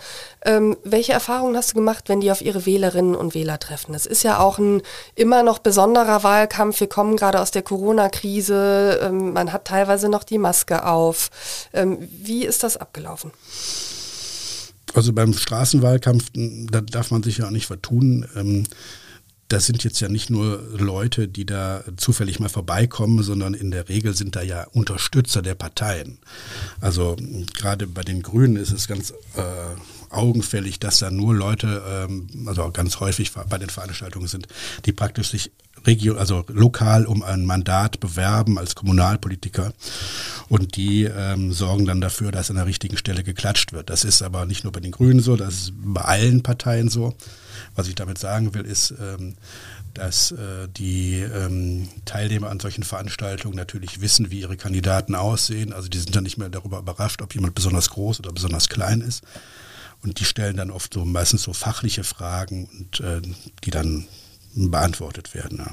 Ähm, 0.46 0.78
welche 0.84 1.14
Erfahrungen 1.14 1.58
hast 1.58 1.72
du 1.72 1.76
gemacht, 1.76 2.10
wenn 2.10 2.22
die 2.22 2.32
auf 2.32 2.41
ihre 2.41 2.68
Wählerinnen 2.68 3.16
und 3.16 3.34
Wähler 3.34 3.58
treffen? 3.58 3.96
Es 3.96 4.06
ist 4.06 4.22
ja 4.22 4.39
auch 4.39 4.60
ein 4.60 4.84
immer 5.16 5.41
noch 5.41 5.58
besonderer 5.58 6.22
Wahlkampf. 6.22 6.80
Wir 6.80 6.88
kommen 6.88 7.18
gerade 7.18 7.41
aus 7.41 7.50
der 7.50 7.64
Corona-Krise. 7.64 9.00
Ähm, 9.02 9.34
man 9.34 9.52
hat 9.52 9.66
teilweise 9.66 10.10
noch 10.10 10.24
die 10.24 10.38
Maske 10.38 10.86
auf. 10.86 11.32
Ähm, 11.74 11.98
wie 12.22 12.46
ist 12.46 12.62
das 12.62 12.78
abgelaufen? 12.78 13.32
Also 14.94 15.12
beim 15.12 15.34
Straßenwahlkampf, 15.34 16.26
da 16.36 16.82
darf 16.82 17.10
man 17.10 17.24
sich 17.24 17.39
ja 17.39 17.48
auch 17.48 17.52
nicht 17.52 17.66
vertun. 17.66 18.28
Das 19.50 19.66
sind 19.66 19.84
jetzt 19.84 20.00
ja 20.00 20.10
nicht 20.10 20.30
nur 20.30 20.64
Leute, 20.72 21.28
die 21.28 21.46
da 21.46 21.84
zufällig 21.98 22.39
mal 22.39 22.50
vorbeikommen, 22.50 23.22
sondern 23.24 23.54
in 23.54 23.72
der 23.72 23.89
Regel 23.89 24.16
sind 24.16 24.36
da 24.36 24.41
ja 24.41 24.66
Unterstützer 24.74 25.41
der 25.41 25.56
Parteien. 25.56 26.18
Also 26.82 27.16
gerade 27.54 27.86
bei 27.86 28.04
den 28.04 28.22
Grünen 28.24 28.56
ist 28.56 28.72
es 28.72 28.88
ganz 28.88 29.12
äh, 29.12 30.14
augenfällig, 30.14 30.80
dass 30.80 31.00
da 31.00 31.12
nur 31.12 31.34
Leute, 31.36 31.84
ähm, 31.88 32.28
also 32.48 32.70
ganz 32.72 33.00
häufig 33.00 33.32
bei 33.34 33.58
den 33.58 33.70
Veranstaltungen 33.70 34.28
sind, 34.28 34.48
die 34.86 34.91
praktisch 34.91 35.30
sich 35.30 35.52
Region, 35.86 36.18
also 36.18 36.46
lokal 36.48 37.06
um 37.06 37.24
ein 37.24 37.46
Mandat 37.46 38.00
bewerben 38.00 38.58
als 38.58 38.76
Kommunalpolitiker 38.76 39.74
und 40.50 40.76
die 40.76 41.04
ähm, 41.04 41.52
sorgen 41.52 41.86
dann 41.86 42.02
dafür, 42.02 42.32
dass 42.32 42.50
an 42.50 42.56
der 42.56 42.66
richtigen 42.66 42.98
Stelle 42.98 43.24
geklatscht 43.24 43.74
wird. 43.74 43.90
Das 43.90 44.04
ist 44.04 44.22
aber 44.22 44.46
nicht 44.46 44.64
nur 44.64 44.72
bei 44.74 44.80
den 44.80 44.92
Grünen 44.92 45.20
so, 45.20 45.36
das 45.36 45.54
ist 45.56 45.74
bei 45.76 46.02
allen 46.02 46.44
Parteien 46.44 46.90
so. 46.90 47.16
Was 47.76 47.88
ich 47.88 47.96
damit 47.96 48.18
sagen 48.18 48.54
will, 48.54 48.66
ist, 48.66 48.94
ähm, 49.00 49.36
dass 49.94 50.32
äh, 50.32 50.68
die 50.76 51.20
ähm, 51.20 51.88
Teilnehmer 52.06 52.50
an 52.50 52.60
solchen 52.60 52.84
Veranstaltungen 52.84 53.56
natürlich 53.56 54.02
wissen, 54.02 54.32
wie 54.32 54.42
ihre 54.42 54.58
Kandidaten 54.58 55.16
aussehen. 55.16 55.74
Also 55.74 55.88
die 55.88 56.00
sind 56.00 56.16
dann 56.16 56.24
nicht 56.24 56.38
mehr 56.38 56.50
darüber 56.50 56.80
überrascht, 56.80 57.22
ob 57.22 57.34
jemand 57.36 57.56
besonders 57.56 57.90
groß 57.90 58.20
oder 58.20 58.32
besonders 58.32 58.70
klein 58.70 59.02
ist. 59.02 59.24
Und 60.02 60.20
die 60.20 60.26
stellen 60.26 60.58
dann 60.58 60.72
oft 60.72 60.94
so 60.94 61.06
meistens 61.06 61.44
so 61.44 61.54
fachliche 61.54 62.04
Fragen 62.04 62.66
und 62.66 63.00
äh, 63.00 63.22
die 63.64 63.72
dann 63.72 64.08
beantwortet 64.56 65.34
werden. 65.34 65.60
Ja. 65.60 65.72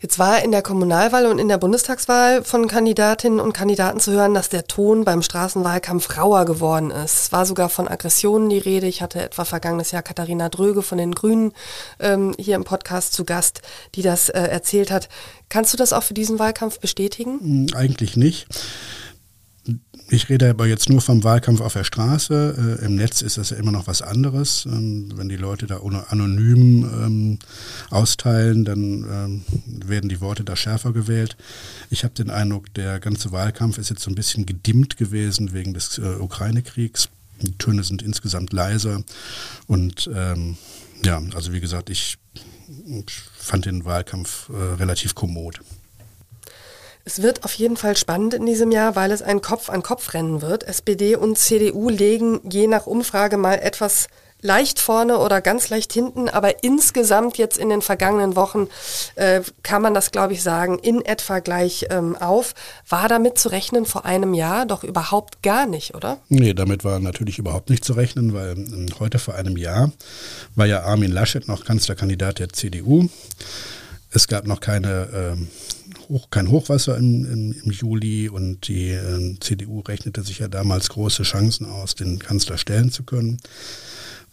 Jetzt 0.00 0.18
war 0.18 0.42
in 0.44 0.52
der 0.52 0.62
Kommunalwahl 0.62 1.26
und 1.26 1.38
in 1.38 1.48
der 1.48 1.56
Bundestagswahl 1.56 2.44
von 2.44 2.68
Kandidatinnen 2.68 3.40
und 3.40 3.54
Kandidaten 3.54 3.98
zu 3.98 4.12
hören, 4.12 4.34
dass 4.34 4.50
der 4.50 4.66
Ton 4.66 5.04
beim 5.04 5.22
Straßenwahlkampf 5.22 6.18
rauer 6.18 6.44
geworden 6.44 6.90
ist. 6.90 7.24
Es 7.24 7.32
war 7.32 7.46
sogar 7.46 7.70
von 7.70 7.88
Aggressionen 7.88 8.50
die 8.50 8.58
Rede. 8.58 8.86
Ich 8.86 9.00
hatte 9.00 9.22
etwa 9.22 9.44
vergangenes 9.44 9.92
Jahr 9.92 10.02
Katharina 10.02 10.50
Dröge 10.50 10.82
von 10.82 10.98
den 10.98 11.14
Grünen 11.14 11.52
ähm, 11.98 12.34
hier 12.38 12.56
im 12.56 12.64
Podcast 12.64 13.14
zu 13.14 13.24
Gast, 13.24 13.62
die 13.94 14.02
das 14.02 14.28
äh, 14.28 14.38
erzählt 14.38 14.90
hat. 14.90 15.08
Kannst 15.48 15.72
du 15.72 15.78
das 15.78 15.94
auch 15.94 16.02
für 16.02 16.14
diesen 16.14 16.38
Wahlkampf 16.38 16.78
bestätigen? 16.78 17.40
Hm, 17.40 17.66
eigentlich 17.74 18.16
nicht. 18.16 18.48
Ich 20.08 20.28
rede 20.28 20.50
aber 20.50 20.66
jetzt 20.68 20.88
nur 20.88 21.00
vom 21.00 21.24
Wahlkampf 21.24 21.60
auf 21.60 21.72
der 21.72 21.82
Straße. 21.82 22.78
Äh, 22.80 22.84
Im 22.84 22.94
Netz 22.94 23.22
ist 23.22 23.38
das 23.38 23.50
ja 23.50 23.56
immer 23.56 23.72
noch 23.72 23.88
was 23.88 24.02
anderes. 24.02 24.64
Ähm, 24.66 25.10
wenn 25.16 25.28
die 25.28 25.36
Leute 25.36 25.66
da 25.66 25.80
anonym 25.80 26.84
ähm, 26.84 27.38
austeilen, 27.90 28.64
dann 28.64 29.04
ähm, 29.10 29.44
werden 29.84 30.08
die 30.08 30.20
Worte 30.20 30.44
da 30.44 30.54
schärfer 30.54 30.92
gewählt. 30.92 31.36
Ich 31.90 32.04
habe 32.04 32.14
den 32.14 32.30
Eindruck, 32.30 32.72
der 32.74 33.00
ganze 33.00 33.32
Wahlkampf 33.32 33.78
ist 33.78 33.90
jetzt 33.90 34.02
so 34.02 34.10
ein 34.10 34.14
bisschen 34.14 34.46
gedimmt 34.46 34.96
gewesen 34.96 35.52
wegen 35.52 35.74
des 35.74 35.98
äh, 35.98 36.16
Ukraine-Kriegs. 36.20 37.08
Die 37.42 37.58
Töne 37.58 37.82
sind 37.82 38.00
insgesamt 38.00 38.52
leiser. 38.52 39.02
Und 39.66 40.08
ja, 41.04 41.22
also 41.34 41.52
wie 41.52 41.60
gesagt, 41.60 41.90
ich 41.90 42.16
fand 43.36 43.66
den 43.66 43.84
Wahlkampf 43.84 44.48
äh, 44.48 44.74
relativ 44.74 45.14
kommod. 45.14 45.60
Es 47.08 47.22
wird 47.22 47.44
auf 47.44 47.54
jeden 47.54 47.76
Fall 47.76 47.96
spannend 47.96 48.34
in 48.34 48.46
diesem 48.46 48.72
Jahr, 48.72 48.96
weil 48.96 49.12
es 49.12 49.22
ein 49.22 49.40
Kopf-an-Kopf-Rennen 49.40 50.42
wird. 50.42 50.64
SPD 50.64 51.14
und 51.14 51.38
CDU 51.38 51.88
legen 51.88 52.40
je 52.50 52.66
nach 52.66 52.88
Umfrage 52.88 53.36
mal 53.36 53.54
etwas 53.54 54.08
leicht 54.42 54.80
vorne 54.80 55.18
oder 55.18 55.40
ganz 55.40 55.68
leicht 55.68 55.92
hinten, 55.92 56.28
aber 56.28 56.64
insgesamt 56.64 57.38
jetzt 57.38 57.58
in 57.58 57.68
den 57.68 57.80
vergangenen 57.80 58.34
Wochen 58.34 58.66
äh, 59.14 59.40
kann 59.62 59.82
man 59.82 59.94
das, 59.94 60.10
glaube 60.10 60.32
ich, 60.32 60.42
sagen, 60.42 60.80
in 60.80 61.04
etwa 61.04 61.38
gleich 61.38 61.86
ähm, 61.90 62.16
auf. 62.16 62.54
War 62.88 63.08
damit 63.08 63.38
zu 63.38 63.50
rechnen 63.50 63.86
vor 63.86 64.04
einem 64.04 64.34
Jahr 64.34 64.66
doch 64.66 64.82
überhaupt 64.82 65.44
gar 65.44 65.66
nicht, 65.66 65.94
oder? 65.94 66.18
Nee, 66.28 66.54
damit 66.54 66.82
war 66.82 66.98
natürlich 66.98 67.38
überhaupt 67.38 67.70
nicht 67.70 67.84
zu 67.84 67.92
rechnen, 67.92 68.34
weil 68.34 68.58
äh, 68.58 68.90
heute 68.98 69.20
vor 69.20 69.36
einem 69.36 69.56
Jahr 69.56 69.92
war 70.56 70.66
ja 70.66 70.82
Armin 70.82 71.12
Laschet 71.12 71.46
noch 71.46 71.64
Kanzlerkandidat 71.64 72.40
der 72.40 72.48
CDU. 72.48 73.08
Es 74.10 74.26
gab 74.26 74.48
noch 74.48 74.60
keine 74.60 75.36
äh, 75.36 75.46
Hoch, 76.08 76.30
kein 76.30 76.50
Hochwasser 76.50 76.96
im, 76.96 77.24
im, 77.24 77.52
im 77.52 77.70
Juli 77.70 78.28
und 78.28 78.68
die 78.68 78.90
äh, 78.90 79.36
CDU 79.40 79.80
rechnete 79.80 80.22
sich 80.22 80.40
ja 80.40 80.48
damals 80.48 80.88
große 80.88 81.22
Chancen 81.22 81.66
aus, 81.66 81.94
den 81.94 82.18
Kanzler 82.18 82.58
stellen 82.58 82.90
zu 82.90 83.02
können. 83.02 83.38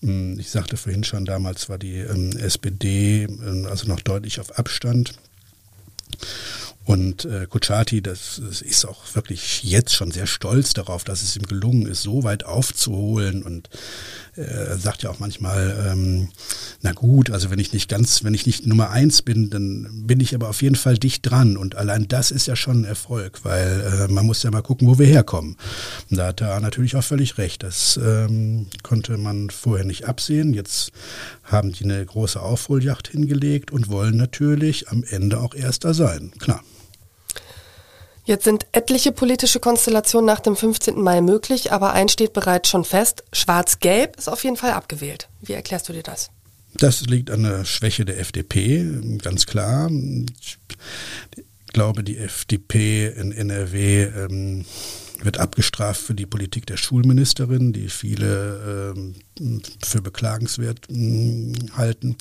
Hm, 0.02 0.40
ich 0.40 0.50
sagte 0.50 0.78
vorhin 0.78 1.04
schon, 1.04 1.26
damals 1.26 1.70
war 1.70 1.78
die 1.78 1.98
ähm, 1.98 2.32
SPD 2.38 3.24
äh, 3.24 3.66
also 3.66 3.88
noch 3.88 4.02
deutlich 4.02 4.40
auf 4.40 4.58
Abstand. 4.58 5.14
Und 6.86 7.24
äh, 7.26 7.48
Kuchati, 7.48 8.02
das, 8.02 8.42
das, 8.46 8.62
ist 8.62 8.86
auch 8.86 9.04
wirklich 9.14 9.64
jetzt 9.64 9.94
schon 9.94 10.12
sehr 10.12 10.28
stolz 10.28 10.74
darauf, 10.74 11.06
dass 11.06 11.24
es 11.24 11.38
ihm 11.38 11.44
gelungen 11.44 11.86
ist, 11.86 12.04
so 12.04 12.24
weit 12.24 12.44
aufzuholen 12.46 13.44
und 13.44 13.70
äh, 14.36 14.76
sagt 14.78 15.04
ja 15.04 15.10
auch 15.10 15.20
manchmal, 15.20 15.92
ähm, 15.92 16.30
na 16.82 16.92
gut, 16.92 17.30
also 17.30 17.50
wenn 17.50 17.60
ich 17.60 17.72
nicht 17.72 17.90
ganz, 17.90 18.26
wenn 18.26 18.34
ich 18.34 18.46
nicht 18.46 18.68
Nummer 18.68 18.90
eins 18.90 19.22
bin, 19.22 19.50
dann 19.50 20.06
bin 20.06 20.20
ich 20.20 20.36
aber 20.36 20.50
auf 20.50 20.62
jeden 20.62 20.76
Fall 20.76 20.98
dicht 20.98 21.30
dran. 21.30 21.56
Und 21.56 21.76
allein 21.76 22.08
das 22.10 22.32
ist 22.32 22.48
ja 22.48 22.56
schon 22.58 22.82
ein 22.82 22.86
Erfolg, 22.86 23.40
weil 23.44 24.08
äh, 24.10 24.12
man 24.12 24.26
muss 24.26 24.44
ja 24.44 24.52
mal 24.52 24.62
gucken, 24.62 24.88
wo 24.88 25.00
wir 25.00 25.06
herkommen. 25.06 25.56
Und 26.10 26.18
da 26.18 26.28
hat 26.28 26.42
er 26.42 26.60
natürlich 26.60 26.98
auch 26.98 27.04
völlig 27.04 27.38
recht. 27.38 27.64
Das 27.64 27.98
ähm, 28.04 28.68
konnte 28.82 29.18
man 29.18 29.50
vorher 29.52 29.86
nicht 29.86 30.06
absehen. 30.06 30.54
Jetzt 30.54 30.92
haben 31.44 31.72
die 31.72 31.84
eine 31.84 32.06
große 32.06 32.42
Aufholjacht 32.42 33.08
hingelegt 33.10 33.72
und 33.72 33.90
wollen 33.90 34.18
natürlich 34.18 34.90
am 34.90 35.04
Ende 35.04 35.40
auch 35.40 35.54
Erster 35.54 35.94
sein. 35.94 36.32
Klar. 36.40 36.64
Jetzt 38.26 38.46
sind 38.46 38.68
etliche 38.72 39.12
politische 39.12 39.60
Konstellationen 39.60 40.26
nach 40.26 40.40
dem 40.40 40.56
15. 40.56 41.00
Mai 41.02 41.20
möglich, 41.20 41.74
aber 41.74 41.92
eins 41.92 42.14
steht 42.14 42.32
bereits 42.32 42.70
schon 42.70 42.86
fest. 42.86 43.26
Schwarz-Gelb 43.34 44.16
ist 44.18 44.30
auf 44.30 44.44
jeden 44.46 44.56
Fall 44.56 44.72
abgewählt. 44.72 45.28
Wie 45.42 45.54
erklärst 45.54 45.90
du 45.90 45.94
dir 45.94 46.04
das? 46.04 46.30
Das 46.76 47.02
liegt 47.02 47.30
an 47.30 47.44
der 47.44 47.66
Schwäche 47.66 48.06
der 48.06 48.20
FDP, 48.20 49.18
ganz 49.22 49.46
klar. 49.46 49.90
Ich 51.74 51.76
glaube, 51.76 52.04
die 52.04 52.20
FDP 52.20 53.08
in 53.08 53.32
NRW 53.32 54.04
ähm, 54.04 54.64
wird 55.24 55.40
abgestraft 55.40 56.00
für 56.00 56.14
die 56.14 56.28
Politik 56.28 56.68
der 56.68 56.78
Schulministerin, 56.78 57.74
die 57.74 57.90
viele 57.90 58.94
ähm, 58.96 59.16
für 59.84 60.04
beklagenswert 60.04 60.88
äh, 60.92 61.52
halten. 61.76 62.16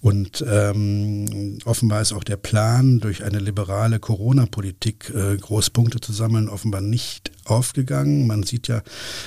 Und 0.00 0.44
ähm, 0.50 1.60
offenbar 1.64 2.00
ist 2.00 2.12
auch 2.12 2.24
der 2.24 2.38
Plan, 2.38 2.98
durch 2.98 3.22
eine 3.22 3.38
liberale 3.38 4.00
Corona-Politik 4.00 5.12
äh, 5.14 5.36
Großpunkte 5.36 6.00
zu 6.00 6.12
sammeln, 6.12 6.48
offenbar 6.48 6.80
nicht 6.80 7.30
aufgegangen. 7.44 8.26
Man 8.26 8.42
sieht 8.42 8.66
ja, 8.66 8.82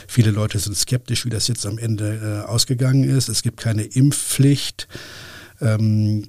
viele 0.05 0.31
Leute 0.31 0.59
sind 0.59 0.75
skeptisch, 0.75 1.23
wie 1.23 1.29
das 1.29 1.47
jetzt 1.47 1.65
am 1.65 1.77
Ende 1.77 2.43
äh, 2.43 2.45
ausgegangen 2.45 3.05
ist. 3.05 3.29
Es 3.29 3.41
gibt 3.41 3.61
keine 3.61 3.83
Impfpflicht. 3.83 4.89
Ähm, 5.61 6.25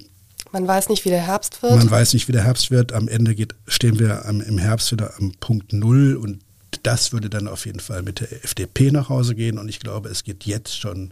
man 0.51 0.67
weiß 0.67 0.89
nicht, 0.89 1.05
wie 1.05 1.09
der 1.09 1.25
Herbst 1.25 1.61
wird. 1.63 1.75
Man 1.75 1.89
weiß 1.89 2.13
nicht, 2.13 2.27
wie 2.27 2.33
der 2.33 2.43
Herbst 2.43 2.71
wird. 2.71 2.93
Am 2.93 3.07
Ende 3.07 3.35
geht, 3.35 3.55
stehen 3.67 3.99
wir 3.99 4.25
am, 4.25 4.41
im 4.41 4.57
Herbst 4.57 4.91
wieder 4.91 5.13
am 5.17 5.33
Punkt 5.39 5.73
Null 5.73 6.15
und 6.15 6.39
das 6.83 7.11
würde 7.11 7.29
dann 7.29 7.47
auf 7.47 7.65
jeden 7.65 7.79
Fall 7.79 8.01
mit 8.01 8.19
der 8.21 8.31
FDP 8.43 8.91
nach 8.91 9.09
Hause 9.09 9.35
gehen. 9.35 9.57
Und 9.57 9.69
ich 9.69 9.79
glaube, 9.79 10.09
es 10.09 10.23
geht 10.23 10.45
jetzt 10.45 10.77
schon 10.77 11.11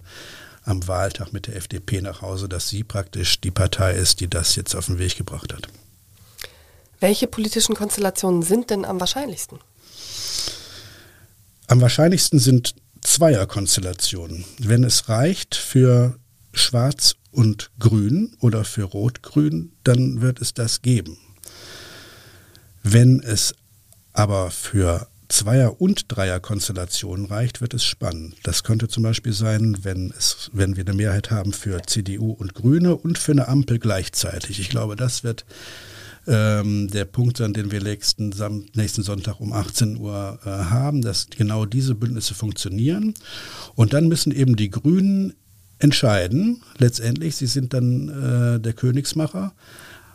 am 0.64 0.88
Wahltag 0.88 1.34
mit 1.34 1.48
der 1.48 1.56
FDP 1.56 2.02
nach 2.02 2.22
Hause, 2.22 2.50
dass 2.50 2.70
sie 2.70 2.84
praktisch 2.84 3.42
die 3.42 3.52
Partei 3.52 3.94
ist, 3.94 4.20
die 4.20 4.28
das 4.28 4.56
jetzt 4.56 4.76
auf 4.76 4.88
den 4.88 5.00
Weg 5.00 5.18
gebracht 5.18 5.54
hat. 5.54 5.68
Welche 7.00 7.28
politischen 7.28 7.76
Konstellationen 7.76 8.42
sind 8.42 8.70
denn 8.70 8.86
am 8.86 9.00
wahrscheinlichsten? 9.00 9.60
Am 11.68 11.82
wahrscheinlichsten 11.82 12.40
sind 12.40 12.76
Zweierkonstellationen. 13.02 14.44
Wenn 14.60 14.84
es 14.84 15.08
reicht 15.08 15.56
für 15.56 16.20
Schwarz 16.60 17.16
und 17.32 17.72
Grün 17.80 18.36
oder 18.39 18.64
für 18.64 18.84
Rot-Grün, 18.84 19.72
dann 19.84 20.22
wird 20.22 20.41
es 20.41 20.53
das 20.53 20.82
geben. 20.82 21.18
Wenn 22.84 23.20
es 23.20 23.53
aber 24.14 24.51
für 24.51 25.07
Zweier- 25.30 25.80
und 25.80 26.05
Dreier-Konstellationen 26.07 27.26
reicht, 27.28 27.62
wird 27.62 27.76
es 27.76 27.86
spannend. 27.86 28.36
Das 28.43 28.64
könnte 28.64 28.88
zum 28.88 29.03
Beispiel 29.03 29.32
sein, 29.32 29.78
wenn, 29.84 30.12
es, 30.18 30.49
wenn 30.53 30.76
wir 30.76 30.84
eine 30.86 30.95
Mehrheit 30.95 31.30
haben 31.30 31.53
für 31.53 31.84
CDU 31.84 32.32
und 32.32 32.55
Grüne 32.55 32.95
und 32.95 33.20
für 33.20 33.34
eine 33.34 33.47
Ampel 33.47 33.78
gleichzeitig. 33.78 34.60
Ich 34.60 34.70
glaube, 34.70 34.95
das 34.95 35.24
wird 35.24 35.45
ähm, 36.28 36.89
der 36.89 37.05
Punkt 37.05 37.39
dann, 37.39 37.53
den 37.53 37.72
wir 37.72 37.82
nächsten, 37.82 38.34
nächsten 38.74 39.03
Sonntag 39.03 39.39
um 39.39 39.53
18 39.53 39.97
Uhr 39.97 40.39
äh, 40.43 40.49
haben, 40.49 41.01
dass 41.03 41.28
genau 41.30 41.66
diese 41.66 41.93
Bündnisse 41.93 42.34
funktionieren. 42.34 43.14
Und 43.76 43.93
dann 43.93 44.07
müssen 44.07 44.32
eben 44.32 44.55
die 44.55 44.72
Grünen 44.72 45.34
entscheiden, 45.80 46.62
letztendlich, 46.78 47.36
sie 47.36 47.48
sind 47.48 47.74
dann 47.74 48.10
äh, 48.58 48.60
der 48.60 48.74
Königsmacher, 48.74 49.54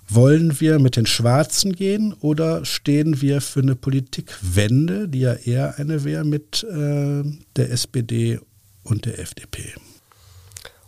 wollen 0.09 0.61
wir 0.61 0.79
mit 0.79 0.97
den 0.97 1.07
Schwarzen 1.07 1.75
gehen 1.75 2.12
oder 2.21 2.65
stehen 2.65 3.23
wir 3.23 3.41
für 3.41 3.61
eine 3.61 3.75
Politikwende, 3.75 5.09
die 5.09 5.21
ja 5.21 5.33
eher 5.33 5.79
eine 5.79 6.05
wäre 6.05 6.25
mit 6.25 6.62
äh, 6.65 7.23
der 7.57 7.71
SPD 7.71 8.39
und 8.83 9.07
der 9.07 9.19
FDP? 9.19 9.73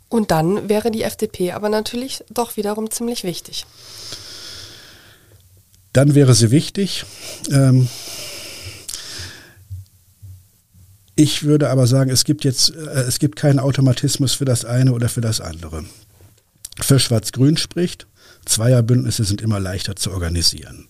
Und 0.08 0.30
dann 0.30 0.68
wäre 0.68 0.90
die 0.90 1.02
FDP 1.02 1.52
aber 1.52 1.68
natürlich 1.68 2.22
doch 2.30 2.56
wiederum 2.56 2.90
ziemlich 2.90 3.24
wichtig. 3.24 3.66
Dann 5.92 6.14
wäre 6.14 6.34
sie 6.34 6.50
wichtig. 6.50 7.04
Ähm, 7.50 7.88
ich 11.16 11.44
würde 11.44 11.70
aber 11.70 11.86
sagen, 11.86 12.10
es 12.10 12.24
gibt 12.24 12.44
jetzt, 12.44 12.70
äh, 12.74 13.02
es 13.08 13.18
gibt 13.18 13.36
keinen 13.36 13.58
Automatismus 13.58 14.34
für 14.34 14.44
das 14.44 14.64
eine 14.64 14.92
oder 14.92 15.08
für 15.08 15.22
das 15.22 15.40
andere. 15.40 15.84
Für 16.80 16.98
Schwarz-Grün 16.98 17.56
spricht, 17.56 18.06
Zweierbündnisse 18.44 19.24
sind 19.24 19.40
immer 19.40 19.58
leichter 19.58 19.96
zu 19.96 20.12
organisieren. 20.12 20.88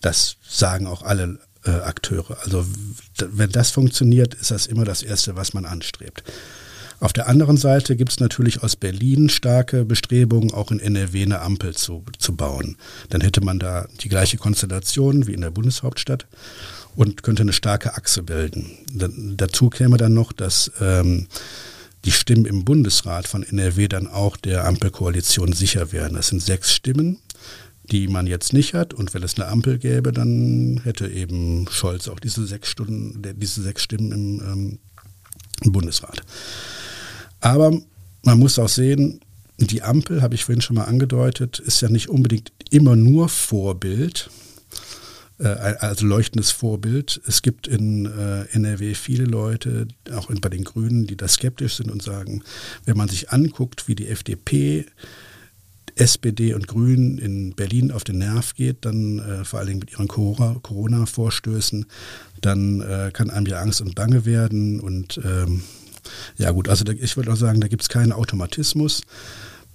Das 0.00 0.36
sagen 0.46 0.86
auch 0.86 1.02
alle 1.02 1.38
äh, 1.64 1.70
Akteure. 1.70 2.36
Also 2.42 2.66
wenn 3.18 3.50
das 3.50 3.70
funktioniert, 3.70 4.34
ist 4.34 4.50
das 4.50 4.66
immer 4.66 4.84
das 4.84 5.02
Erste, 5.02 5.36
was 5.36 5.54
man 5.54 5.64
anstrebt. 5.64 6.24
Auf 6.98 7.12
der 7.12 7.28
anderen 7.28 7.58
Seite 7.58 7.94
gibt 7.94 8.12
es 8.12 8.20
natürlich 8.20 8.62
aus 8.62 8.74
Berlin 8.74 9.28
starke 9.28 9.84
Bestrebungen, 9.84 10.52
auch 10.52 10.70
in 10.70 10.80
NRW 10.80 11.22
eine 11.22 11.40
Ampel 11.40 11.74
zu, 11.74 12.04
zu 12.18 12.34
bauen. 12.34 12.76
Dann 13.10 13.20
hätte 13.20 13.42
man 13.42 13.58
da 13.58 13.86
die 14.00 14.08
gleiche 14.08 14.38
Konstellation 14.38 15.26
wie 15.26 15.34
in 15.34 15.42
der 15.42 15.50
Bundeshauptstadt 15.50 16.26
und 16.96 17.22
könnte 17.22 17.42
eine 17.42 17.52
starke 17.52 17.94
Achse 17.94 18.22
bilden. 18.22 18.72
Da, 18.92 19.08
dazu 19.10 19.70
käme 19.70 19.98
dann 19.98 20.14
noch, 20.14 20.32
dass 20.32 20.72
ähm, 20.80 21.28
die 22.04 22.12
Stimmen 22.12 22.46
im 22.46 22.64
Bundesrat 22.64 23.28
von 23.28 23.42
NRW 23.42 23.88
dann 23.88 24.06
auch 24.06 24.36
der 24.36 24.64
Ampelkoalition 24.64 25.52
sicher 25.52 25.92
wären. 25.92 26.14
Das 26.14 26.28
sind 26.28 26.42
sechs 26.42 26.72
Stimmen, 26.72 27.18
die 27.90 28.08
man 28.08 28.26
jetzt 28.26 28.52
nicht 28.52 28.74
hat. 28.74 28.94
Und 28.94 29.12
wenn 29.12 29.22
es 29.22 29.36
eine 29.36 29.48
Ampel 29.48 29.78
gäbe, 29.78 30.12
dann 30.12 30.80
hätte 30.84 31.08
eben 31.08 31.66
Scholz 31.70 32.08
auch 32.08 32.18
diese 32.18 32.46
sechs 32.46 32.68
Stunden, 32.68 33.22
diese 33.36 33.62
sechs 33.62 33.82
Stimmen 33.82 34.12
im, 34.12 34.40
ähm, 34.40 34.78
im 35.62 35.72
Bundesrat. 35.72 36.22
Aber 37.40 37.78
man 38.22 38.38
muss 38.38 38.58
auch 38.58 38.68
sehen, 38.68 39.20
die 39.58 39.82
Ampel, 39.82 40.22
habe 40.22 40.34
ich 40.34 40.44
vorhin 40.44 40.60
schon 40.60 40.76
mal 40.76 40.84
angedeutet, 40.84 41.58
ist 41.58 41.80
ja 41.80 41.88
nicht 41.88 42.08
unbedingt 42.08 42.52
immer 42.70 42.94
nur 42.94 43.28
Vorbild, 43.28 44.30
äh, 45.38 45.48
also 45.48 46.06
leuchtendes 46.06 46.50
Vorbild. 46.50 47.20
Es 47.26 47.42
gibt 47.42 47.66
in 47.66 48.06
äh, 48.06 48.44
NRW 48.52 48.94
viele 48.94 49.24
Leute, 49.24 49.88
auch 50.12 50.30
bei 50.40 50.48
den 50.48 50.64
Grünen, 50.64 51.06
die 51.06 51.16
da 51.16 51.28
skeptisch 51.28 51.76
sind 51.76 51.90
und 51.90 52.02
sagen, 52.02 52.42
wenn 52.84 52.96
man 52.96 53.08
sich 53.08 53.30
anguckt, 53.30 53.88
wie 53.88 53.94
die 53.94 54.08
FDP 54.08 54.86
SPD 55.96 56.52
und 56.52 56.68
Grünen 56.68 57.18
in 57.18 57.54
Berlin 57.54 57.90
auf 57.90 58.04
den 58.04 58.18
Nerv 58.18 58.54
geht, 58.54 58.84
dann 58.84 59.18
äh, 59.18 59.44
vor 59.44 59.58
allen 59.58 59.68
Dingen 59.68 59.80
mit 59.80 59.92
ihren 59.92 60.08
Corona-Vorstößen, 60.08 61.86
dann 62.42 62.80
äh, 62.82 63.10
kann 63.12 63.30
einem 63.30 63.46
ja 63.46 63.60
Angst 63.60 63.80
und 63.80 63.94
Bange 63.94 64.26
werden 64.26 64.78
und 64.80 65.18
ähm, 65.24 65.62
ja 66.36 66.50
gut, 66.50 66.68
also 66.68 66.84
da, 66.84 66.92
ich 66.92 67.16
würde 67.16 67.32
auch 67.32 67.36
sagen, 67.36 67.60
da 67.60 67.68
gibt 67.68 67.82
es 67.82 67.88
keinen 67.88 68.12
Automatismus. 68.12 69.02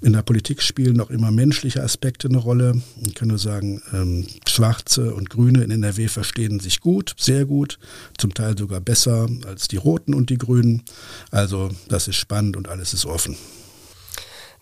In 0.04 0.14
der 0.14 0.24
Politik 0.24 0.64
spielen 0.64 0.96
noch 0.96 1.12
immer 1.12 1.30
menschliche 1.30 1.84
Aspekte 1.84 2.28
eine 2.28 2.40
Rolle. 2.40 2.82
Ich 3.06 3.14
kann 3.14 3.28
nur 3.28 3.38
sagen, 3.38 3.84
ähm, 3.94 4.26
Schwarze 4.48 5.14
und 5.14 5.30
Grüne 5.30 5.64
in 5.64 5.70
NRW 5.70 6.08
verstehen 6.08 6.60
sich 6.60 6.82
gut, 6.82 7.14
sehr 7.20 7.46
gut, 7.46 7.78
zum 8.18 8.34
Teil 8.34 8.58
sogar 8.58 8.82
besser 8.82 9.30
als 9.46 9.68
die 9.68 9.78
Roten 9.78 10.16
und 10.16 10.32
die 10.32 10.40
Grünen. 10.40 10.82
Also 11.30 11.70
das 11.88 12.08
ist 12.08 12.16
spannend 12.16 12.58
und 12.58 12.68
alles 12.68 12.96
ist 12.96 13.06
offen. 13.06 13.36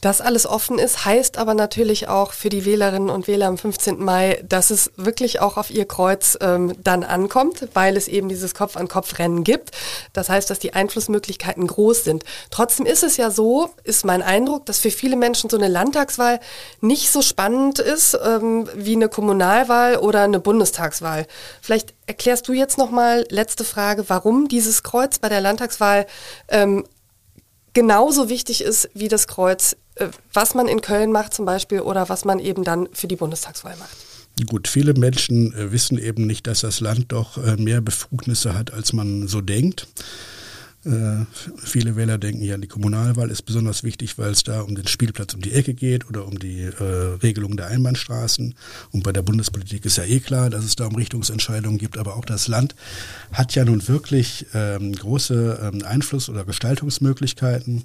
Dass 0.01 0.21
alles 0.21 0.47
offen 0.47 0.79
ist, 0.79 1.03
heißt 1.03 1.37
aber 1.37 1.53
natürlich 1.53 2.07
auch 2.07 2.31
für 2.31 2.47
die 2.47 2.63
Wählerinnen 2.63 3.09
und 3.09 3.27
Wähler 3.27 3.47
am 3.47 3.57
15. 3.57 4.01
Mai, 4.01 4.41
dass 4.47 4.69
es 4.69 4.91
wirklich 4.95 5.41
auch 5.41 5.57
auf 5.57 5.71
ihr 5.71 5.85
Kreuz 5.85 6.37
ähm, 6.39 6.73
dann 6.81 7.03
ankommt, 7.03 7.67
weil 7.73 7.97
es 7.97 8.07
eben 8.07 8.29
dieses 8.29 8.55
Kopf-an-Kopf-Rennen 8.55 9.43
gibt. 9.43 9.71
Das 10.13 10.29
heißt, 10.29 10.49
dass 10.49 10.59
die 10.59 10.73
Einflussmöglichkeiten 10.73 11.67
groß 11.67 12.05
sind. 12.05 12.23
Trotzdem 12.49 12.85
ist 12.85 13.03
es 13.03 13.17
ja 13.17 13.29
so, 13.29 13.71
ist 13.83 14.05
mein 14.05 14.21
Eindruck, 14.21 14.65
dass 14.65 14.79
für 14.79 14.91
viele 14.91 15.17
Menschen 15.17 15.49
so 15.49 15.57
eine 15.57 15.67
Landtagswahl 15.67 16.39
nicht 16.79 17.11
so 17.11 17.21
spannend 17.21 17.79
ist 17.79 18.17
ähm, 18.23 18.69
wie 18.73 18.95
eine 18.95 19.09
Kommunalwahl 19.09 19.97
oder 19.97 20.21
eine 20.21 20.39
Bundestagswahl. 20.39 21.27
Vielleicht 21.61 21.93
erklärst 22.07 22.47
du 22.47 22.53
jetzt 22.53 22.77
nochmal, 22.77 23.25
letzte 23.29 23.65
Frage, 23.65 24.05
warum 24.07 24.47
dieses 24.47 24.81
Kreuz 24.81 25.19
bei 25.19 25.27
der 25.27 25.41
Landtagswahl 25.41 26.07
ähm, 26.47 26.85
genauso 27.73 28.29
wichtig 28.29 28.63
ist 28.63 28.89
wie 28.93 29.09
das 29.09 29.27
Kreuz 29.27 29.75
was 30.33 30.55
man 30.55 30.67
in 30.67 30.81
Köln 30.81 31.11
macht 31.11 31.33
zum 31.33 31.45
Beispiel 31.45 31.81
oder 31.81 32.09
was 32.09 32.25
man 32.25 32.39
eben 32.39 32.63
dann 32.63 32.87
für 32.93 33.07
die 33.07 33.15
Bundestagswahl 33.15 33.75
macht. 33.77 33.95
Gut, 34.47 34.67
viele 34.67 34.93
Menschen 34.93 35.53
äh, 35.53 35.71
wissen 35.71 35.97
eben 35.97 36.25
nicht, 36.25 36.47
dass 36.47 36.61
das 36.61 36.79
Land 36.79 37.11
doch 37.11 37.37
äh, 37.37 37.57
mehr 37.57 37.81
Befugnisse 37.81 38.53
hat, 38.53 38.73
als 38.73 38.93
man 38.93 39.27
so 39.27 39.41
denkt. 39.41 39.87
Äh, 40.85 41.25
viele 41.57 41.97
Wähler 41.97 42.17
denken 42.17 42.41
ja, 42.41 42.55
die 42.55 42.67
Kommunalwahl 42.67 43.29
ist 43.29 43.41
besonders 43.41 43.83
wichtig, 43.83 44.17
weil 44.17 44.31
es 44.31 44.43
da 44.43 44.61
um 44.61 44.75
den 44.75 44.87
Spielplatz 44.87 45.33
um 45.33 45.41
die 45.41 45.51
Ecke 45.51 45.73
geht 45.73 46.07
oder 46.07 46.25
um 46.25 46.39
die 46.39 46.61
äh, 46.61 46.83
Regelung 47.21 47.57
der 47.57 47.67
Einbahnstraßen. 47.67 48.55
Und 48.91 49.03
bei 49.03 49.11
der 49.11 49.21
Bundespolitik 49.21 49.83
ist 49.85 49.97
ja 49.97 50.05
eh 50.05 50.21
klar, 50.21 50.49
dass 50.49 50.63
es 50.63 50.77
da 50.77 50.85
um 50.85 50.95
Richtungsentscheidungen 50.95 51.77
gibt. 51.77 51.97
Aber 51.97 52.15
auch 52.15 52.23
das 52.23 52.47
Land 52.47 52.75
hat 53.33 53.55
ja 53.55 53.65
nun 53.65 53.85
wirklich 53.89 54.45
ähm, 54.53 54.93
große 54.93 55.71
ähm, 55.73 55.83
Einfluss- 55.83 56.29
oder 56.29 56.45
Gestaltungsmöglichkeiten. 56.45 57.83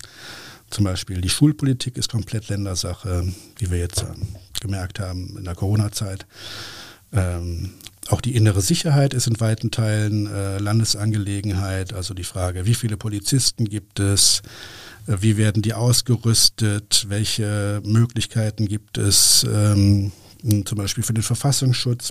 Zum 0.71 0.85
Beispiel 0.85 1.21
die 1.21 1.29
Schulpolitik 1.29 1.97
ist 1.97 2.09
komplett 2.09 2.49
Ländersache, 2.49 3.33
wie 3.59 3.71
wir 3.71 3.79
jetzt 3.79 4.03
ähm, 4.03 4.27
gemerkt 4.61 5.01
haben 5.01 5.37
in 5.39 5.45
der 5.45 5.55
Corona-Zeit. 5.55 6.27
Ähm, 7.13 7.71
auch 8.09 8.21
die 8.21 8.35
innere 8.35 8.61
Sicherheit 8.61 9.15
ist 9.15 9.27
in 9.27 9.41
weiten 9.41 9.71
Teilen 9.71 10.27
äh, 10.27 10.59
Landesangelegenheit. 10.59 11.93
Also 11.93 12.13
die 12.13 12.25
Frage, 12.25 12.67
wie 12.67 12.75
viele 12.75 12.97
Polizisten 12.97 13.65
gibt 13.65 13.99
es? 13.99 14.43
Äh, 15.07 15.17
wie 15.21 15.37
werden 15.37 15.63
die 15.63 15.75
ausgerüstet? 15.75 17.07
Welche 17.09 17.81
Möglichkeiten 17.85 18.67
gibt 18.67 18.99
es 18.99 19.47
ähm, 19.51 20.13
zum 20.65 20.77
Beispiel 20.77 21.05
für 21.05 21.15
den 21.15 21.23
Verfassungsschutz? 21.23 22.11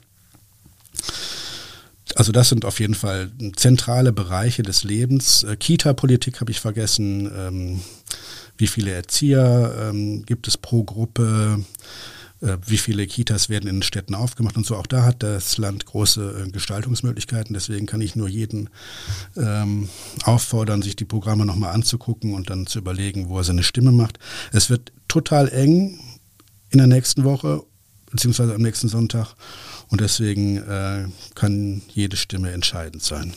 Also 2.15 2.31
das 2.31 2.49
sind 2.49 2.65
auf 2.65 2.79
jeden 2.79 2.95
Fall 2.95 3.31
zentrale 3.55 4.13
Bereiche 4.13 4.63
des 4.63 4.83
Lebens. 4.83 5.43
Äh, 5.43 5.57
Kita-Politik 5.57 6.41
habe 6.41 6.51
ich 6.51 6.59
vergessen. 6.59 7.31
Ähm, 7.35 7.81
wie 8.57 8.67
viele 8.67 8.91
Erzieher 8.91 9.89
ähm, 9.89 10.25
gibt 10.25 10.47
es 10.47 10.57
pro 10.57 10.83
Gruppe, 10.83 11.63
äh, 12.41 12.57
wie 12.65 12.77
viele 12.77 13.07
Kitas 13.07 13.49
werden 13.49 13.69
in 13.69 13.77
den 13.77 13.83
Städten 13.83 14.15
aufgemacht 14.15 14.57
und 14.57 14.65
so. 14.65 14.75
Auch 14.75 14.87
da 14.87 15.03
hat 15.05 15.23
das 15.23 15.57
Land 15.57 15.85
große 15.85 16.45
äh, 16.45 16.51
Gestaltungsmöglichkeiten. 16.51 17.53
Deswegen 17.53 17.85
kann 17.85 18.01
ich 18.01 18.15
nur 18.15 18.27
jeden 18.27 18.69
ähm, 19.37 19.89
auffordern, 20.23 20.81
sich 20.81 20.95
die 20.95 21.05
Programme 21.05 21.45
nochmal 21.45 21.73
anzugucken 21.73 22.33
und 22.33 22.49
dann 22.49 22.67
zu 22.67 22.79
überlegen, 22.79 23.29
wo 23.29 23.37
er 23.37 23.43
seine 23.43 23.63
Stimme 23.63 23.91
macht. 23.91 24.19
Es 24.51 24.69
wird 24.69 24.91
total 25.07 25.49
eng 25.49 25.99
in 26.69 26.79
der 26.79 26.87
nächsten 26.87 27.23
Woche, 27.23 27.63
beziehungsweise 28.11 28.53
am 28.53 28.61
nächsten 28.61 28.89
Sonntag. 28.89 29.35
Und 29.87 30.01
deswegen 30.01 30.57
äh, 30.57 31.05
kann 31.35 31.81
jede 31.89 32.17
Stimme 32.17 32.51
entscheidend 32.51 33.03
sein. 33.03 33.33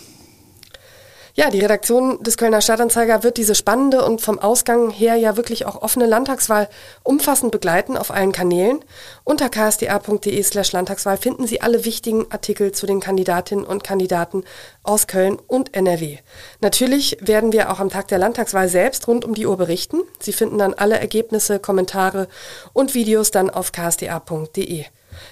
Ja, 1.39 1.51
die 1.51 1.61
Redaktion 1.61 2.23
des 2.23 2.39
Kölner 2.39 2.63
Stadtanzeiger 2.63 3.23
wird 3.23 3.37
diese 3.37 3.55
spannende 3.55 4.03
und 4.03 4.23
vom 4.23 4.39
Ausgang 4.39 4.89
her 4.89 5.17
ja 5.17 5.37
wirklich 5.37 5.67
auch 5.67 5.83
offene 5.83 6.07
Landtagswahl 6.07 6.67
umfassend 7.03 7.53
begleiten 7.53 7.99
auf 7.99 8.11
allen 8.11 8.33
Kanälen. 8.33 8.83
Unter 9.23 9.51
ksda.de 9.51 10.43
slash 10.43 10.73
Landtagswahl 10.73 11.19
finden 11.19 11.47
Sie 11.47 11.61
alle 11.61 11.85
wichtigen 11.85 12.25
Artikel 12.33 12.73
zu 12.73 12.87
den 12.87 13.01
Kandidatinnen 13.01 13.67
und 13.67 13.85
Kandidaten 13.85 14.45
aus 14.83 15.09
Köln 15.09 15.39
und 15.47 15.77
NRW. 15.77 16.17
Natürlich 16.63 17.19
werden 17.21 17.53
wir 17.53 17.71
auch 17.71 17.81
am 17.81 17.91
Tag 17.91 18.09
der 18.09 18.17
Landtagswahl 18.17 18.71
selbst 18.71 19.07
rund 19.07 19.27
um 19.27 19.35
die 19.35 19.45
Uhr 19.45 19.59
berichten. 19.59 20.01
Sie 20.19 20.33
finden 20.33 20.57
dann 20.57 20.73
alle 20.73 20.99
Ergebnisse, 20.99 21.59
Kommentare 21.59 22.29
und 22.73 22.95
Videos 22.95 23.31
dann 23.31 23.51
auf 23.51 23.73
ksda.de. 23.73 24.87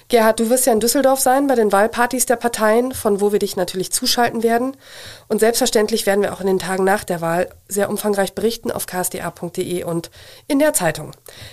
Gerhard, 0.07 0.39
du 0.39 0.49
wirst 0.49 0.65
ja 0.65 0.73
in 0.73 0.79
Düsseldorf 0.79 1.19
sein 1.19 1.47
bei 1.47 1.55
den 1.55 1.71
Wahlpartys 1.71 2.25
der 2.25 2.35
Parteien, 2.35 2.93
von 2.93 3.21
wo 3.21 3.31
wir 3.31 3.39
dich 3.39 3.55
natürlich 3.55 3.91
zuschalten 3.91 4.43
werden. 4.43 4.77
Und 5.27 5.39
selbstverständlich 5.39 6.05
werden 6.05 6.21
wir 6.21 6.33
auch 6.33 6.41
in 6.41 6.47
den 6.47 6.59
Tagen 6.59 6.83
nach 6.83 7.03
der 7.03 7.21
Wahl 7.21 7.49
sehr 7.67 7.89
umfangreich 7.89 8.33
berichten 8.33 8.71
auf 8.71 8.85
ksda.de 8.85 9.83
und 9.83 10.11
in 10.47 10.59
der 10.59 10.73
Zeitung. 10.73 11.11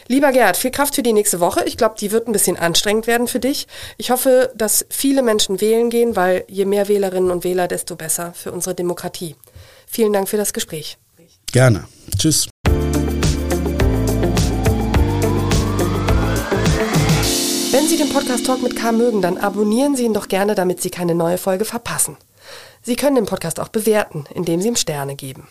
Lieber 0.09 0.33
Gerhard, 0.33 0.57
viel 0.57 0.71
Kraft 0.71 0.95
für 0.95 1.03
die 1.03 1.13
nächste 1.13 1.41
Woche. 1.41 1.65
Ich 1.65 1.77
glaube, 1.77 1.95
die 1.99 2.13
wird 2.13 2.29
ein 2.29 2.33
bisschen 2.33 2.57
anstrengend 2.57 3.07
werden 3.07 3.29
für 3.29 3.41
dich. 3.41 3.67
Ich 3.97 4.11
hoffe, 4.11 4.53
dass 4.55 4.87
viele 4.91 5.23
Menschen 5.23 5.61
wählen 5.61 5.91
gehen, 5.91 6.17
weil 6.17 6.45
je 6.49 6.65
mehr 6.65 6.89
Wählerinnen 6.89 7.31
und 7.31 7.45
Wähler, 7.45 7.69
desto 7.69 7.97
besser 7.97 8.33
für 8.35 8.53
unsere 8.53 8.75
Demokratie. 8.75 9.37
Vielen 9.87 10.13
Dank 10.13 10.29
für 10.29 10.37
das 10.37 10.53
Gespräch. 10.53 10.99
Gerne. 11.53 11.85
Tschüss. 12.17 12.49
Wenn 17.73 17.89
Sie 17.89 17.97
den 17.97 18.11
Podcast 18.11 18.45
Talk 18.45 18.63
mit 18.63 18.77
K 18.77 18.93
mögen, 18.93 19.23
dann 19.23 19.39
abonnieren 19.39 19.97
Sie 19.97 20.05
ihn 20.05 20.13
doch 20.13 20.29
gerne, 20.29 20.55
damit 20.55 20.83
Sie 20.83 20.91
keine 20.91 21.15
neue 21.15 21.39
Folge 21.39 21.65
verpassen. 21.65 22.19
Sie 22.83 22.97
können 22.97 23.17
den 23.17 23.25
Podcast 23.25 23.59
auch 23.59 23.69
bewerten, 23.69 24.27
indem 24.35 24.61
Sie 24.61 24.69
ihm 24.69 24.77
Sterne 24.77 25.17
geben. 25.17 25.49